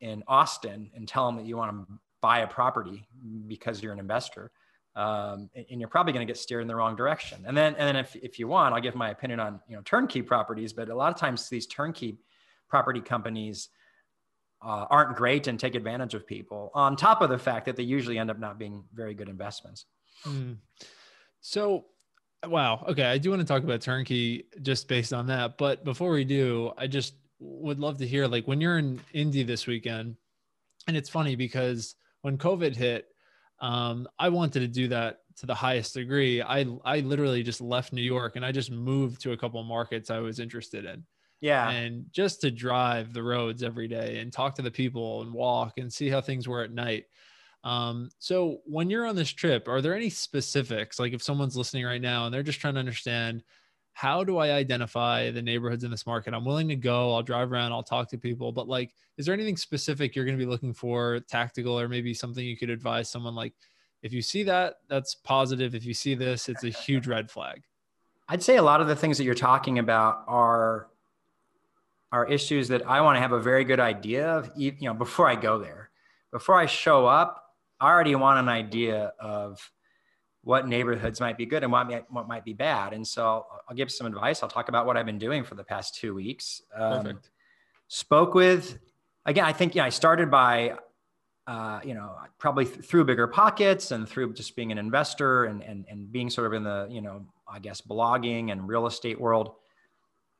in 0.00 0.22
austin 0.28 0.90
and 0.94 1.08
tell 1.08 1.26
them 1.26 1.36
that 1.36 1.46
you 1.46 1.56
want 1.56 1.70
to 1.70 1.94
buy 2.20 2.40
a 2.40 2.46
property 2.46 3.08
because 3.46 3.82
you're 3.82 3.92
an 3.92 3.98
investor 3.98 4.50
um, 4.96 5.50
and 5.54 5.78
you're 5.78 5.90
probably 5.90 6.14
going 6.14 6.26
to 6.26 6.30
get 6.30 6.38
steered 6.38 6.62
in 6.62 6.68
the 6.68 6.74
wrong 6.74 6.96
direction. 6.96 7.44
And 7.46 7.54
then, 7.54 7.76
and 7.76 7.86
then 7.86 7.96
if, 7.96 8.16
if 8.16 8.38
you 8.38 8.48
want, 8.48 8.74
I'll 8.74 8.80
give 8.80 8.94
my 8.94 9.10
opinion 9.10 9.38
on, 9.40 9.60
you 9.68 9.76
know, 9.76 9.82
turnkey 9.82 10.22
properties, 10.22 10.72
but 10.72 10.88
a 10.88 10.94
lot 10.94 11.12
of 11.12 11.20
times 11.20 11.48
these 11.50 11.66
turnkey 11.66 12.18
property 12.68 13.00
companies 13.00 13.68
uh, 14.64 14.86
aren't 14.88 15.14
great 15.14 15.48
and 15.48 15.60
take 15.60 15.74
advantage 15.74 16.14
of 16.14 16.26
people 16.26 16.70
on 16.74 16.96
top 16.96 17.20
of 17.20 17.28
the 17.28 17.38
fact 17.38 17.66
that 17.66 17.76
they 17.76 17.82
usually 17.82 18.18
end 18.18 18.30
up 18.30 18.38
not 18.38 18.58
being 18.58 18.82
very 18.94 19.12
good 19.12 19.28
investments. 19.28 19.84
Mm. 20.24 20.56
So, 21.42 21.84
wow. 22.46 22.82
Okay. 22.88 23.04
I 23.04 23.18
do 23.18 23.28
want 23.30 23.42
to 23.42 23.46
talk 23.46 23.64
about 23.64 23.82
turnkey 23.82 24.46
just 24.62 24.88
based 24.88 25.12
on 25.12 25.26
that. 25.26 25.58
But 25.58 25.84
before 25.84 26.10
we 26.10 26.24
do, 26.24 26.72
I 26.78 26.86
just 26.86 27.14
would 27.38 27.78
love 27.78 27.98
to 27.98 28.06
hear, 28.06 28.26
like 28.26 28.48
when 28.48 28.62
you're 28.62 28.78
in 28.78 28.98
Indy 29.12 29.42
this 29.42 29.66
weekend, 29.66 30.16
and 30.88 30.96
it's 30.96 31.10
funny 31.10 31.36
because 31.36 31.96
when 32.22 32.38
COVID 32.38 32.74
hit, 32.74 33.08
um, 33.60 34.06
I 34.18 34.28
wanted 34.28 34.60
to 34.60 34.68
do 34.68 34.88
that 34.88 35.20
to 35.38 35.46
the 35.46 35.54
highest 35.54 35.94
degree. 35.94 36.42
I 36.42 36.66
I 36.84 37.00
literally 37.00 37.42
just 37.42 37.60
left 37.60 37.92
New 37.92 38.02
York 38.02 38.36
and 38.36 38.44
I 38.44 38.52
just 38.52 38.70
moved 38.70 39.22
to 39.22 39.32
a 39.32 39.36
couple 39.36 39.60
of 39.60 39.66
markets 39.66 40.10
I 40.10 40.18
was 40.18 40.40
interested 40.40 40.84
in. 40.84 41.04
Yeah. 41.40 41.68
And 41.68 42.06
just 42.12 42.40
to 42.40 42.50
drive 42.50 43.12
the 43.12 43.22
roads 43.22 43.62
every 43.62 43.88
day 43.88 44.18
and 44.18 44.32
talk 44.32 44.54
to 44.54 44.62
the 44.62 44.70
people 44.70 45.22
and 45.22 45.32
walk 45.32 45.74
and 45.76 45.92
see 45.92 46.08
how 46.08 46.20
things 46.20 46.48
were 46.48 46.62
at 46.62 46.72
night. 46.72 47.04
Um, 47.62 48.10
so 48.18 48.60
when 48.64 48.88
you're 48.88 49.06
on 49.06 49.16
this 49.16 49.30
trip, 49.30 49.68
are 49.68 49.82
there 49.82 49.94
any 49.94 50.08
specifics? 50.08 50.98
Like 50.98 51.12
if 51.12 51.22
someone's 51.22 51.56
listening 51.56 51.84
right 51.84 52.00
now 52.00 52.24
and 52.24 52.32
they're 52.32 52.42
just 52.42 52.60
trying 52.60 52.74
to 52.74 52.80
understand 52.80 53.42
how 53.96 54.22
do 54.22 54.36
I 54.36 54.50
identify 54.50 55.30
the 55.30 55.40
neighborhoods 55.40 55.82
in 55.82 55.90
this 55.90 56.04
market? 56.04 56.34
I'm 56.34 56.44
willing 56.44 56.68
to 56.68 56.76
go, 56.76 57.14
I'll 57.14 57.22
drive 57.22 57.50
around, 57.50 57.72
I'll 57.72 57.82
talk 57.82 58.10
to 58.10 58.18
people, 58.18 58.52
but 58.52 58.68
like, 58.68 58.92
is 59.16 59.24
there 59.24 59.32
anything 59.32 59.56
specific 59.56 60.14
you're 60.14 60.26
going 60.26 60.36
to 60.36 60.44
be 60.44 60.48
looking 60.48 60.74
for, 60.74 61.20
tactical, 61.20 61.80
or 61.80 61.88
maybe 61.88 62.12
something 62.12 62.44
you 62.44 62.58
could 62.58 62.68
advise 62.68 63.08
someone 63.08 63.34
like, 63.34 63.54
if 64.02 64.12
you 64.12 64.20
see 64.20 64.42
that, 64.42 64.74
that's 64.90 65.14
positive. 65.14 65.74
If 65.74 65.86
you 65.86 65.94
see 65.94 66.14
this, 66.14 66.50
it's 66.50 66.62
a 66.62 66.68
huge 66.68 67.06
red 67.06 67.30
flag. 67.30 67.62
I'd 68.28 68.42
say 68.42 68.58
a 68.58 68.62
lot 68.62 68.82
of 68.82 68.86
the 68.86 68.94
things 68.94 69.16
that 69.16 69.24
you're 69.24 69.34
talking 69.34 69.78
about 69.78 70.24
are 70.28 70.88
are 72.12 72.26
issues 72.26 72.68
that 72.68 72.86
I 72.86 73.00
want 73.00 73.16
to 73.16 73.20
have 73.22 73.32
a 73.32 73.40
very 73.40 73.64
good 73.64 73.80
idea 73.80 74.28
of, 74.28 74.50
you 74.56 74.74
know, 74.82 74.92
before 74.92 75.26
I 75.26 75.36
go 75.36 75.58
there. 75.58 75.88
Before 76.32 76.56
I 76.56 76.66
show 76.66 77.06
up, 77.06 77.54
I 77.80 77.88
already 77.88 78.14
want 78.14 78.40
an 78.40 78.48
idea 78.50 79.14
of 79.18 79.70
what 80.46 80.68
neighborhoods 80.68 81.18
might 81.18 81.36
be 81.36 81.44
good 81.44 81.64
and 81.64 81.72
what 81.72 81.88
might, 81.88 82.08
what 82.08 82.28
might 82.28 82.44
be 82.44 82.52
bad. 82.52 82.92
And 82.92 83.04
so 83.04 83.44
I'll, 83.68 83.74
give 83.74 83.90
some 83.90 84.06
advice. 84.06 84.44
I'll 84.44 84.48
talk 84.48 84.68
about 84.68 84.86
what 84.86 84.96
I've 84.96 85.04
been 85.04 85.18
doing 85.18 85.42
for 85.42 85.56
the 85.56 85.64
past 85.64 85.96
two 85.96 86.14
weeks. 86.14 86.62
Um, 86.72 87.02
Perfect. 87.02 87.30
Spoke 87.88 88.32
with, 88.32 88.78
again, 89.24 89.44
I 89.44 89.52
think, 89.52 89.74
yeah, 89.74 89.84
I 89.84 89.88
started 89.88 90.30
by, 90.30 90.76
uh, 91.48 91.80
you 91.82 91.94
know, 91.94 92.14
probably 92.38 92.64
th- 92.64 92.86
through 92.86 93.06
BiggerPockets 93.06 93.90
and 93.90 94.08
through 94.08 94.34
just 94.34 94.54
being 94.54 94.70
an 94.70 94.78
investor 94.78 95.46
and, 95.46 95.64
and, 95.64 95.84
and 95.90 96.12
being 96.12 96.30
sort 96.30 96.46
of 96.46 96.52
in 96.52 96.62
the, 96.62 96.86
you 96.88 97.00
know, 97.00 97.26
I 97.48 97.58
guess 97.58 97.80
blogging 97.80 98.52
and 98.52 98.68
real 98.68 98.86
estate 98.86 99.20
world. 99.20 99.50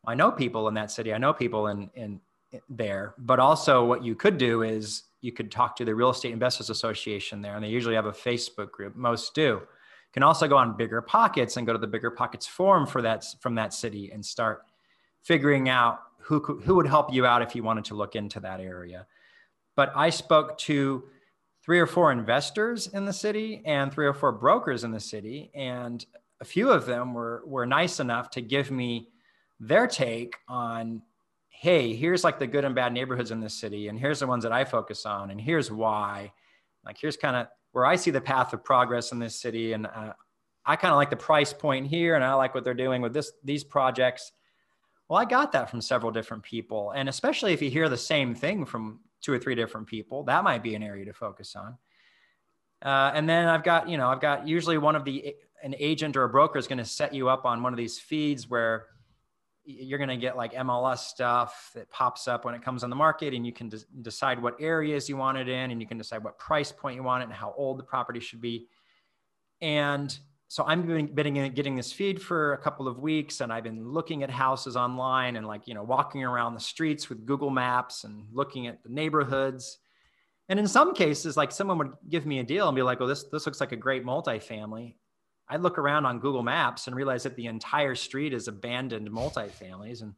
I 0.06 0.14
know 0.14 0.30
people 0.30 0.68
in 0.68 0.74
that 0.74 0.92
city. 0.92 1.14
I 1.14 1.18
know 1.18 1.32
people 1.32 1.66
in, 1.66 1.90
in, 1.96 2.20
in 2.52 2.60
there, 2.68 3.16
but 3.18 3.40
also 3.40 3.84
what 3.84 4.04
you 4.04 4.14
could 4.14 4.38
do 4.38 4.62
is 4.62 5.02
you 5.20 5.32
could 5.32 5.50
talk 5.50 5.74
to 5.76 5.84
the 5.84 5.96
Real 5.96 6.10
Estate 6.10 6.32
Investors 6.32 6.70
Association 6.70 7.42
there, 7.42 7.56
and 7.56 7.64
they 7.64 7.70
usually 7.70 7.96
have 7.96 8.06
a 8.06 8.12
Facebook 8.12 8.70
group. 8.70 8.94
Most 8.94 9.34
do 9.34 9.62
can 10.16 10.22
also 10.22 10.48
go 10.48 10.56
on 10.56 10.78
BiggerPockets 10.78 11.58
and 11.58 11.66
go 11.66 11.74
to 11.74 11.78
the 11.78 11.86
BiggerPockets 11.86 12.48
forum 12.48 12.86
for 12.86 13.02
that 13.02 13.26
from 13.40 13.54
that 13.56 13.74
city 13.74 14.10
and 14.10 14.24
start 14.24 14.62
figuring 15.22 15.68
out 15.68 16.00
who 16.18 16.40
who 16.40 16.74
would 16.76 16.86
help 16.86 17.12
you 17.12 17.26
out 17.26 17.42
if 17.42 17.54
you 17.54 17.62
wanted 17.62 17.84
to 17.84 17.94
look 17.94 18.16
into 18.16 18.40
that 18.40 18.58
area. 18.58 19.06
But 19.74 19.92
i 19.94 20.08
spoke 20.08 20.56
to 20.58 21.04
three 21.62 21.78
or 21.78 21.86
four 21.86 22.12
investors 22.12 22.86
in 22.86 23.04
the 23.04 23.12
city 23.12 23.60
and 23.66 23.92
three 23.92 24.06
or 24.06 24.14
four 24.14 24.32
brokers 24.32 24.84
in 24.84 24.90
the 24.90 25.00
city 25.00 25.50
and 25.54 26.06
a 26.40 26.46
few 26.46 26.70
of 26.70 26.86
them 26.86 27.12
were 27.12 27.42
were 27.44 27.66
nice 27.66 28.00
enough 28.00 28.30
to 28.30 28.40
give 28.40 28.70
me 28.70 29.10
their 29.60 29.86
take 29.86 30.34
on 30.48 31.02
hey 31.50 31.94
here's 31.94 32.24
like 32.24 32.38
the 32.38 32.46
good 32.46 32.64
and 32.64 32.74
bad 32.74 32.90
neighborhoods 32.94 33.32
in 33.32 33.40
this 33.40 33.52
city 33.52 33.88
and 33.88 33.98
here's 33.98 34.20
the 34.20 34.26
ones 34.26 34.44
that 34.44 34.52
i 34.52 34.64
focus 34.64 35.04
on 35.04 35.30
and 35.30 35.38
here's 35.42 35.70
why. 35.70 36.32
Like 36.86 36.96
here's 36.98 37.16
kind 37.18 37.36
of 37.36 37.48
where 37.76 37.84
I 37.84 37.96
see 37.96 38.10
the 38.10 38.22
path 38.22 38.54
of 38.54 38.64
progress 38.64 39.12
in 39.12 39.18
this 39.18 39.38
city, 39.38 39.74
and 39.74 39.86
uh, 39.86 40.14
I 40.64 40.76
kind 40.76 40.92
of 40.92 40.96
like 40.96 41.10
the 41.10 41.16
price 41.16 41.52
point 41.52 41.86
here, 41.86 42.14
and 42.14 42.24
I 42.24 42.32
like 42.32 42.54
what 42.54 42.64
they're 42.64 42.72
doing 42.72 43.02
with 43.02 43.12
this 43.12 43.32
these 43.44 43.64
projects. 43.64 44.32
Well, 45.10 45.18
I 45.18 45.26
got 45.26 45.52
that 45.52 45.68
from 45.68 45.82
several 45.82 46.10
different 46.10 46.42
people, 46.42 46.92
and 46.92 47.06
especially 47.06 47.52
if 47.52 47.60
you 47.60 47.68
hear 47.68 47.90
the 47.90 47.96
same 47.98 48.34
thing 48.34 48.64
from 48.64 49.00
two 49.20 49.30
or 49.30 49.38
three 49.38 49.54
different 49.54 49.88
people, 49.88 50.24
that 50.24 50.42
might 50.42 50.62
be 50.62 50.74
an 50.74 50.82
area 50.82 51.04
to 51.04 51.12
focus 51.12 51.54
on. 51.54 51.76
Uh, 52.80 53.12
and 53.14 53.28
then 53.28 53.46
I've 53.46 53.62
got, 53.62 53.90
you 53.90 53.98
know, 53.98 54.08
I've 54.08 54.22
got 54.22 54.48
usually 54.48 54.78
one 54.78 54.96
of 54.96 55.04
the 55.04 55.34
an 55.62 55.74
agent 55.78 56.16
or 56.16 56.24
a 56.24 56.30
broker 56.30 56.58
is 56.58 56.66
going 56.66 56.78
to 56.78 56.84
set 56.86 57.12
you 57.12 57.28
up 57.28 57.44
on 57.44 57.62
one 57.62 57.74
of 57.74 57.76
these 57.76 57.98
feeds 57.98 58.48
where 58.48 58.86
you're 59.66 59.98
going 59.98 60.08
to 60.08 60.16
get 60.16 60.36
like 60.36 60.52
MLS 60.54 60.98
stuff 60.98 61.72
that 61.74 61.90
pops 61.90 62.28
up 62.28 62.44
when 62.44 62.54
it 62.54 62.62
comes 62.62 62.84
on 62.84 62.90
the 62.90 62.96
market, 62.96 63.34
and 63.34 63.44
you 63.44 63.52
can 63.52 63.68
de- 63.68 63.84
decide 64.02 64.40
what 64.40 64.54
areas 64.60 65.08
you 65.08 65.16
want 65.16 65.36
it 65.36 65.48
in, 65.48 65.70
and 65.70 65.80
you 65.80 65.86
can 65.86 65.98
decide 65.98 66.22
what 66.22 66.38
price 66.38 66.72
point 66.72 66.96
you 66.96 67.02
want 67.02 67.22
it 67.22 67.26
and 67.26 67.34
how 67.34 67.52
old 67.56 67.78
the 67.78 67.82
property 67.82 68.20
should 68.20 68.40
be. 68.40 68.68
And 69.60 70.16
so 70.48 70.64
I'm 70.64 70.82
been 70.82 71.12
getting, 71.14 71.52
getting 71.52 71.74
this 71.74 71.92
feed 71.92 72.22
for 72.22 72.52
a 72.52 72.58
couple 72.58 72.86
of 72.86 73.00
weeks, 73.00 73.40
and 73.40 73.52
I've 73.52 73.64
been 73.64 73.88
looking 73.88 74.22
at 74.22 74.30
houses 74.30 74.76
online 74.76 75.36
and 75.36 75.46
like 75.46 75.66
you 75.66 75.74
know 75.74 75.82
walking 75.82 76.22
around 76.22 76.54
the 76.54 76.60
streets 76.60 77.08
with 77.08 77.26
Google 77.26 77.50
Maps 77.50 78.04
and 78.04 78.26
looking 78.32 78.68
at 78.68 78.82
the 78.84 78.88
neighborhoods. 78.88 79.78
And 80.48 80.60
in 80.60 80.68
some 80.68 80.94
cases, 80.94 81.36
like 81.36 81.50
someone 81.50 81.78
would 81.78 81.92
give 82.08 82.24
me 82.24 82.38
a 82.38 82.44
deal 82.44 82.68
and 82.68 82.76
be 82.76 82.82
like, 82.82 83.00
"Well, 83.00 83.08
this 83.08 83.24
this 83.24 83.46
looks 83.46 83.60
like 83.60 83.72
a 83.72 83.76
great 83.76 84.04
multifamily," 84.04 84.94
I 85.48 85.56
look 85.56 85.78
around 85.78 86.06
on 86.06 86.18
Google 86.18 86.42
Maps 86.42 86.86
and 86.86 86.96
realize 86.96 87.22
that 87.22 87.36
the 87.36 87.46
entire 87.46 87.94
street 87.94 88.32
is 88.32 88.48
abandoned 88.48 89.08
multifamilies. 89.08 90.02
And 90.02 90.14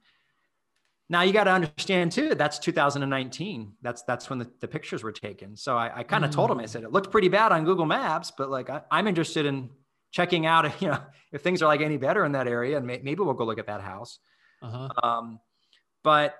now 1.08 1.22
you 1.22 1.32
got 1.32 1.44
to 1.44 1.50
understand 1.50 2.12
too, 2.12 2.34
that's 2.34 2.58
2019. 2.58 3.74
That's 3.82 4.02
that's 4.02 4.30
when 4.30 4.38
the, 4.38 4.50
the 4.60 4.68
pictures 4.68 5.02
were 5.02 5.12
taken. 5.12 5.56
So 5.56 5.76
I, 5.76 5.98
I 5.98 6.02
kind 6.02 6.24
of 6.24 6.30
mm. 6.30 6.34
told 6.34 6.50
him, 6.50 6.60
I 6.60 6.66
said, 6.66 6.82
it 6.82 6.92
looked 6.92 7.10
pretty 7.10 7.28
bad 7.28 7.52
on 7.52 7.64
Google 7.64 7.86
Maps, 7.86 8.32
but 8.36 8.50
like 8.50 8.70
I, 8.70 8.82
am 8.90 9.06
interested 9.06 9.44
in 9.44 9.70
checking 10.10 10.46
out, 10.46 10.64
if, 10.64 10.80
you 10.80 10.88
know, 10.88 11.00
if 11.32 11.42
things 11.42 11.62
are 11.62 11.66
like 11.66 11.80
any 11.80 11.98
better 11.98 12.24
in 12.24 12.32
that 12.32 12.48
area, 12.48 12.78
and 12.78 12.86
may, 12.86 13.00
maybe 13.02 13.22
we'll 13.22 13.34
go 13.34 13.44
look 13.44 13.58
at 13.58 13.66
that 13.66 13.82
house. 13.82 14.18
Uh-huh. 14.62 14.88
Um, 15.02 15.40
but 16.02 16.36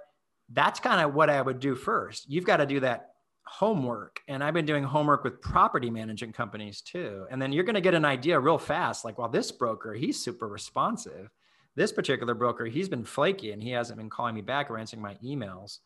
that's 0.50 0.80
kind 0.80 1.00
of 1.00 1.14
what 1.14 1.28
I 1.28 1.40
would 1.40 1.60
do 1.60 1.74
first. 1.74 2.28
You've 2.28 2.46
got 2.46 2.56
to 2.58 2.66
do 2.66 2.80
that 2.80 3.10
homework 3.48 4.20
and 4.28 4.44
i've 4.44 4.54
been 4.54 4.66
doing 4.66 4.84
homework 4.84 5.24
with 5.24 5.40
property 5.40 5.90
management 5.90 6.34
companies 6.34 6.80
too. 6.80 7.26
And 7.30 7.40
then 7.40 7.52
you're 7.52 7.64
going 7.64 7.74
to 7.74 7.80
get 7.80 7.94
an 7.94 8.04
idea 8.04 8.38
real 8.38 8.58
fast 8.58 9.04
like 9.04 9.18
well 9.18 9.28
this 9.28 9.50
broker 9.50 9.94
he's 9.94 10.22
super 10.22 10.46
responsive. 10.46 11.30
This 11.74 11.92
particular 11.92 12.34
broker 12.34 12.66
he's 12.66 12.88
been 12.88 13.04
flaky 13.04 13.52
and 13.52 13.62
he 13.62 13.70
hasn't 13.70 13.98
been 13.98 14.10
calling 14.10 14.34
me 14.34 14.42
back 14.42 14.70
or 14.70 14.78
answering 14.78 15.02
my 15.02 15.14
emails. 15.24 15.78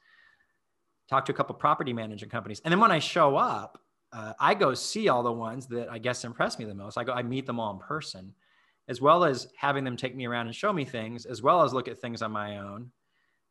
Talk 1.08 1.24
to 1.26 1.32
a 1.32 1.34
couple 1.34 1.54
property 1.54 1.92
management 1.92 2.32
companies. 2.32 2.60
And 2.64 2.72
then 2.72 2.80
when 2.80 2.92
i 2.92 2.98
show 2.98 3.36
up 3.36 3.78
uh, 4.12 4.32
i 4.40 4.54
go 4.54 4.74
see 4.74 5.08
all 5.08 5.22
the 5.22 5.32
ones 5.32 5.66
that 5.68 5.88
i 5.90 5.98
guess 5.98 6.24
impress 6.24 6.58
me 6.58 6.64
the 6.64 6.74
most. 6.74 6.98
I 6.98 7.04
go 7.04 7.12
i 7.12 7.22
meet 7.22 7.46
them 7.46 7.60
all 7.60 7.72
in 7.72 7.78
person 7.78 8.34
as 8.88 9.00
well 9.00 9.24
as 9.24 9.46
having 9.56 9.84
them 9.84 9.96
take 9.96 10.16
me 10.16 10.26
around 10.26 10.46
and 10.46 10.56
show 10.56 10.72
me 10.72 10.84
things 10.84 11.26
as 11.26 11.40
well 11.42 11.62
as 11.62 11.72
look 11.72 11.86
at 11.86 12.00
things 12.00 12.22
on 12.22 12.32
my 12.32 12.58
own 12.58 12.90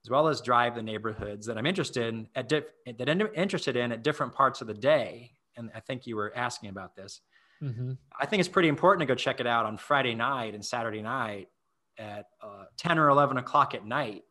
as 0.03 0.09
well 0.09 0.27
as 0.27 0.41
drive 0.41 0.75
the 0.75 0.81
neighborhoods 0.81 1.45
that 1.45 1.57
I'm 1.57 1.65
interested 1.65 2.07
in 2.07 2.27
at 2.35 2.49
diff- 2.49 2.71
that 2.97 3.09
I'm 3.09 3.21
interested 3.35 3.75
in 3.75 3.91
at 3.91 4.03
different 4.03 4.33
parts 4.33 4.61
of 4.61 4.67
the 4.67 4.73
day. 4.73 5.33
And 5.57 5.69
I 5.75 5.79
think 5.79 6.07
you 6.07 6.15
were 6.15 6.31
asking 6.35 6.69
about 6.69 6.95
this. 6.95 7.21
Mm-hmm. 7.61 7.93
I 8.19 8.25
think 8.25 8.39
it's 8.39 8.49
pretty 8.49 8.69
important 8.69 9.01
to 9.01 9.05
go 9.05 9.15
check 9.15 9.39
it 9.39 9.45
out 9.45 9.65
on 9.65 9.77
Friday 9.77 10.15
night 10.15 10.55
and 10.55 10.65
Saturday 10.65 11.01
night 11.01 11.49
at 11.97 12.25
uh, 12.41 12.65
10 12.77 12.97
or 12.97 13.09
11 13.09 13.37
o'clock 13.37 13.75
at 13.75 13.85
night. 13.85 14.23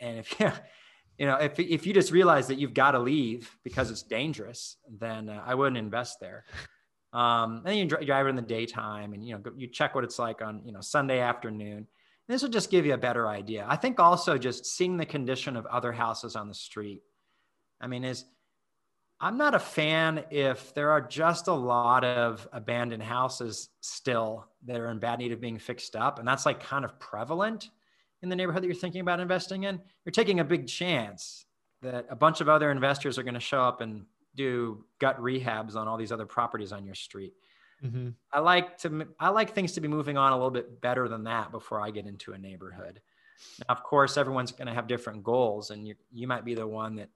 And 0.00 0.18
if 0.18 0.40
you, 0.40 0.50
you 1.18 1.26
know, 1.26 1.36
if, 1.36 1.58
if 1.60 1.86
you 1.86 1.92
just 1.92 2.10
realize 2.10 2.48
that 2.48 2.58
you've 2.58 2.74
got 2.74 2.92
to 2.92 2.98
leave 2.98 3.56
because 3.62 3.90
it's 3.90 4.02
dangerous, 4.02 4.76
then 4.90 5.28
uh, 5.28 5.42
I 5.46 5.54
wouldn't 5.54 5.78
invest 5.78 6.20
there. 6.20 6.44
Um, 7.12 7.62
and 7.64 7.78
you 7.78 7.86
drive 7.86 8.26
it 8.26 8.30
in 8.30 8.34
the 8.34 8.42
daytime 8.42 9.12
and, 9.12 9.24
you 9.24 9.34
know, 9.34 9.52
you 9.56 9.68
check 9.68 9.94
what 9.94 10.02
it's 10.02 10.18
like 10.18 10.42
on, 10.42 10.62
you 10.64 10.72
know, 10.72 10.80
Sunday 10.80 11.20
afternoon 11.20 11.86
this 12.28 12.42
will 12.42 12.48
just 12.48 12.70
give 12.70 12.86
you 12.86 12.94
a 12.94 12.98
better 12.98 13.28
idea. 13.28 13.66
I 13.68 13.76
think 13.76 14.00
also 14.00 14.38
just 14.38 14.64
seeing 14.64 14.96
the 14.96 15.06
condition 15.06 15.56
of 15.56 15.66
other 15.66 15.92
houses 15.92 16.36
on 16.36 16.48
the 16.48 16.54
street. 16.54 17.02
I 17.80 17.86
mean, 17.86 18.04
is 18.04 18.24
I'm 19.20 19.36
not 19.36 19.54
a 19.54 19.58
fan 19.58 20.24
if 20.30 20.74
there 20.74 20.90
are 20.90 21.00
just 21.00 21.48
a 21.48 21.52
lot 21.52 22.04
of 22.04 22.48
abandoned 22.52 23.02
houses 23.02 23.68
still 23.80 24.46
that 24.64 24.80
are 24.80 24.90
in 24.90 24.98
bad 24.98 25.18
need 25.18 25.32
of 25.32 25.40
being 25.40 25.58
fixed 25.58 25.96
up. 25.96 26.18
And 26.18 26.26
that's 26.26 26.46
like 26.46 26.60
kind 26.60 26.84
of 26.84 26.98
prevalent 26.98 27.70
in 28.22 28.28
the 28.28 28.36
neighborhood 28.36 28.62
that 28.62 28.66
you're 28.66 28.74
thinking 28.74 29.02
about 29.02 29.20
investing 29.20 29.64
in. 29.64 29.80
You're 30.04 30.12
taking 30.12 30.40
a 30.40 30.44
big 30.44 30.66
chance 30.66 31.46
that 31.82 32.06
a 32.10 32.16
bunch 32.16 32.40
of 32.40 32.48
other 32.48 32.70
investors 32.70 33.18
are 33.18 33.22
going 33.22 33.34
to 33.34 33.40
show 33.40 33.60
up 33.60 33.80
and 33.82 34.04
do 34.34 34.84
gut 34.98 35.20
rehabs 35.20 35.76
on 35.76 35.86
all 35.86 35.96
these 35.96 36.12
other 36.12 36.26
properties 36.26 36.72
on 36.72 36.84
your 36.84 36.94
street. 36.94 37.34
Mm-hmm. 37.84 38.10
I 38.32 38.38
like 38.38 38.78
to 38.78 39.06
I 39.20 39.28
like 39.28 39.54
things 39.54 39.72
to 39.72 39.80
be 39.80 39.88
moving 39.88 40.16
on 40.16 40.32
a 40.32 40.36
little 40.36 40.50
bit 40.50 40.80
better 40.80 41.08
than 41.08 41.24
that 41.24 41.50
before 41.52 41.80
I 41.80 41.90
get 41.90 42.06
into 42.06 42.32
a 42.32 42.38
neighborhood. 42.38 43.00
Now, 43.60 43.74
of 43.74 43.82
course, 43.82 44.16
everyone's 44.16 44.52
going 44.52 44.68
to 44.68 44.74
have 44.74 44.86
different 44.86 45.22
goals, 45.22 45.70
and 45.70 45.86
you 45.86 45.94
you 46.10 46.26
might 46.26 46.44
be 46.44 46.54
the 46.54 46.66
one 46.66 46.96
that 46.96 47.10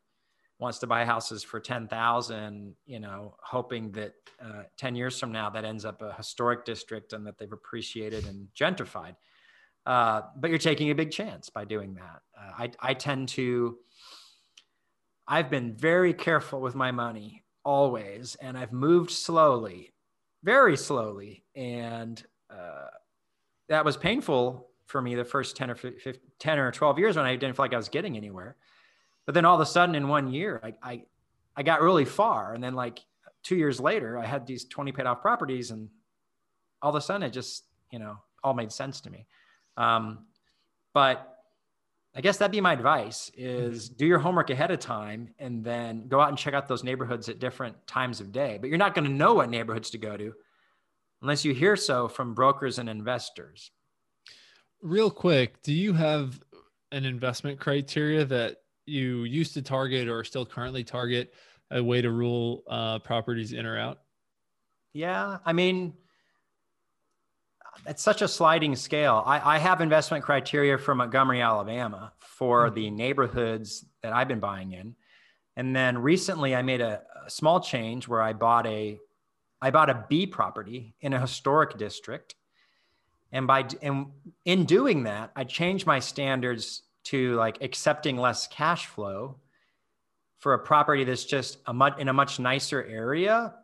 wants 0.59 0.79
to 0.81 0.87
buy 0.87 1.05
houses 1.05 1.43
for 1.43 1.59
ten 1.59 1.89
thousand, 1.89 2.75
you 2.85 3.01
know, 3.01 3.35
hoping 3.41 3.93
that 3.93 4.15
uh, 4.43 4.65
ten 4.77 4.95
years 4.95 5.19
from 5.19 5.33
now 5.33 5.49
that 5.49 5.65
ends 5.65 5.85
up 5.87 6.03
a 6.03 6.13
historic 6.15 6.67
district 6.67 7.15
and 7.15 7.27
that 7.27 7.39
they've 7.39 7.53
appreciated 7.53 8.27
and 8.27 8.49
gentrified. 8.55 9.15
Uh, 9.87 10.23
but 10.37 10.51
you're 10.51 10.59
taking 10.59 10.91
a 10.91 10.95
big 10.95 11.11
chance 11.11 11.49
by 11.49 11.65
doing 11.65 11.95
that. 11.95 12.21
Uh, 12.39 12.53
I 12.59 12.71
I 12.81 12.95
tend 12.95 13.29
to. 13.31 13.79
I've 15.27 15.51
been 15.51 15.75
very 15.75 16.13
careful 16.13 16.61
with 16.61 16.75
my 16.75 16.91
money 16.91 17.45
always, 17.65 18.35
and 18.37 18.57
I've 18.57 18.73
moved 18.73 19.11
slowly 19.11 19.93
very 20.43 20.77
slowly. 20.77 21.45
And 21.55 22.23
uh, 22.51 22.89
that 23.69 23.85
was 23.85 23.97
painful 23.97 24.69
for 24.87 25.03
me 25.03 25.15
the 25.15 25.25
first 25.25 25.57
10 25.57 25.71
or 25.71 25.75
15, 25.75 26.15
10 26.39 26.59
or 26.59 26.73
12 26.73 26.99
years 26.99 27.17
when 27.17 27.27
I 27.27 27.37
didn't 27.37 27.57
feel 27.57 27.65
like 27.65 27.75
I 27.75 27.79
was 27.79 27.89
getting 27.89 28.17
anywhere. 28.17 28.57
But 29.27 29.35
then 29.35 29.45
all 29.45 29.55
of 29.55 29.61
a 29.61 29.67
sudden 29.67 29.95
in 29.95 30.09
one 30.09 30.33
year, 30.33 30.61
I, 30.63 30.75
I, 30.83 31.03
I 31.57 31.63
got 31.63 31.83
really 31.83 32.07
far. 32.07 32.55
And 32.55 32.65
then 32.65 32.75
like 32.75 33.01
two 33.43 33.57
years 33.57 33.79
later, 33.79 34.17
I 34.19 34.25
had 34.25 34.47
these 34.47 34.65
20 34.65 34.93
paid 34.93 35.07
off 35.07 35.21
properties 35.21 35.71
and 35.71 35.89
all 36.81 36.91
of 36.91 36.95
a 36.95 37.01
sudden 37.01 37.23
it 37.23 37.31
just, 37.31 37.65
you 37.91 37.99
know, 37.99 38.17
all 38.43 38.55
made 38.55 38.73
sense 38.73 39.01
to 39.03 39.11
me. 39.11 39.27
Um, 39.77 40.27
but 40.95 41.38
I 42.15 42.21
guess 42.21 42.39
that'd 42.39 42.51
be 42.53 42.61
my 42.61 42.73
advice 42.73 43.31
is 43.37 43.89
do 43.89 44.07
your 44.07 44.19
homework 44.19 44.51
ahead 44.51 44.71
of 44.71 44.81
time 44.81 45.29
and 45.39 45.63
then 45.63 46.09
go 46.09 46.21
out 46.21 46.31
and 46.31 46.39
check 46.39 46.55
out 46.55 46.67
those 46.67 46.83
neighborhoods 46.83 47.29
at 47.29 47.39
different 47.39 47.77
times 47.87 48.21
of 48.21 48.33
day. 48.33 48.59
But 48.61 48.71
you're 48.71 48.79
not 48.79 48.95
going 48.95 49.05
to 49.05 49.13
know 49.13 49.35
what 49.35 49.51
neighborhoods 49.51 49.91
to 49.91 49.99
go 49.99 50.17
to 50.17 50.33
unless 51.23 51.45
you 51.45 51.55
hear 51.55 51.77
so 51.77 52.09
from 52.09 52.35
brokers 52.35 52.79
and 52.79 52.89
investors. 52.89 53.71
Real 54.81 55.11
quick, 55.11 55.63
do 55.63 55.73
you 55.73 55.93
have 55.93 56.41
an 56.93 57.05
investment 57.05 57.61
criteria 57.61 58.25
that 58.25 58.57
you 58.87 59.25
used 59.25 59.55
to 59.55 59.63
target 59.63 60.09
or 60.09 60.25
still 60.25 60.47
currently 60.47 60.85
target 60.85 61.35
a 61.71 61.83
way 61.83 62.01
to 62.01 62.11
rule 62.11 62.63
uh, 62.69 62.99
properties 63.01 63.53
in 63.53 63.67
or 63.67 63.79
out? 63.79 63.99
Yeah, 64.93 65.39
I 65.45 65.53
mean, 65.53 65.95
it's 67.87 68.03
such 68.03 68.23
a 68.23 68.29
sliding 68.29 68.77
scale. 68.77 69.23
I, 69.27 69.57
I 69.57 69.59
have 69.59 69.81
investment 69.81 70.25
criteria 70.25 70.79
for 70.79 70.95
Montgomery, 70.95 71.41
Alabama 71.41 72.13
for 72.19 72.67
mm-hmm. 72.67 72.75
the 72.75 72.91
neighborhoods 72.91 73.85
that 74.03 74.13
I've 74.13 74.29
been 74.29 74.41
buying 74.41 74.73
in. 74.73 74.95
And 75.57 75.75
then 75.75 75.99
recently 75.99 76.55
I 76.55 76.63
made 76.63 76.81
a, 76.81 77.03
a, 77.27 77.31
small 77.31 77.61
change 77.61 78.07
where 78.07 78.23
I 78.23 78.33
bought 78.33 78.67
a 78.67 78.99
I 79.61 79.71
bought 79.71 79.91
a 79.91 80.05
B 80.09 80.27
property 80.27 80.95
in 81.01 81.13
a 81.13 81.21
historic 81.21 81.77
district. 81.77 82.37
And 83.33 83.47
by 83.47 83.67
and 83.83 84.07
in 84.45 84.65
doing 84.65 85.03
that, 85.03 85.33
I 85.35 85.45
changed 85.45 85.85
my 85.85 85.99
standards 85.99 86.83
to 87.05 87.35
like 87.35 87.59
accepting 87.61 88.17
less 88.17 88.47
cash 88.47 88.87
flow 88.87 89.37
for 90.39 90.55
a 90.55 90.59
property 90.59 91.05
that's 91.05 91.25
just 91.25 91.59
a 91.67 91.75
much 91.75 91.99
in 91.99 92.09
a 92.09 92.13
much 92.13 92.39
nicer 92.39 92.83
area 92.85 93.55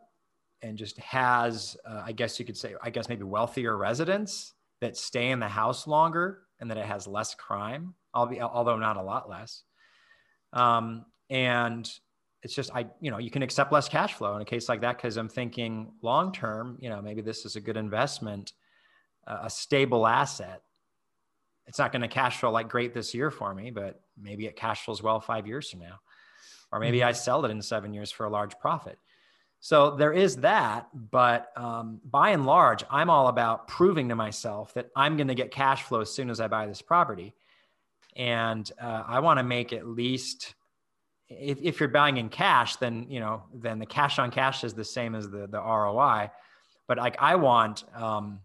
and 0.61 0.77
just 0.77 0.97
has, 0.99 1.77
uh, 1.87 2.01
I 2.05 2.11
guess 2.11 2.39
you 2.39 2.45
could 2.45 2.57
say, 2.57 2.75
I 2.81 2.89
guess 2.89 3.09
maybe 3.09 3.23
wealthier 3.23 3.77
residents 3.77 4.53
that 4.81 4.97
stay 4.97 5.31
in 5.31 5.39
the 5.39 5.47
house 5.47 5.87
longer 5.87 6.41
and 6.59 6.69
that 6.69 6.77
it 6.77 6.85
has 6.85 7.07
less 7.07 7.35
crime, 7.35 7.93
although 8.13 8.77
not 8.77 8.97
a 8.97 9.01
lot 9.01 9.29
less. 9.29 9.63
Um, 10.53 11.05
and 11.29 11.89
it's 12.43 12.53
just 12.53 12.69
I, 12.75 12.85
you 13.01 13.11
know, 13.11 13.17
you 13.17 13.31
can 13.31 13.41
accept 13.41 13.71
less 13.71 13.89
cash 13.89 14.13
flow 14.13 14.35
in 14.35 14.41
a 14.41 14.45
case 14.45 14.69
like 14.69 14.81
that 14.81 14.97
because 14.97 15.17
I'm 15.17 15.27
thinking 15.27 15.91
long 16.01 16.31
term, 16.31 16.77
you 16.79 16.89
know, 16.89 17.01
maybe 17.01 17.21
this 17.21 17.43
is 17.45 17.55
a 17.55 17.61
good 17.61 17.75
investment, 17.75 18.53
uh, 19.25 19.39
a 19.43 19.49
stable 19.49 20.05
asset. 20.05 20.61
It's 21.67 21.79
not 21.79 21.91
going 21.91 22.03
to 22.03 22.07
cash 22.07 22.39
flow 22.39 22.51
like 22.51 22.69
great 22.69 22.93
this 22.93 23.15
year 23.15 23.31
for 23.31 23.53
me, 23.55 23.71
but 23.71 23.99
maybe 24.15 24.45
it 24.45 24.55
cash 24.55 24.85
flows 24.85 25.01
well 25.01 25.19
five 25.19 25.47
years 25.47 25.71
from 25.71 25.79
now, 25.79 25.99
or 26.71 26.79
maybe 26.79 26.99
mm-hmm. 26.99 27.07
I 27.09 27.13
sell 27.13 27.43
it 27.43 27.49
in 27.49 27.61
seven 27.63 27.93
years 27.93 28.11
for 28.11 28.25
a 28.25 28.29
large 28.29 28.57
profit. 28.59 28.99
So 29.65 29.95
there 29.95 30.13
is 30.13 30.35
that, 30.37 30.89
but 30.93 31.51
um, 31.55 31.99
by 32.05 32.29
and 32.29 32.45
large, 32.45 32.83
I'm 32.87 33.09
all 33.09 33.29
about 33.29 33.67
proving 33.67 34.09
to 34.09 34.15
myself 34.15 34.71
that 34.75 34.91
I'm 34.95 35.17
going 35.17 35.29
to 35.29 35.33
get 35.33 35.49
cash 35.49 35.81
flow 35.81 36.01
as 36.01 36.11
soon 36.11 36.29
as 36.29 36.39
I 36.39 36.47
buy 36.47 36.67
this 36.67 36.83
property, 36.83 37.33
and 38.15 38.71
uh, 38.79 39.05
I 39.07 39.21
want 39.21 39.39
to 39.39 39.43
make 39.43 39.73
at 39.73 39.87
least 39.87 40.53
if, 41.29 41.59
if 41.63 41.79
you're 41.79 41.89
buying 41.89 42.17
in 42.17 42.29
cash, 42.29 42.75
then 42.75 43.07
you 43.09 43.19
know 43.19 43.41
then 43.55 43.79
the 43.79 43.87
cash 43.87 44.19
on 44.19 44.29
cash 44.29 44.63
is 44.63 44.75
the 44.75 44.85
same 44.85 45.15
as 45.15 45.31
the 45.31 45.47
the 45.47 45.59
ROI. 45.59 46.29
But 46.87 46.99
like 46.99 47.15
I 47.19 47.33
want, 47.33 47.85
um, 47.95 48.41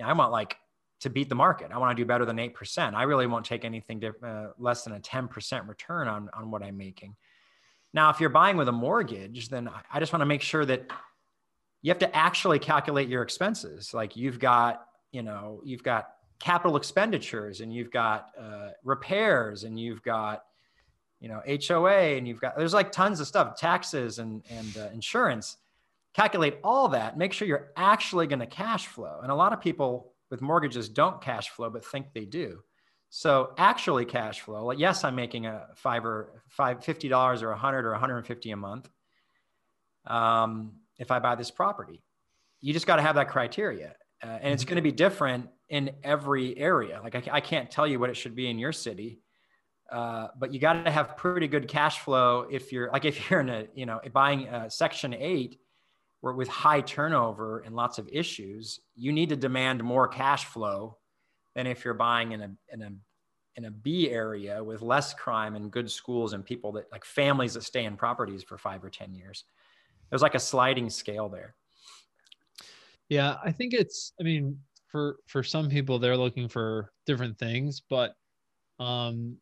I 0.00 0.12
want 0.12 0.30
like 0.30 0.58
to 1.00 1.10
beat 1.10 1.28
the 1.28 1.34
market. 1.34 1.72
I 1.72 1.78
want 1.78 1.96
to 1.96 2.00
do 2.00 2.06
better 2.06 2.24
than 2.24 2.38
eight 2.38 2.54
percent. 2.54 2.94
I 2.94 3.02
really 3.02 3.26
won't 3.26 3.46
take 3.46 3.64
anything 3.64 4.00
to, 4.02 4.14
uh, 4.24 4.52
less 4.58 4.84
than 4.84 4.92
a 4.92 5.00
ten 5.00 5.26
percent 5.26 5.66
return 5.66 6.06
on 6.06 6.30
on 6.34 6.52
what 6.52 6.62
I'm 6.62 6.76
making. 6.76 7.16
Now, 7.92 8.10
if 8.10 8.20
you're 8.20 8.30
buying 8.30 8.56
with 8.56 8.68
a 8.68 8.72
mortgage, 8.72 9.48
then 9.48 9.68
I 9.92 9.98
just 9.98 10.12
want 10.12 10.20
to 10.20 10.26
make 10.26 10.42
sure 10.42 10.64
that 10.64 10.90
you 11.82 11.90
have 11.90 11.98
to 11.98 12.16
actually 12.16 12.58
calculate 12.58 13.08
your 13.08 13.22
expenses. 13.22 13.92
Like 13.92 14.16
you've 14.16 14.38
got, 14.38 14.86
you 15.12 15.22
know, 15.22 15.60
you've 15.64 15.82
got 15.82 16.08
capital 16.38 16.76
expenditures 16.76 17.60
and 17.60 17.72
you've 17.72 17.90
got 17.90 18.30
uh, 18.38 18.70
repairs 18.84 19.64
and 19.64 19.78
you've 19.78 20.02
got 20.02 20.44
you 21.20 21.28
know 21.28 21.42
HOA 21.46 22.16
and 22.16 22.26
you've 22.26 22.40
got 22.40 22.56
there's 22.56 22.74
like 22.74 22.90
tons 22.90 23.20
of 23.20 23.26
stuff, 23.26 23.56
taxes 23.56 24.18
and 24.18 24.42
and 24.50 24.76
uh, 24.76 24.88
insurance. 24.92 25.58
Calculate 26.12 26.58
all 26.64 26.88
that. 26.88 27.16
Make 27.16 27.32
sure 27.32 27.46
you're 27.46 27.70
actually 27.76 28.26
going 28.26 28.40
to 28.40 28.46
cash 28.46 28.88
flow. 28.88 29.20
And 29.22 29.30
a 29.30 29.34
lot 29.34 29.52
of 29.52 29.60
people 29.60 30.12
with 30.28 30.40
mortgages 30.40 30.88
don't 30.88 31.20
cash 31.20 31.50
flow, 31.50 31.70
but 31.70 31.84
think 31.84 32.06
they 32.12 32.24
do. 32.24 32.62
So 33.10 33.52
actually 33.58 34.04
cash 34.04 34.40
flow. 34.40 34.64
Like 34.64 34.78
yes, 34.78 35.04
I'm 35.04 35.14
making 35.14 35.46
a 35.46 35.66
five 35.74 36.04
or 36.04 36.42
five 36.48 36.84
fifty 36.84 37.08
dollars 37.08 37.42
or 37.42 37.50
a 37.50 37.58
hundred 37.58 37.84
or 37.84 37.90
150 37.90 38.50
a 38.50 38.56
month. 38.56 38.88
Um, 40.06 40.72
if 40.98 41.10
I 41.10 41.18
buy 41.18 41.34
this 41.34 41.50
property, 41.50 42.02
you 42.60 42.72
just 42.72 42.86
got 42.86 42.96
to 42.96 43.02
have 43.02 43.16
that 43.16 43.28
criteria, 43.28 43.94
uh, 44.22 44.26
and 44.26 44.52
it's 44.52 44.62
mm-hmm. 44.62 44.70
going 44.70 44.76
to 44.76 44.82
be 44.82 44.92
different 44.92 45.48
in 45.68 45.90
every 46.02 46.56
area. 46.56 47.00
Like 47.02 47.14
I, 47.14 47.36
I 47.36 47.40
can't 47.40 47.70
tell 47.70 47.86
you 47.86 47.98
what 47.98 48.10
it 48.10 48.16
should 48.16 48.34
be 48.34 48.48
in 48.48 48.58
your 48.58 48.72
city 48.72 49.20
uh, 49.90 50.28
but 50.38 50.52
you 50.52 50.60
got 50.60 50.84
to 50.84 50.90
have 50.90 51.16
pretty 51.16 51.48
good 51.48 51.66
cash 51.66 51.98
flow 51.98 52.46
if 52.50 52.72
you're 52.72 52.90
like 52.92 53.04
if 53.04 53.30
you're 53.30 53.40
in 53.40 53.48
a 53.48 53.66
you 53.74 53.86
know 53.86 54.00
buying 54.12 54.46
a 54.46 54.70
section 54.70 55.12
8 55.12 55.58
where 56.20 56.32
with 56.32 56.48
high 56.48 56.80
turnover 56.80 57.60
and 57.60 57.74
lots 57.74 57.98
of 57.98 58.08
issues 58.12 58.78
you 58.94 59.12
need 59.12 59.30
to 59.30 59.36
demand 59.36 59.82
more 59.82 60.06
cash 60.06 60.44
flow 60.44 60.96
than 61.54 61.66
if 61.66 61.84
you're 61.84 61.94
buying 61.94 62.32
in 62.32 62.40
a 62.40 62.50
in 62.72 62.82
a 62.82 62.92
in 63.56 63.64
a 63.64 63.70
B 63.70 64.10
area 64.10 64.62
with 64.62 64.80
less 64.80 65.12
crime 65.12 65.56
and 65.56 65.70
good 65.70 65.90
schools 65.90 66.32
and 66.32 66.44
people 66.44 66.72
that 66.72 66.90
like 66.92 67.04
families 67.04 67.54
that 67.54 67.64
stay 67.64 67.84
in 67.84 67.96
properties 67.96 68.42
for 68.42 68.56
5 68.56 68.84
or 68.84 68.90
10 68.90 69.14
years 69.14 69.44
there's 70.08 70.22
like 70.22 70.34
a 70.34 70.40
sliding 70.40 70.88
scale 70.88 71.28
there 71.28 71.54
yeah 73.08 73.36
i 73.44 73.50
think 73.50 73.74
it's 73.74 74.12
i 74.20 74.22
mean 74.22 74.58
for 74.86 75.16
for 75.26 75.42
some 75.42 75.68
people 75.68 75.98
they're 75.98 76.16
looking 76.16 76.48
for 76.48 76.92
different 77.06 77.36
things 77.38 77.82
but 77.90 78.14
um 78.78 79.36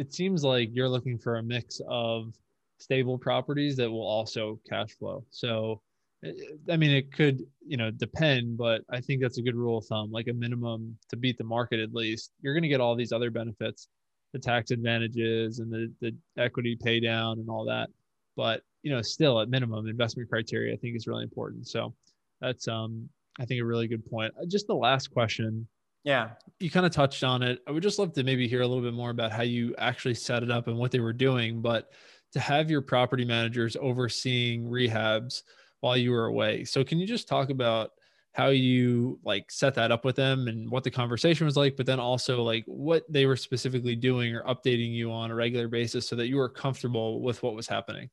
it 0.00 0.14
seems 0.14 0.42
like 0.42 0.70
you're 0.72 0.88
looking 0.88 1.18
for 1.18 1.36
a 1.36 1.42
mix 1.42 1.78
of 1.86 2.32
stable 2.78 3.18
properties 3.18 3.76
that 3.76 3.90
will 3.90 4.06
also 4.06 4.58
cash 4.68 4.92
flow. 4.92 5.24
So, 5.30 5.82
I 6.22 6.76
mean, 6.76 6.90
it 6.90 7.12
could, 7.12 7.44
you 7.66 7.76
know, 7.76 7.90
depend, 7.90 8.58
but 8.58 8.82
I 8.90 9.00
think 9.00 9.22
that's 9.22 9.38
a 9.38 9.42
good 9.42 9.56
rule 9.56 9.78
of 9.78 9.86
thumb, 9.86 10.12
like 10.12 10.28
a 10.28 10.34
minimum 10.34 10.96
to 11.08 11.16
beat 11.16 11.38
the 11.38 11.44
market 11.44 11.80
at 11.80 11.94
least. 11.94 12.32
You're 12.42 12.52
going 12.52 12.62
to 12.62 12.68
get 12.68 12.80
all 12.80 12.94
these 12.94 13.12
other 13.12 13.30
benefits, 13.30 13.88
the 14.32 14.38
tax 14.38 14.70
advantages 14.70 15.60
and 15.60 15.72
the, 15.72 15.90
the 16.00 16.14
equity 16.36 16.76
pay 16.76 17.00
down 17.00 17.38
and 17.38 17.48
all 17.48 17.64
that. 17.64 17.88
But, 18.36 18.62
you 18.82 18.92
know, 18.92 19.00
still 19.00 19.40
at 19.40 19.48
minimum, 19.48 19.88
investment 19.88 20.28
criteria, 20.28 20.74
I 20.74 20.76
think 20.76 20.94
is 20.94 21.06
really 21.06 21.24
important. 21.24 21.66
So 21.68 21.94
that's, 22.40 22.68
um, 22.68 23.08
I 23.38 23.46
think 23.46 23.62
a 23.62 23.64
really 23.64 23.88
good 23.88 24.04
point. 24.04 24.34
Just 24.48 24.66
the 24.66 24.74
last 24.74 25.10
question 25.10 25.66
yeah. 26.04 26.30
You 26.58 26.70
kind 26.70 26.86
of 26.86 26.92
touched 26.92 27.24
on 27.24 27.42
it. 27.42 27.60
I 27.66 27.72
would 27.72 27.82
just 27.82 27.98
love 27.98 28.12
to 28.14 28.22
maybe 28.24 28.48
hear 28.48 28.62
a 28.62 28.66
little 28.66 28.82
bit 28.82 28.94
more 28.94 29.10
about 29.10 29.32
how 29.32 29.42
you 29.42 29.74
actually 29.78 30.14
set 30.14 30.42
it 30.42 30.50
up 30.50 30.66
and 30.66 30.76
what 30.76 30.90
they 30.90 31.00
were 31.00 31.12
doing. 31.12 31.60
But 31.60 31.90
to 32.32 32.40
have 32.40 32.70
your 32.70 32.80
property 32.80 33.24
managers 33.24 33.76
overseeing 33.78 34.64
rehabs 34.64 35.42
while 35.80 35.96
you 35.96 36.10
were 36.10 36.26
away. 36.26 36.64
So 36.64 36.84
can 36.84 36.98
you 36.98 37.06
just 37.06 37.28
talk 37.28 37.50
about 37.50 37.90
how 38.32 38.48
you 38.48 39.18
like 39.24 39.50
set 39.50 39.74
that 39.74 39.90
up 39.90 40.04
with 40.04 40.14
them 40.14 40.46
and 40.46 40.70
what 40.70 40.84
the 40.84 40.90
conversation 40.90 41.46
was 41.46 41.56
like, 41.56 41.76
but 41.76 41.86
then 41.86 41.98
also 41.98 42.42
like 42.42 42.64
what 42.66 43.04
they 43.08 43.26
were 43.26 43.36
specifically 43.36 43.96
doing 43.96 44.34
or 44.34 44.42
updating 44.44 44.92
you 44.92 45.10
on 45.10 45.30
a 45.30 45.34
regular 45.34 45.66
basis 45.66 46.08
so 46.08 46.14
that 46.16 46.28
you 46.28 46.36
were 46.36 46.48
comfortable 46.48 47.22
with 47.22 47.42
what 47.42 47.54
was 47.54 47.66
happening? 47.66 48.08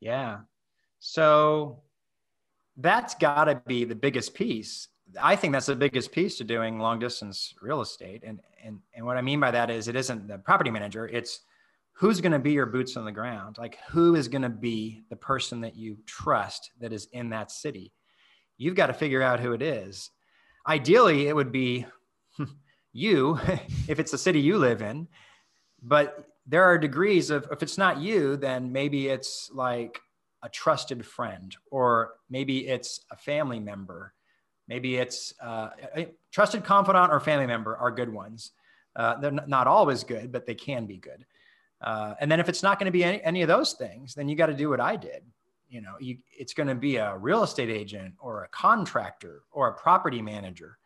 Yeah. 0.00 0.40
So 0.98 1.82
that's 2.76 3.14
got 3.14 3.44
to 3.44 3.62
be 3.66 3.84
the 3.84 3.94
biggest 3.94 4.34
piece 4.34 4.88
I 5.20 5.36
think 5.36 5.52
that's 5.52 5.66
the 5.66 5.76
biggest 5.76 6.12
piece 6.12 6.38
to 6.38 6.44
doing 6.44 6.78
long 6.78 6.98
distance 6.98 7.54
real 7.60 7.80
estate. 7.80 8.22
And, 8.24 8.40
and, 8.62 8.80
and 8.94 9.04
what 9.04 9.16
I 9.16 9.22
mean 9.22 9.40
by 9.40 9.50
that 9.50 9.70
is 9.70 9.88
it 9.88 9.96
isn't 9.96 10.28
the 10.28 10.38
property 10.38 10.70
manager, 10.70 11.06
it's 11.06 11.40
who's 11.94 12.20
going 12.20 12.32
to 12.32 12.38
be 12.38 12.52
your 12.52 12.66
boots 12.66 12.96
on 12.96 13.04
the 13.04 13.12
ground. 13.12 13.56
Like 13.58 13.78
who 13.88 14.14
is 14.14 14.28
going 14.28 14.42
to 14.42 14.48
be 14.48 15.04
the 15.10 15.16
person 15.16 15.60
that 15.62 15.76
you 15.76 15.98
trust 16.06 16.70
that 16.80 16.92
is 16.92 17.08
in 17.12 17.30
that 17.30 17.50
city? 17.50 17.92
You've 18.56 18.74
got 18.74 18.86
to 18.86 18.92
figure 18.92 19.22
out 19.22 19.40
who 19.40 19.52
it 19.52 19.62
is. 19.62 20.10
Ideally, 20.66 21.28
it 21.28 21.34
would 21.36 21.52
be 21.52 21.86
you 22.92 23.38
if 23.88 23.98
it's 23.98 24.12
the 24.12 24.18
city 24.18 24.40
you 24.40 24.58
live 24.58 24.82
in. 24.82 25.08
But 25.82 26.26
there 26.46 26.64
are 26.64 26.78
degrees 26.78 27.30
of 27.30 27.46
if 27.50 27.62
it's 27.62 27.78
not 27.78 27.98
you, 27.98 28.36
then 28.36 28.72
maybe 28.72 29.08
it's 29.08 29.50
like 29.52 30.00
a 30.42 30.48
trusted 30.48 31.04
friend, 31.04 31.56
or 31.70 32.14
maybe 32.28 32.68
it's 32.68 33.00
a 33.10 33.16
family 33.16 33.60
member 33.60 34.14
Maybe 34.68 34.96
it's 34.96 35.34
uh, 35.42 35.70
a 35.96 36.08
trusted 36.32 36.64
confidant 36.64 37.12
or 37.12 37.20
family 37.20 37.46
member 37.46 37.76
are 37.76 37.90
good 37.90 38.12
ones. 38.12 38.52
Uh, 38.96 39.18
they're 39.20 39.30
not 39.30 39.66
always 39.66 40.04
good, 40.04 40.32
but 40.32 40.46
they 40.46 40.54
can 40.54 40.86
be 40.86 40.96
good. 40.96 41.26
Uh, 41.84 42.14
and 42.18 42.32
then 42.32 42.40
if 42.40 42.48
it's 42.48 42.62
not 42.62 42.78
going 42.78 42.86
to 42.86 42.92
be 42.92 43.04
any, 43.04 43.22
any 43.22 43.42
of 43.42 43.48
those 43.48 43.74
things, 43.74 44.14
then 44.14 44.28
you 44.28 44.34
got 44.34 44.46
to 44.46 44.54
do 44.54 44.70
what 44.70 44.80
I 44.80 44.96
did. 44.96 45.22
You 45.68 45.82
know, 45.82 45.94
you, 46.00 46.18
it's 46.32 46.54
going 46.54 46.68
to 46.68 46.74
be 46.74 46.96
a 46.96 47.16
real 47.16 47.42
estate 47.42 47.68
agent 47.68 48.14
or 48.18 48.44
a 48.44 48.48
contractor 48.48 49.42
or 49.52 49.68
a 49.68 49.74
property 49.74 50.22
manager. 50.22 50.78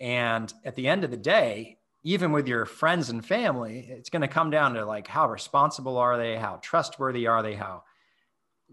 And 0.00 0.52
at 0.64 0.74
the 0.74 0.88
end 0.88 1.04
of 1.04 1.10
the 1.10 1.16
day, 1.18 1.76
even 2.02 2.32
with 2.32 2.48
your 2.48 2.64
friends 2.64 3.10
and 3.10 3.24
family, 3.24 3.86
it's 3.90 4.08
going 4.08 4.22
to 4.22 4.28
come 4.28 4.50
down 4.50 4.74
to 4.74 4.86
like 4.86 5.06
how 5.06 5.28
responsible 5.28 5.98
are 5.98 6.16
they? 6.16 6.36
How 6.36 6.58
trustworthy 6.62 7.26
are 7.26 7.42
they? 7.42 7.54
How 7.54 7.84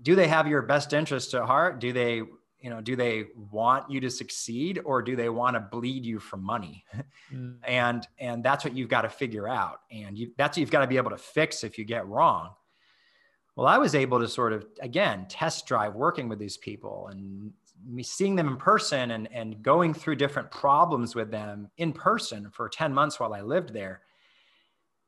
do 0.01 0.15
they 0.15 0.27
have 0.27 0.47
your 0.47 0.61
best 0.61 0.93
interest 0.93 1.33
at 1.33 1.43
heart? 1.43 1.79
Do 1.79 1.91
they 1.91 2.23
you 2.61 2.69
know 2.69 2.81
do 2.81 2.95
they 2.95 3.25
want 3.51 3.89
you 3.89 3.99
to 4.01 4.09
succeed 4.09 4.81
or 4.83 5.01
do 5.01 5.15
they 5.15 5.29
want 5.29 5.55
to 5.55 5.59
bleed 5.59 6.05
you 6.05 6.19
for 6.19 6.37
money? 6.37 6.83
Mm. 7.31 7.57
and 7.63 8.07
and 8.17 8.43
that's 8.43 8.63
what 8.63 8.75
you've 8.75 8.89
got 8.89 9.03
to 9.03 9.09
figure 9.09 9.47
out. 9.47 9.81
And 9.91 10.17
you, 10.17 10.31
that's 10.35 10.57
what 10.57 10.61
you've 10.61 10.71
got 10.71 10.81
to 10.81 10.87
be 10.87 10.97
able 10.97 11.11
to 11.11 11.17
fix 11.17 11.63
if 11.63 11.77
you 11.77 11.85
get 11.85 12.07
wrong. 12.07 12.49
Well 13.55 13.67
i 13.67 13.77
was 13.77 13.93
able 13.93 14.19
to 14.19 14.27
sort 14.27 14.53
of 14.53 14.65
again 14.81 15.25
test 15.29 15.67
drive 15.67 15.93
working 15.93 16.29
with 16.29 16.39
these 16.39 16.57
people 16.57 17.09
and 17.11 17.51
me 17.87 18.03
seeing 18.03 18.35
them 18.35 18.47
in 18.47 18.57
person 18.57 19.11
and, 19.11 19.29
and 19.31 19.61
going 19.61 19.93
through 19.93 20.15
different 20.15 20.51
problems 20.51 21.15
with 21.15 21.31
them 21.31 21.69
in 21.77 21.93
person 21.93 22.49
for 22.51 22.67
10 22.67 22.93
months 22.93 23.19
while 23.19 23.33
i 23.33 23.41
lived 23.41 23.73
there 23.73 24.01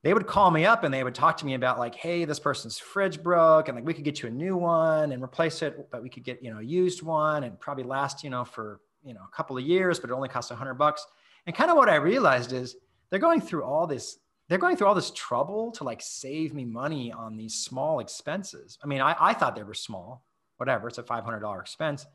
they 0.04 0.14
would 0.14 0.26
call 0.26 0.50
me 0.50 0.66
up 0.66 0.84
and 0.84 0.94
they 0.94 1.04
would 1.04 1.14
talk 1.14 1.38
to 1.38 1.46
me 1.46 1.54
about 1.54 1.78
like, 1.78 1.94
hey, 1.94 2.26
this 2.26 2.40
person's 2.40 2.80
fridge 2.80 3.22
broke 3.22 3.68
and 3.68 3.76
like 3.76 3.86
we 3.86 3.94
could 3.94 4.04
get 4.04 4.22
you 4.22 4.30
a 4.30 4.32
new 4.32 4.58
one 4.58 5.12
and 5.12 5.24
replace 5.24 5.62
it, 5.62 5.90
but 5.92 6.02
we 6.02 6.10
could 6.10 6.24
get, 6.24 6.42
you 6.44 6.52
know, 6.52 6.60
a 6.60 6.64
used 6.64 7.04
one 7.04 7.44
and 7.44 7.60
probably 7.60 7.84
last, 7.84 8.24
you 8.24 8.30
know, 8.30 8.44
for, 8.44 8.82
you 9.04 9.14
know, 9.14 9.22
a 9.22 9.36
couple 9.36 9.58
of 9.58 9.64
years, 9.64 10.00
but 10.00 10.10
it 10.10 10.14
only 10.14 10.30
costs 10.30 10.50
a 10.50 10.56
hundred 10.56 10.76
bucks. 10.76 11.06
And 11.46 11.56
kind 11.56 11.70
of 11.70 11.78
what 11.78 11.90
I 11.90 11.96
realized 11.96 12.52
is 12.52 12.78
they're 13.10 13.20
going 13.20 13.42
through 13.42 13.64
all 13.64 13.86
this, 13.86 14.18
they're 14.48 14.58
going 14.58 14.76
through 14.76 14.88
all 14.88 14.96
this 14.96 15.12
trouble 15.12 15.72
to 15.74 15.84
like 15.84 16.02
save 16.02 16.54
me 16.54 16.66
money 16.66 17.12
on 17.12 17.38
these 17.38 17.54
small 17.56 18.00
expenses. 18.00 18.80
I 18.84 18.88
mean, 18.88 19.02
I, 19.02 19.16
I 19.20 19.34
thought 19.36 19.56
they 19.56 19.64
were 19.64 19.76
small, 19.76 20.26
whatever, 20.58 20.88
it's 20.88 20.98
a 20.98 21.04
$500 21.04 21.62
expense. 21.62 22.08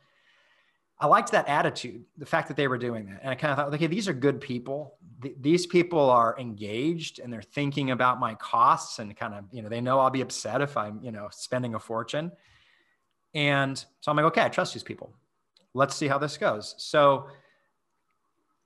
I 0.99 1.07
liked 1.07 1.33
that 1.33 1.49
attitude, 1.49 2.05
the 2.17 2.27
fact 2.27 2.49
that 2.49 2.57
they 2.57 2.69
were 2.69 2.79
doing 2.79 3.07
that. 3.07 3.21
And 3.23 3.31
I 3.31 3.35
kind 3.35 3.53
of 3.53 3.59
thought, 3.59 3.75
okay, 3.75 3.87
these 3.87 4.09
are 4.09 4.15
good 4.15 4.41
people. 4.41 4.97
Th- 5.21 5.35
these 5.41 5.67
people 5.67 6.09
are 6.09 6.35
engaged 6.39 7.19
and 7.19 7.31
they're 7.31 7.43
thinking 7.43 7.91
about 7.91 8.19
my 8.19 8.35
costs 8.37 8.99
and 8.99 9.15
kind 9.15 9.35
of, 9.35 9.45
you 9.53 9.63
know, 9.63 9.69
they 9.69 9.83
know 9.83 10.01
I'll 10.01 10.11
be 10.11 10.23
upset 10.23 10.63
if 10.63 10.77
I'm, 10.77 11.01
you 11.03 11.13
know, 11.13 11.29
spending 11.31 11.75
a 11.75 11.79
fortune. 11.79 12.33
And 13.35 13.77
so 14.01 14.11
I'm 14.11 14.17
like, 14.17 14.27
okay, 14.27 14.43
I 14.43 14.49
trust 14.49 14.73
these 14.73 14.83
people. 14.83 15.13
Let's 15.75 15.95
see 15.95 16.09
how 16.09 16.17
this 16.17 16.39
goes. 16.39 16.75
So 16.79 17.27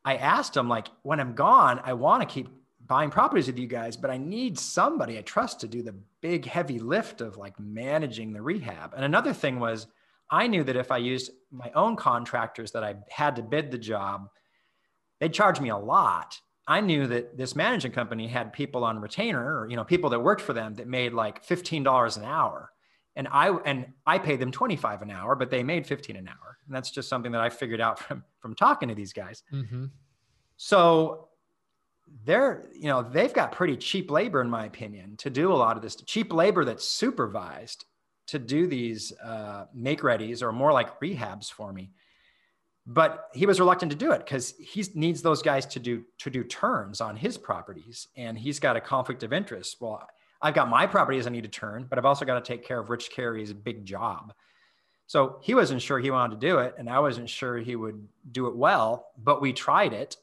I 0.05 0.17
asked 0.17 0.55
them, 0.55 0.69
like, 0.69 0.87
when 1.03 1.19
I'm 1.19 1.35
gone, 1.35 1.81
I 1.83 1.95
want 1.95 2.23
to 2.23 2.33
keep 2.33 2.49
buying 2.87 3.11
properties 3.11 3.49
with 3.49 3.59
you 3.59 3.67
guys, 3.67 3.97
but 3.97 4.11
I 4.11 4.19
need 4.19 4.57
somebody 4.57 5.19
I 5.19 5.23
trust 5.23 5.61
to 5.61 5.69
do 5.69 5.83
the 5.83 5.97
big, 6.21 6.45
heavy 6.45 6.79
lift 6.79 7.21
of 7.21 7.37
like 7.37 7.59
managing 7.59 8.33
the 8.33 8.41
rehab. 8.41 8.95
And 8.95 9.05
another 9.05 9.33
thing 9.33 9.59
was, 9.59 9.89
I 10.31 10.47
knew 10.47 10.63
that 10.65 10.77
if 10.77 10.91
I 10.91 10.99
used 10.99 11.33
my 11.51 11.71
own 11.75 11.97
contractors 11.97 12.73
that 12.73 12.85
I 12.85 12.97
had 13.09 13.37
to 13.37 13.43
bid 13.43 13.71
the 13.71 13.79
job, 13.79 14.29
they'd 15.19 15.33
charge 15.33 15.61
me 15.61 15.71
a 15.71 15.77
lot. 15.77 16.39
I 16.67 16.81
knew 16.81 17.07
that 17.09 17.37
this 17.37 17.57
management 17.57 17.95
company 17.95 18.29
had 18.29 18.53
people 18.53 18.85
on 18.85 19.01
retainer 19.01 19.61
or 19.61 19.69
you 19.69 19.77
know 19.77 19.85
people 19.85 20.11
that 20.11 20.21
worked 20.21 20.41
for 20.41 20.53
them 20.53 20.75
that 20.75 20.87
made 20.87 21.13
like 21.13 21.45
$15 21.45 22.17
an 22.17 22.25
hour. 22.25 22.71
And 23.17 23.27
I 23.29 23.49
and 23.65 23.87
I 24.07 24.19
paid 24.19 24.39
them 24.39 24.53
25 24.53 25.03
an 25.03 25.11
hour, 25.11 25.35
but 25.35 25.51
they 25.51 25.65
made 25.65 25.87
15 25.87 26.15
an 26.15 26.29
hour. 26.29 26.59
And 26.67 26.75
that's 26.75 26.93
just 26.93 27.09
something 27.09 27.33
that 27.33 27.41
I 27.41 27.51
figured 27.51 27.81
out 27.81 27.99
from 28.07 28.25
from 28.39 28.55
talking 28.55 28.89
to 28.89 28.95
these 28.95 29.13
guys. 29.13 29.43
Mm-hmm. 29.53 29.87
So 30.57 31.29
they're 32.25 32.69
you 32.73 32.89
know 32.89 33.03
they've 33.03 33.33
got 33.33 33.53
pretty 33.53 33.77
cheap 33.77 34.11
labor 34.11 34.41
in 34.41 34.51
my 34.51 34.67
opinion 34.67 35.17
to 35.17 35.31
do 35.31 35.53
a 35.53 35.55
lot 35.55 35.77
of 35.77 35.83
this 35.83 35.97
cheap 35.97 36.33
labor 36.33 36.65
that's 36.65 36.85
supervised 36.85 37.85
to 38.31 38.39
do 38.39 38.67
these 38.67 39.13
uh, 39.23 39.67
make 39.75 40.03
readies 40.03 40.43
or 40.43 40.53
more 40.53 40.73
like 40.73 41.01
rehabs 41.01 41.51
for 41.51 41.73
me. 41.73 41.91
But 42.87 43.29
he 43.35 43.47
was 43.47 43.61
reluctant 43.61 43.93
to 43.93 43.99
do 43.99 44.13
it 44.13 44.19
because 44.19 44.55
he 44.59 44.85
needs 44.95 45.23
those 45.23 45.43
guys 45.43 45.67
to 45.67 45.79
do 45.79 46.05
to 46.19 46.31
do 46.31 46.43
turns 46.45 47.01
on 47.01 47.17
his 47.17 47.37
properties 47.37 48.09
and 48.17 48.39
he's 48.39 48.59
got 48.59 48.77
a 48.77 48.81
conflict 48.81 49.23
of 49.23 49.33
interest. 49.33 49.77
Well 49.81 50.07
i've 50.43 50.55
got 50.55 50.71
my 50.71 50.87
properties 50.87 51.27
i 51.27 51.31
need 51.31 51.43
to 51.43 51.51
turn 51.51 51.85
but 51.87 51.99
i've 51.99 52.07
also 52.07 52.25
got 52.25 52.43
to 52.43 52.53
take 52.53 52.65
care 52.67 52.81
of 52.81 52.89
rich 52.89 53.11
carey's 53.11 53.53
big 53.53 53.85
job. 53.85 54.33
So 55.07 55.39
he 55.43 55.55
wasn't 55.55 55.83
sure 55.83 55.99
he 55.99 56.11
wanted 56.11 56.41
to 56.41 56.47
do 56.47 56.59
it 56.59 56.75
and 56.79 56.89
i 56.89 56.99
wasn't 56.99 57.29
sure 57.29 57.59
he 57.59 57.77
would 57.77 58.09
do 58.33 58.47
it 58.47 58.57
well 58.57 59.09
but 59.23 59.41
we 59.43 59.53
tried 59.53 59.93
it. 59.93 60.17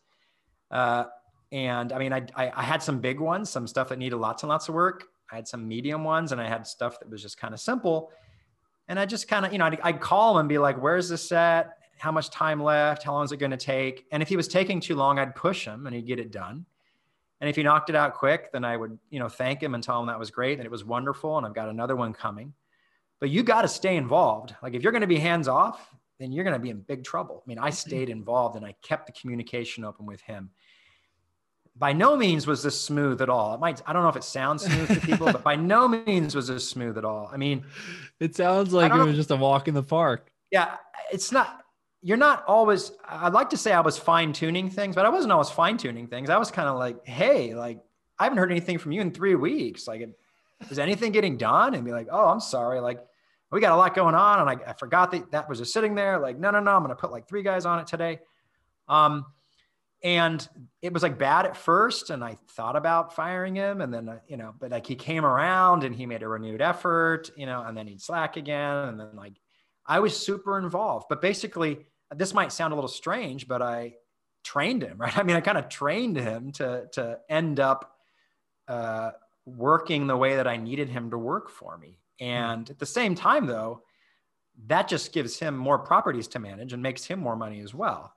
Uh, 0.71 1.05
and 1.51 1.93
I 1.93 1.99
mean, 1.99 2.11
I, 2.11 2.25
I, 2.35 2.51
I 2.55 2.63
had 2.63 2.83
some 2.83 2.99
big 2.99 3.19
ones, 3.19 3.49
some 3.49 3.67
stuff 3.67 3.89
that 3.89 3.99
needed 3.99 4.17
lots 4.17 4.43
and 4.43 4.49
lots 4.49 4.67
of 4.67 4.75
work. 4.75 5.05
I 5.31 5.35
had 5.35 5.47
some 5.47 5.67
medium 5.67 6.03
ones, 6.03 6.31
and 6.31 6.41
I 6.41 6.47
had 6.47 6.65
stuff 6.65 6.99
that 6.99 7.09
was 7.09 7.21
just 7.21 7.37
kind 7.37 7.53
of 7.53 7.59
simple. 7.59 8.11
And 8.87 8.99
I 8.99 9.05
just 9.05 9.27
kind 9.27 9.45
of, 9.45 9.51
you 9.51 9.57
know, 9.57 9.65
I'd, 9.65 9.79
I'd, 9.81 9.99
call 9.99 10.35
him 10.35 10.41
and 10.41 10.49
be 10.49 10.57
like, 10.57 10.81
"Where's 10.81 11.09
this 11.09 11.27
set? 11.27 11.77
How 11.97 12.11
much 12.11 12.29
time 12.29 12.61
left? 12.61 13.03
How 13.03 13.13
long 13.13 13.25
is 13.25 13.31
it 13.31 13.37
going 13.37 13.51
to 13.51 13.57
take?" 13.57 14.05
And 14.11 14.23
if 14.23 14.29
he 14.29 14.37
was 14.37 14.47
taking 14.47 14.79
too 14.79 14.95
long, 14.95 15.19
I'd 15.19 15.35
push 15.35 15.65
him, 15.65 15.85
and 15.85 15.95
he'd 15.95 16.07
get 16.07 16.19
it 16.19 16.31
done. 16.31 16.65
And 17.39 17.49
if 17.49 17.55
he 17.55 17.63
knocked 17.63 17.89
it 17.89 17.95
out 17.95 18.15
quick, 18.15 18.51
then 18.51 18.65
I 18.65 18.77
would, 18.77 18.97
you 19.09 19.19
know, 19.19 19.29
thank 19.29 19.61
him 19.61 19.75
and 19.75 19.83
tell 19.83 19.99
him 19.99 20.07
that 20.07 20.17
was 20.17 20.31
great 20.31 20.57
and 20.57 20.65
it 20.65 20.71
was 20.71 20.83
wonderful, 20.83 21.37
and 21.37 21.45
I've 21.45 21.53
got 21.53 21.69
another 21.69 21.95
one 21.95 22.13
coming. 22.13 22.53
But 23.19 23.29
you 23.29 23.43
got 23.43 23.63
to 23.63 23.67
stay 23.67 23.95
involved. 23.95 24.55
Like 24.61 24.73
if 24.73 24.83
you're 24.83 24.91
going 24.91 25.01
to 25.01 25.07
be 25.07 25.19
hands 25.19 25.47
off, 25.47 25.93
then 26.19 26.31
you're 26.31 26.43
going 26.43 26.55
to 26.55 26.59
be 26.59 26.69
in 26.69 26.81
big 26.81 27.03
trouble. 27.03 27.43
I 27.45 27.47
mean, 27.47 27.59
I 27.59 27.69
mm-hmm. 27.69 27.73
stayed 27.73 28.09
involved 28.09 28.55
and 28.55 28.65
I 28.65 28.75
kept 28.81 29.05
the 29.05 29.11
communication 29.11 29.83
open 29.83 30.05
with 30.05 30.21
him 30.21 30.49
by 31.77 31.93
no 31.93 32.15
means 32.15 32.47
was 32.47 32.63
this 32.63 32.79
smooth 32.79 33.21
at 33.21 33.29
all. 33.29 33.53
It 33.53 33.59
might, 33.59 33.81
I 33.85 33.93
don't 33.93 34.03
know 34.03 34.09
if 34.09 34.15
it 34.15 34.23
sounds 34.23 34.65
smooth 34.65 34.87
to 34.87 35.05
people, 35.05 35.27
but 35.27 35.43
by 35.43 35.55
no 35.73 35.87
means 35.87 36.35
was 36.35 36.47
this 36.47 36.67
smooth 36.67 36.97
at 36.97 37.05
all. 37.05 37.29
I 37.31 37.37
mean, 37.37 37.65
it 38.19 38.35
sounds 38.35 38.73
like 38.73 38.91
it 38.91 38.97
was 38.97 39.15
just 39.15 39.31
a 39.31 39.35
walk 39.35 39.67
in 39.67 39.73
the 39.73 39.83
park. 39.83 40.31
Yeah. 40.51 40.75
It's 41.11 41.31
not, 41.31 41.61
you're 42.01 42.17
not 42.17 42.43
always, 42.47 42.91
I'd 43.07 43.33
like 43.33 43.49
to 43.51 43.57
say 43.57 43.73
I 43.73 43.81
was 43.81 43.97
fine 43.97 44.33
tuning 44.33 44.69
things, 44.69 44.95
but 44.95 45.05
I 45.05 45.09
wasn't 45.09 45.31
always 45.31 45.49
fine 45.49 45.77
tuning 45.77 46.07
things. 46.07 46.29
I 46.29 46.37
was 46.37 46.51
kind 46.51 46.67
of 46.67 46.77
like, 46.77 47.05
Hey, 47.05 47.53
like, 47.53 47.79
I 48.17 48.23
haven't 48.23 48.39
heard 48.39 48.51
anything 48.51 48.79
from 48.79 48.91
you 48.91 49.01
in 49.01 49.11
three 49.11 49.35
weeks. 49.35 49.87
Like, 49.87 50.07
is 50.69 50.79
anything 50.79 51.11
getting 51.11 51.37
done? 51.37 51.75
And 51.75 51.85
be 51.85 51.91
like, 51.91 52.07
Oh, 52.11 52.27
I'm 52.27 52.39
sorry. 52.39 52.79
Like, 52.79 53.05
we 53.51 53.61
got 53.61 53.73
a 53.73 53.77
lot 53.77 53.95
going 53.95 54.15
on. 54.15 54.39
And 54.39 54.49
I, 54.49 54.71
I 54.71 54.73
forgot 54.73 55.11
that 55.11 55.31
that 55.31 55.47
was 55.47 55.59
just 55.59 55.73
sitting 55.73 55.95
there. 55.95 56.19
Like, 56.19 56.37
no, 56.37 56.51
no, 56.51 56.59
no, 56.59 56.71
I'm 56.71 56.83
going 56.83 56.89
to 56.89 56.99
put 56.99 57.11
like 57.11 57.27
three 57.27 57.43
guys 57.43 57.65
on 57.65 57.79
it 57.79 57.87
today. 57.87 58.19
Um, 58.89 59.25
and 60.03 60.47
it 60.81 60.93
was 60.93 61.01
like 61.01 61.17
bad 61.17 61.45
at 61.45 61.57
first 61.57 62.09
and 62.09 62.23
i 62.23 62.37
thought 62.51 62.75
about 62.75 63.15
firing 63.15 63.55
him 63.55 63.81
and 63.81 63.93
then 63.93 64.07
uh, 64.07 64.19
you 64.27 64.37
know 64.37 64.53
but 64.59 64.71
like 64.71 64.85
he 64.85 64.95
came 64.95 65.25
around 65.25 65.83
and 65.83 65.95
he 65.95 66.05
made 66.05 66.21
a 66.21 66.27
renewed 66.27 66.61
effort 66.61 67.31
you 67.35 67.45
know 67.45 67.63
and 67.63 67.75
then 67.75 67.87
he'd 67.87 68.01
slack 68.01 68.37
again 68.37 68.89
and 68.89 68.99
then 68.99 69.15
like 69.15 69.33
i 69.85 69.99
was 69.99 70.17
super 70.17 70.57
involved. 70.59 71.05
But 71.09 71.21
basically 71.21 71.85
this 72.15 72.33
might 72.33 72.51
sound 72.51 72.73
a 72.73 72.75
little 72.75 72.87
strange 72.89 73.47
but 73.47 73.61
i 73.61 73.95
trained 74.43 74.83
him 74.83 74.97
right? 75.01 75.17
I 75.17 75.23
mean 75.23 75.35
i 75.35 75.41
kind 75.41 75.57
of 75.57 75.69
trained 75.69 76.17
him 76.17 76.51
to 76.53 76.87
to 76.93 77.19
end 77.29 77.59
up 77.59 77.93
uh, 78.67 79.11
working 79.45 80.07
the 80.07 80.17
way 80.17 80.35
that 80.35 80.47
i 80.47 80.57
needed 80.57 80.89
him 80.89 81.09
to 81.11 81.17
work 81.17 81.49
for 81.49 81.77
me. 81.77 81.99
And 82.19 82.69
at 82.69 82.79
the 82.79 82.85
same 82.85 83.15
time 83.15 83.45
though 83.45 83.81
that 84.65 84.87
just 84.87 85.13
gives 85.13 85.39
him 85.39 85.55
more 85.55 85.79
properties 85.79 86.27
to 86.29 86.39
manage 86.39 86.73
and 86.73 86.81
makes 86.81 87.05
him 87.05 87.19
more 87.19 87.35
money 87.35 87.61
as 87.61 87.73
well 87.73 88.13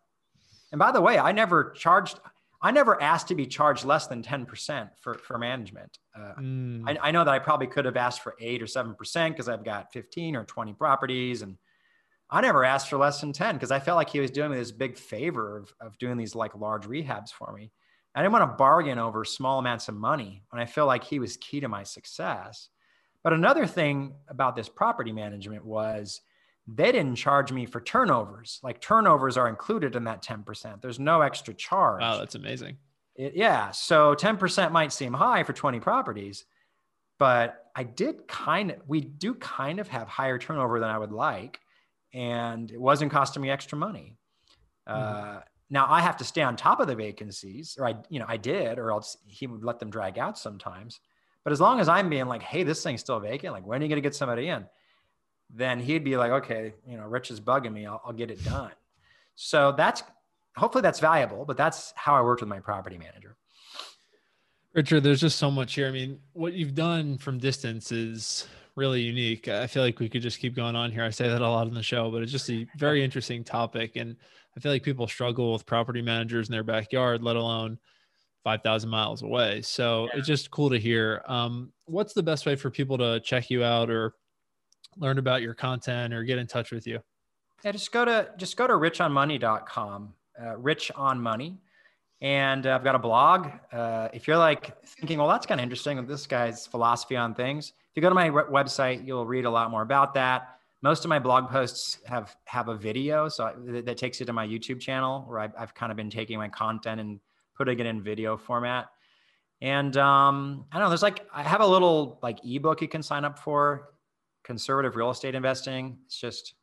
and 0.72 0.78
by 0.78 0.92
the 0.92 1.00
way, 1.00 1.18
I 1.18 1.32
never 1.32 1.70
charged, 1.70 2.20
I 2.62 2.70
never 2.70 3.00
asked 3.00 3.28
to 3.28 3.34
be 3.34 3.46
charged 3.46 3.84
less 3.84 4.06
than 4.06 4.22
10% 4.22 4.90
for, 5.00 5.14
for 5.14 5.38
management. 5.38 5.98
Uh, 6.14 6.34
mm. 6.38 6.82
I, 6.86 7.08
I, 7.08 7.10
know 7.10 7.24
that 7.24 7.32
I 7.32 7.38
probably 7.38 7.66
could 7.66 7.84
have 7.84 7.96
asked 7.96 8.20
for 8.20 8.36
eight 8.40 8.62
or 8.62 8.66
7% 8.66 8.96
because 9.30 9.48
I've 9.48 9.64
got 9.64 9.92
15 9.92 10.36
or 10.36 10.44
20 10.44 10.74
properties. 10.74 11.42
And 11.42 11.56
I 12.30 12.40
never 12.40 12.64
asked 12.64 12.88
for 12.88 12.98
less 12.98 13.20
than 13.20 13.32
10 13.32 13.56
because 13.56 13.70
I 13.70 13.80
felt 13.80 13.96
like 13.96 14.10
he 14.10 14.20
was 14.20 14.30
doing 14.30 14.50
me 14.50 14.58
this 14.58 14.72
big 14.72 14.96
favor 14.96 15.58
of, 15.58 15.72
of 15.80 15.98
doing 15.98 16.16
these 16.16 16.34
like 16.34 16.54
large 16.54 16.86
rehabs 16.86 17.32
for 17.32 17.52
me. 17.52 17.72
I 18.14 18.22
didn't 18.22 18.32
want 18.32 18.50
to 18.50 18.56
bargain 18.56 18.98
over 18.98 19.24
small 19.24 19.58
amounts 19.58 19.88
of 19.88 19.94
money 19.94 20.42
when 20.50 20.60
I 20.60 20.66
feel 20.66 20.86
like 20.86 21.04
he 21.04 21.18
was 21.18 21.36
key 21.36 21.60
to 21.60 21.68
my 21.68 21.84
success. 21.84 22.68
But 23.22 23.32
another 23.32 23.66
thing 23.66 24.14
about 24.28 24.56
this 24.56 24.68
property 24.68 25.12
management 25.12 25.64
was 25.64 26.20
they 26.74 26.92
didn't 26.92 27.16
charge 27.16 27.52
me 27.52 27.66
for 27.66 27.80
turnovers. 27.80 28.60
Like 28.62 28.80
turnovers 28.80 29.36
are 29.36 29.48
included 29.48 29.96
in 29.96 30.04
that 30.04 30.22
10%. 30.22 30.80
There's 30.80 30.98
no 31.00 31.20
extra 31.20 31.52
charge. 31.52 32.00
Wow, 32.00 32.18
that's 32.18 32.34
amazing. 32.34 32.76
It, 33.16 33.34
yeah. 33.34 33.70
So 33.72 34.14
10% 34.14 34.70
might 34.70 34.92
seem 34.92 35.12
high 35.12 35.42
for 35.42 35.52
20 35.52 35.80
properties, 35.80 36.44
but 37.18 37.66
I 37.74 37.82
did 37.82 38.28
kind 38.28 38.70
of, 38.70 38.76
we 38.86 39.00
do 39.00 39.34
kind 39.34 39.80
of 39.80 39.88
have 39.88 40.06
higher 40.06 40.38
turnover 40.38 40.80
than 40.80 40.90
I 40.90 40.98
would 40.98 41.12
like. 41.12 41.60
And 42.12 42.70
it 42.70 42.80
wasn't 42.80 43.12
costing 43.12 43.42
me 43.42 43.50
extra 43.50 43.78
money. 43.78 44.16
Mm-hmm. 44.88 45.36
Uh, 45.36 45.40
now 45.70 45.86
I 45.88 46.00
have 46.00 46.16
to 46.18 46.24
stay 46.24 46.42
on 46.42 46.56
top 46.56 46.80
of 46.80 46.88
the 46.88 46.96
vacancies, 46.96 47.76
or 47.78 47.86
I, 47.86 47.94
you 48.08 48.18
know, 48.18 48.26
I 48.28 48.36
did, 48.36 48.78
or 48.78 48.90
else 48.90 49.16
he 49.26 49.46
would 49.46 49.64
let 49.64 49.78
them 49.78 49.90
drag 49.90 50.18
out 50.18 50.36
sometimes. 50.38 51.00
But 51.44 51.52
as 51.52 51.60
long 51.60 51.80
as 51.80 51.88
I'm 51.88 52.10
being 52.10 52.26
like, 52.26 52.42
hey, 52.42 52.64
this 52.64 52.82
thing's 52.82 53.00
still 53.00 53.20
vacant, 53.20 53.52
like 53.52 53.66
when 53.66 53.80
are 53.80 53.84
you 53.84 53.88
going 53.88 54.02
to 54.02 54.06
get 54.06 54.14
somebody 54.14 54.48
in? 54.48 54.66
Then 55.54 55.80
he'd 55.80 56.04
be 56.04 56.16
like, 56.16 56.30
okay, 56.30 56.74
you 56.86 56.96
know, 56.96 57.06
Rich 57.06 57.30
is 57.30 57.40
bugging 57.40 57.72
me. 57.72 57.86
I'll, 57.86 58.00
I'll 58.04 58.12
get 58.12 58.30
it 58.30 58.42
done. 58.44 58.72
So 59.34 59.72
that's 59.72 60.02
hopefully 60.56 60.82
that's 60.82 61.00
valuable, 61.00 61.44
but 61.44 61.56
that's 61.56 61.92
how 61.96 62.14
I 62.14 62.22
worked 62.22 62.42
with 62.42 62.48
my 62.48 62.60
property 62.60 62.98
manager. 62.98 63.36
Richard, 64.72 65.02
there's 65.02 65.20
just 65.20 65.38
so 65.38 65.50
much 65.50 65.74
here. 65.74 65.88
I 65.88 65.90
mean, 65.90 66.20
what 66.32 66.52
you've 66.52 66.74
done 66.74 67.18
from 67.18 67.38
distance 67.38 67.90
is 67.90 68.46
really 68.76 69.00
unique. 69.00 69.48
I 69.48 69.66
feel 69.66 69.82
like 69.82 69.98
we 69.98 70.08
could 70.08 70.22
just 70.22 70.38
keep 70.38 70.54
going 70.54 70.76
on 70.76 70.92
here. 70.92 71.04
I 71.04 71.10
say 71.10 71.28
that 71.28 71.42
a 71.42 71.48
lot 71.48 71.66
in 71.66 71.74
the 71.74 71.82
show, 71.82 72.10
but 72.10 72.22
it's 72.22 72.30
just 72.30 72.48
a 72.50 72.66
very 72.76 73.02
interesting 73.02 73.42
topic. 73.42 73.96
And 73.96 74.16
I 74.56 74.60
feel 74.60 74.70
like 74.70 74.82
people 74.82 75.08
struggle 75.08 75.52
with 75.52 75.66
property 75.66 76.02
managers 76.02 76.48
in 76.48 76.52
their 76.52 76.62
backyard, 76.62 77.22
let 77.22 77.36
alone 77.36 77.78
5,000 78.44 78.88
miles 78.88 79.22
away. 79.22 79.62
So 79.62 80.04
yeah. 80.04 80.18
it's 80.18 80.26
just 80.26 80.50
cool 80.50 80.70
to 80.70 80.78
hear. 80.78 81.22
Um, 81.26 81.72
what's 81.86 82.14
the 82.14 82.22
best 82.22 82.46
way 82.46 82.56
for 82.56 82.70
people 82.70 82.96
to 82.98 83.20
check 83.20 83.50
you 83.50 83.64
out 83.64 83.90
or 83.90 84.14
learn 84.96 85.18
about 85.18 85.42
your 85.42 85.54
content 85.54 86.12
or 86.12 86.24
get 86.24 86.38
in 86.38 86.46
touch 86.46 86.72
with 86.72 86.86
you? 86.86 87.00
Yeah, 87.64 87.72
just 87.72 87.92
go 87.92 88.04
to 88.04 88.30
just 88.36 88.56
go 88.56 88.66
to 88.66 88.74
richonmoney.com, 88.74 90.14
uh, 90.42 90.56
rich 90.56 90.90
on 90.96 91.20
money. 91.20 91.58
And 92.22 92.66
uh, 92.66 92.74
I've 92.74 92.84
got 92.84 92.94
a 92.94 92.98
blog. 92.98 93.48
Uh, 93.72 94.08
if 94.12 94.28
you're 94.28 94.36
like 94.36 94.82
thinking, 94.84 95.18
well, 95.18 95.28
that's 95.28 95.46
kind 95.46 95.58
of 95.58 95.62
interesting 95.62 96.04
this 96.06 96.26
guy's 96.26 96.66
philosophy 96.66 97.16
on 97.16 97.34
things, 97.34 97.72
if 97.90 97.96
you 97.96 98.02
go 98.02 98.08
to 98.08 98.14
my 98.14 98.26
re- 98.26 98.44
website, 98.44 99.06
you'll 99.06 99.26
read 99.26 99.46
a 99.46 99.50
lot 99.50 99.70
more 99.70 99.82
about 99.82 100.14
that. 100.14 100.56
Most 100.82 101.04
of 101.04 101.08
my 101.08 101.18
blog 101.18 101.48
posts 101.50 101.98
have 102.06 102.36
have 102.44 102.68
a 102.68 102.76
video, 102.76 103.28
so 103.28 103.44
I, 103.44 103.52
that, 103.72 103.86
that 103.86 103.96
takes 103.96 104.20
you 104.20 104.26
to 104.26 104.32
my 104.32 104.46
YouTube 104.46 104.80
channel 104.80 105.24
where 105.26 105.40
I've, 105.40 105.52
I've 105.58 105.74
kind 105.74 105.90
of 105.90 105.96
been 105.96 106.08
taking 106.10 106.38
my 106.38 106.48
content 106.48 107.00
and 107.00 107.20
putting 107.56 107.78
it 107.78 107.86
in 107.86 108.02
video 108.02 108.36
format. 108.36 108.88
And 109.60 109.94
um, 109.98 110.64
I 110.72 110.76
don't 110.76 110.84
know, 110.84 110.88
there's 110.88 111.02
like 111.02 111.26
I 111.34 111.42
have 111.42 111.60
a 111.60 111.66
little 111.66 112.18
like 112.22 112.38
ebook 112.44 112.80
you 112.80 112.88
can 112.88 113.02
sign 113.02 113.24
up 113.24 113.38
for 113.38 113.90
conservative 114.50 114.96
real 114.96 115.10
estate 115.10 115.36
investing. 115.36 115.96
It's 116.06 116.18
just 116.20 116.54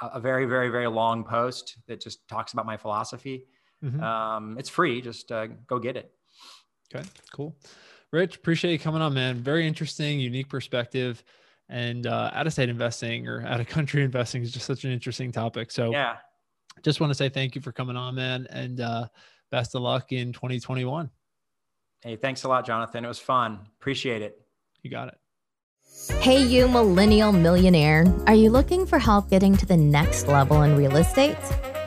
a, 0.00 0.20
very, 0.20 0.46
very, 0.46 0.68
very 0.68 0.86
long 0.86 1.24
post 1.24 1.78
that 1.88 2.00
just 2.00 2.28
talks 2.28 2.52
about 2.52 2.64
my 2.64 2.76
philosophy. 2.76 3.48
Mm-hmm. 3.84 4.00
Um, 4.00 4.56
it's 4.56 4.68
free. 4.68 5.00
Just 5.00 5.32
uh, 5.32 5.48
go 5.66 5.80
get 5.80 5.96
it. 5.96 6.12
Okay, 6.94 7.04
cool. 7.32 7.56
Rich, 8.12 8.36
appreciate 8.36 8.70
you 8.70 8.78
coming 8.78 9.02
on, 9.02 9.14
man. 9.14 9.38
Very 9.38 9.66
interesting, 9.66 10.20
unique 10.20 10.48
perspective. 10.48 11.24
And 11.68 12.06
uh, 12.06 12.30
out 12.32 12.46
of 12.46 12.52
state 12.52 12.68
investing 12.68 13.26
or 13.26 13.44
out 13.44 13.58
of 13.58 13.66
country 13.66 14.04
investing 14.08 14.42
is 14.42 14.52
just 14.52 14.66
such 14.66 14.84
an 14.84 14.92
interesting 14.92 15.32
topic. 15.32 15.72
So, 15.72 15.90
yeah, 15.90 16.18
just 16.84 17.00
want 17.00 17.10
to 17.10 17.16
say 17.16 17.28
thank 17.28 17.56
you 17.56 17.60
for 17.60 17.72
coming 17.72 17.96
on, 17.96 18.14
man. 18.14 18.46
And 18.48 18.80
uh, 18.80 19.08
best 19.50 19.74
of 19.74 19.82
luck 19.82 20.12
in 20.12 20.32
2021. 20.32 21.10
Hey, 22.00 22.14
thanks 22.14 22.44
a 22.44 22.48
lot, 22.48 22.64
Jonathan. 22.64 23.04
It 23.04 23.08
was 23.08 23.18
fun. 23.18 23.58
Appreciate 23.80 24.22
it. 24.22 24.40
You 24.82 24.90
got 24.90 25.08
it. 25.08 25.18
Hey, 25.94 26.42
you 26.42 26.66
millennial 26.66 27.30
millionaire. 27.30 28.04
Are 28.26 28.34
you 28.34 28.50
looking 28.50 28.84
for 28.84 28.98
help 28.98 29.30
getting 29.30 29.56
to 29.56 29.64
the 29.64 29.76
next 29.76 30.26
level 30.26 30.62
in 30.62 30.76
real 30.76 30.96
estate? 30.96 31.36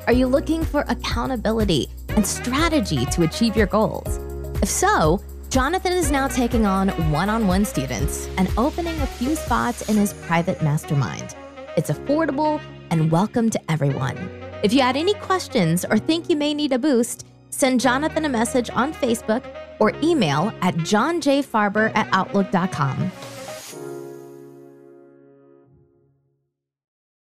Are 0.07 0.13
you 0.13 0.27
looking 0.27 0.63
for 0.63 0.85
accountability 0.87 1.89
and 2.09 2.25
strategy 2.25 3.05
to 3.07 3.23
achieve 3.23 3.57
your 3.57 3.67
goals? 3.67 4.17
If 4.61 4.69
so, 4.69 5.21
Jonathan 5.49 5.91
is 5.91 6.09
now 6.09 6.29
taking 6.29 6.65
on 6.65 6.87
one 7.11 7.29
on 7.29 7.47
one 7.47 7.65
students 7.65 8.29
and 8.37 8.49
opening 8.57 8.97
a 9.01 9.07
few 9.07 9.35
spots 9.35 9.89
in 9.89 9.97
his 9.97 10.13
private 10.13 10.61
mastermind. 10.61 11.35
It's 11.75 11.91
affordable 11.91 12.61
and 12.91 13.11
welcome 13.11 13.49
to 13.49 13.59
everyone. 13.69 14.17
If 14.63 14.71
you 14.71 14.83
had 14.83 14.95
any 14.95 15.15
questions 15.15 15.83
or 15.83 15.97
think 15.97 16.29
you 16.29 16.37
may 16.37 16.53
need 16.53 16.71
a 16.71 16.79
boost, 16.79 17.25
send 17.49 17.81
Jonathan 17.81 18.23
a 18.23 18.29
message 18.29 18.69
on 18.69 18.93
Facebook 18.93 19.43
or 19.81 19.91
email 20.01 20.53
at 20.61 20.75
johnjfarber 20.75 21.93
at 21.93 22.07
outlook.com. 22.13 23.11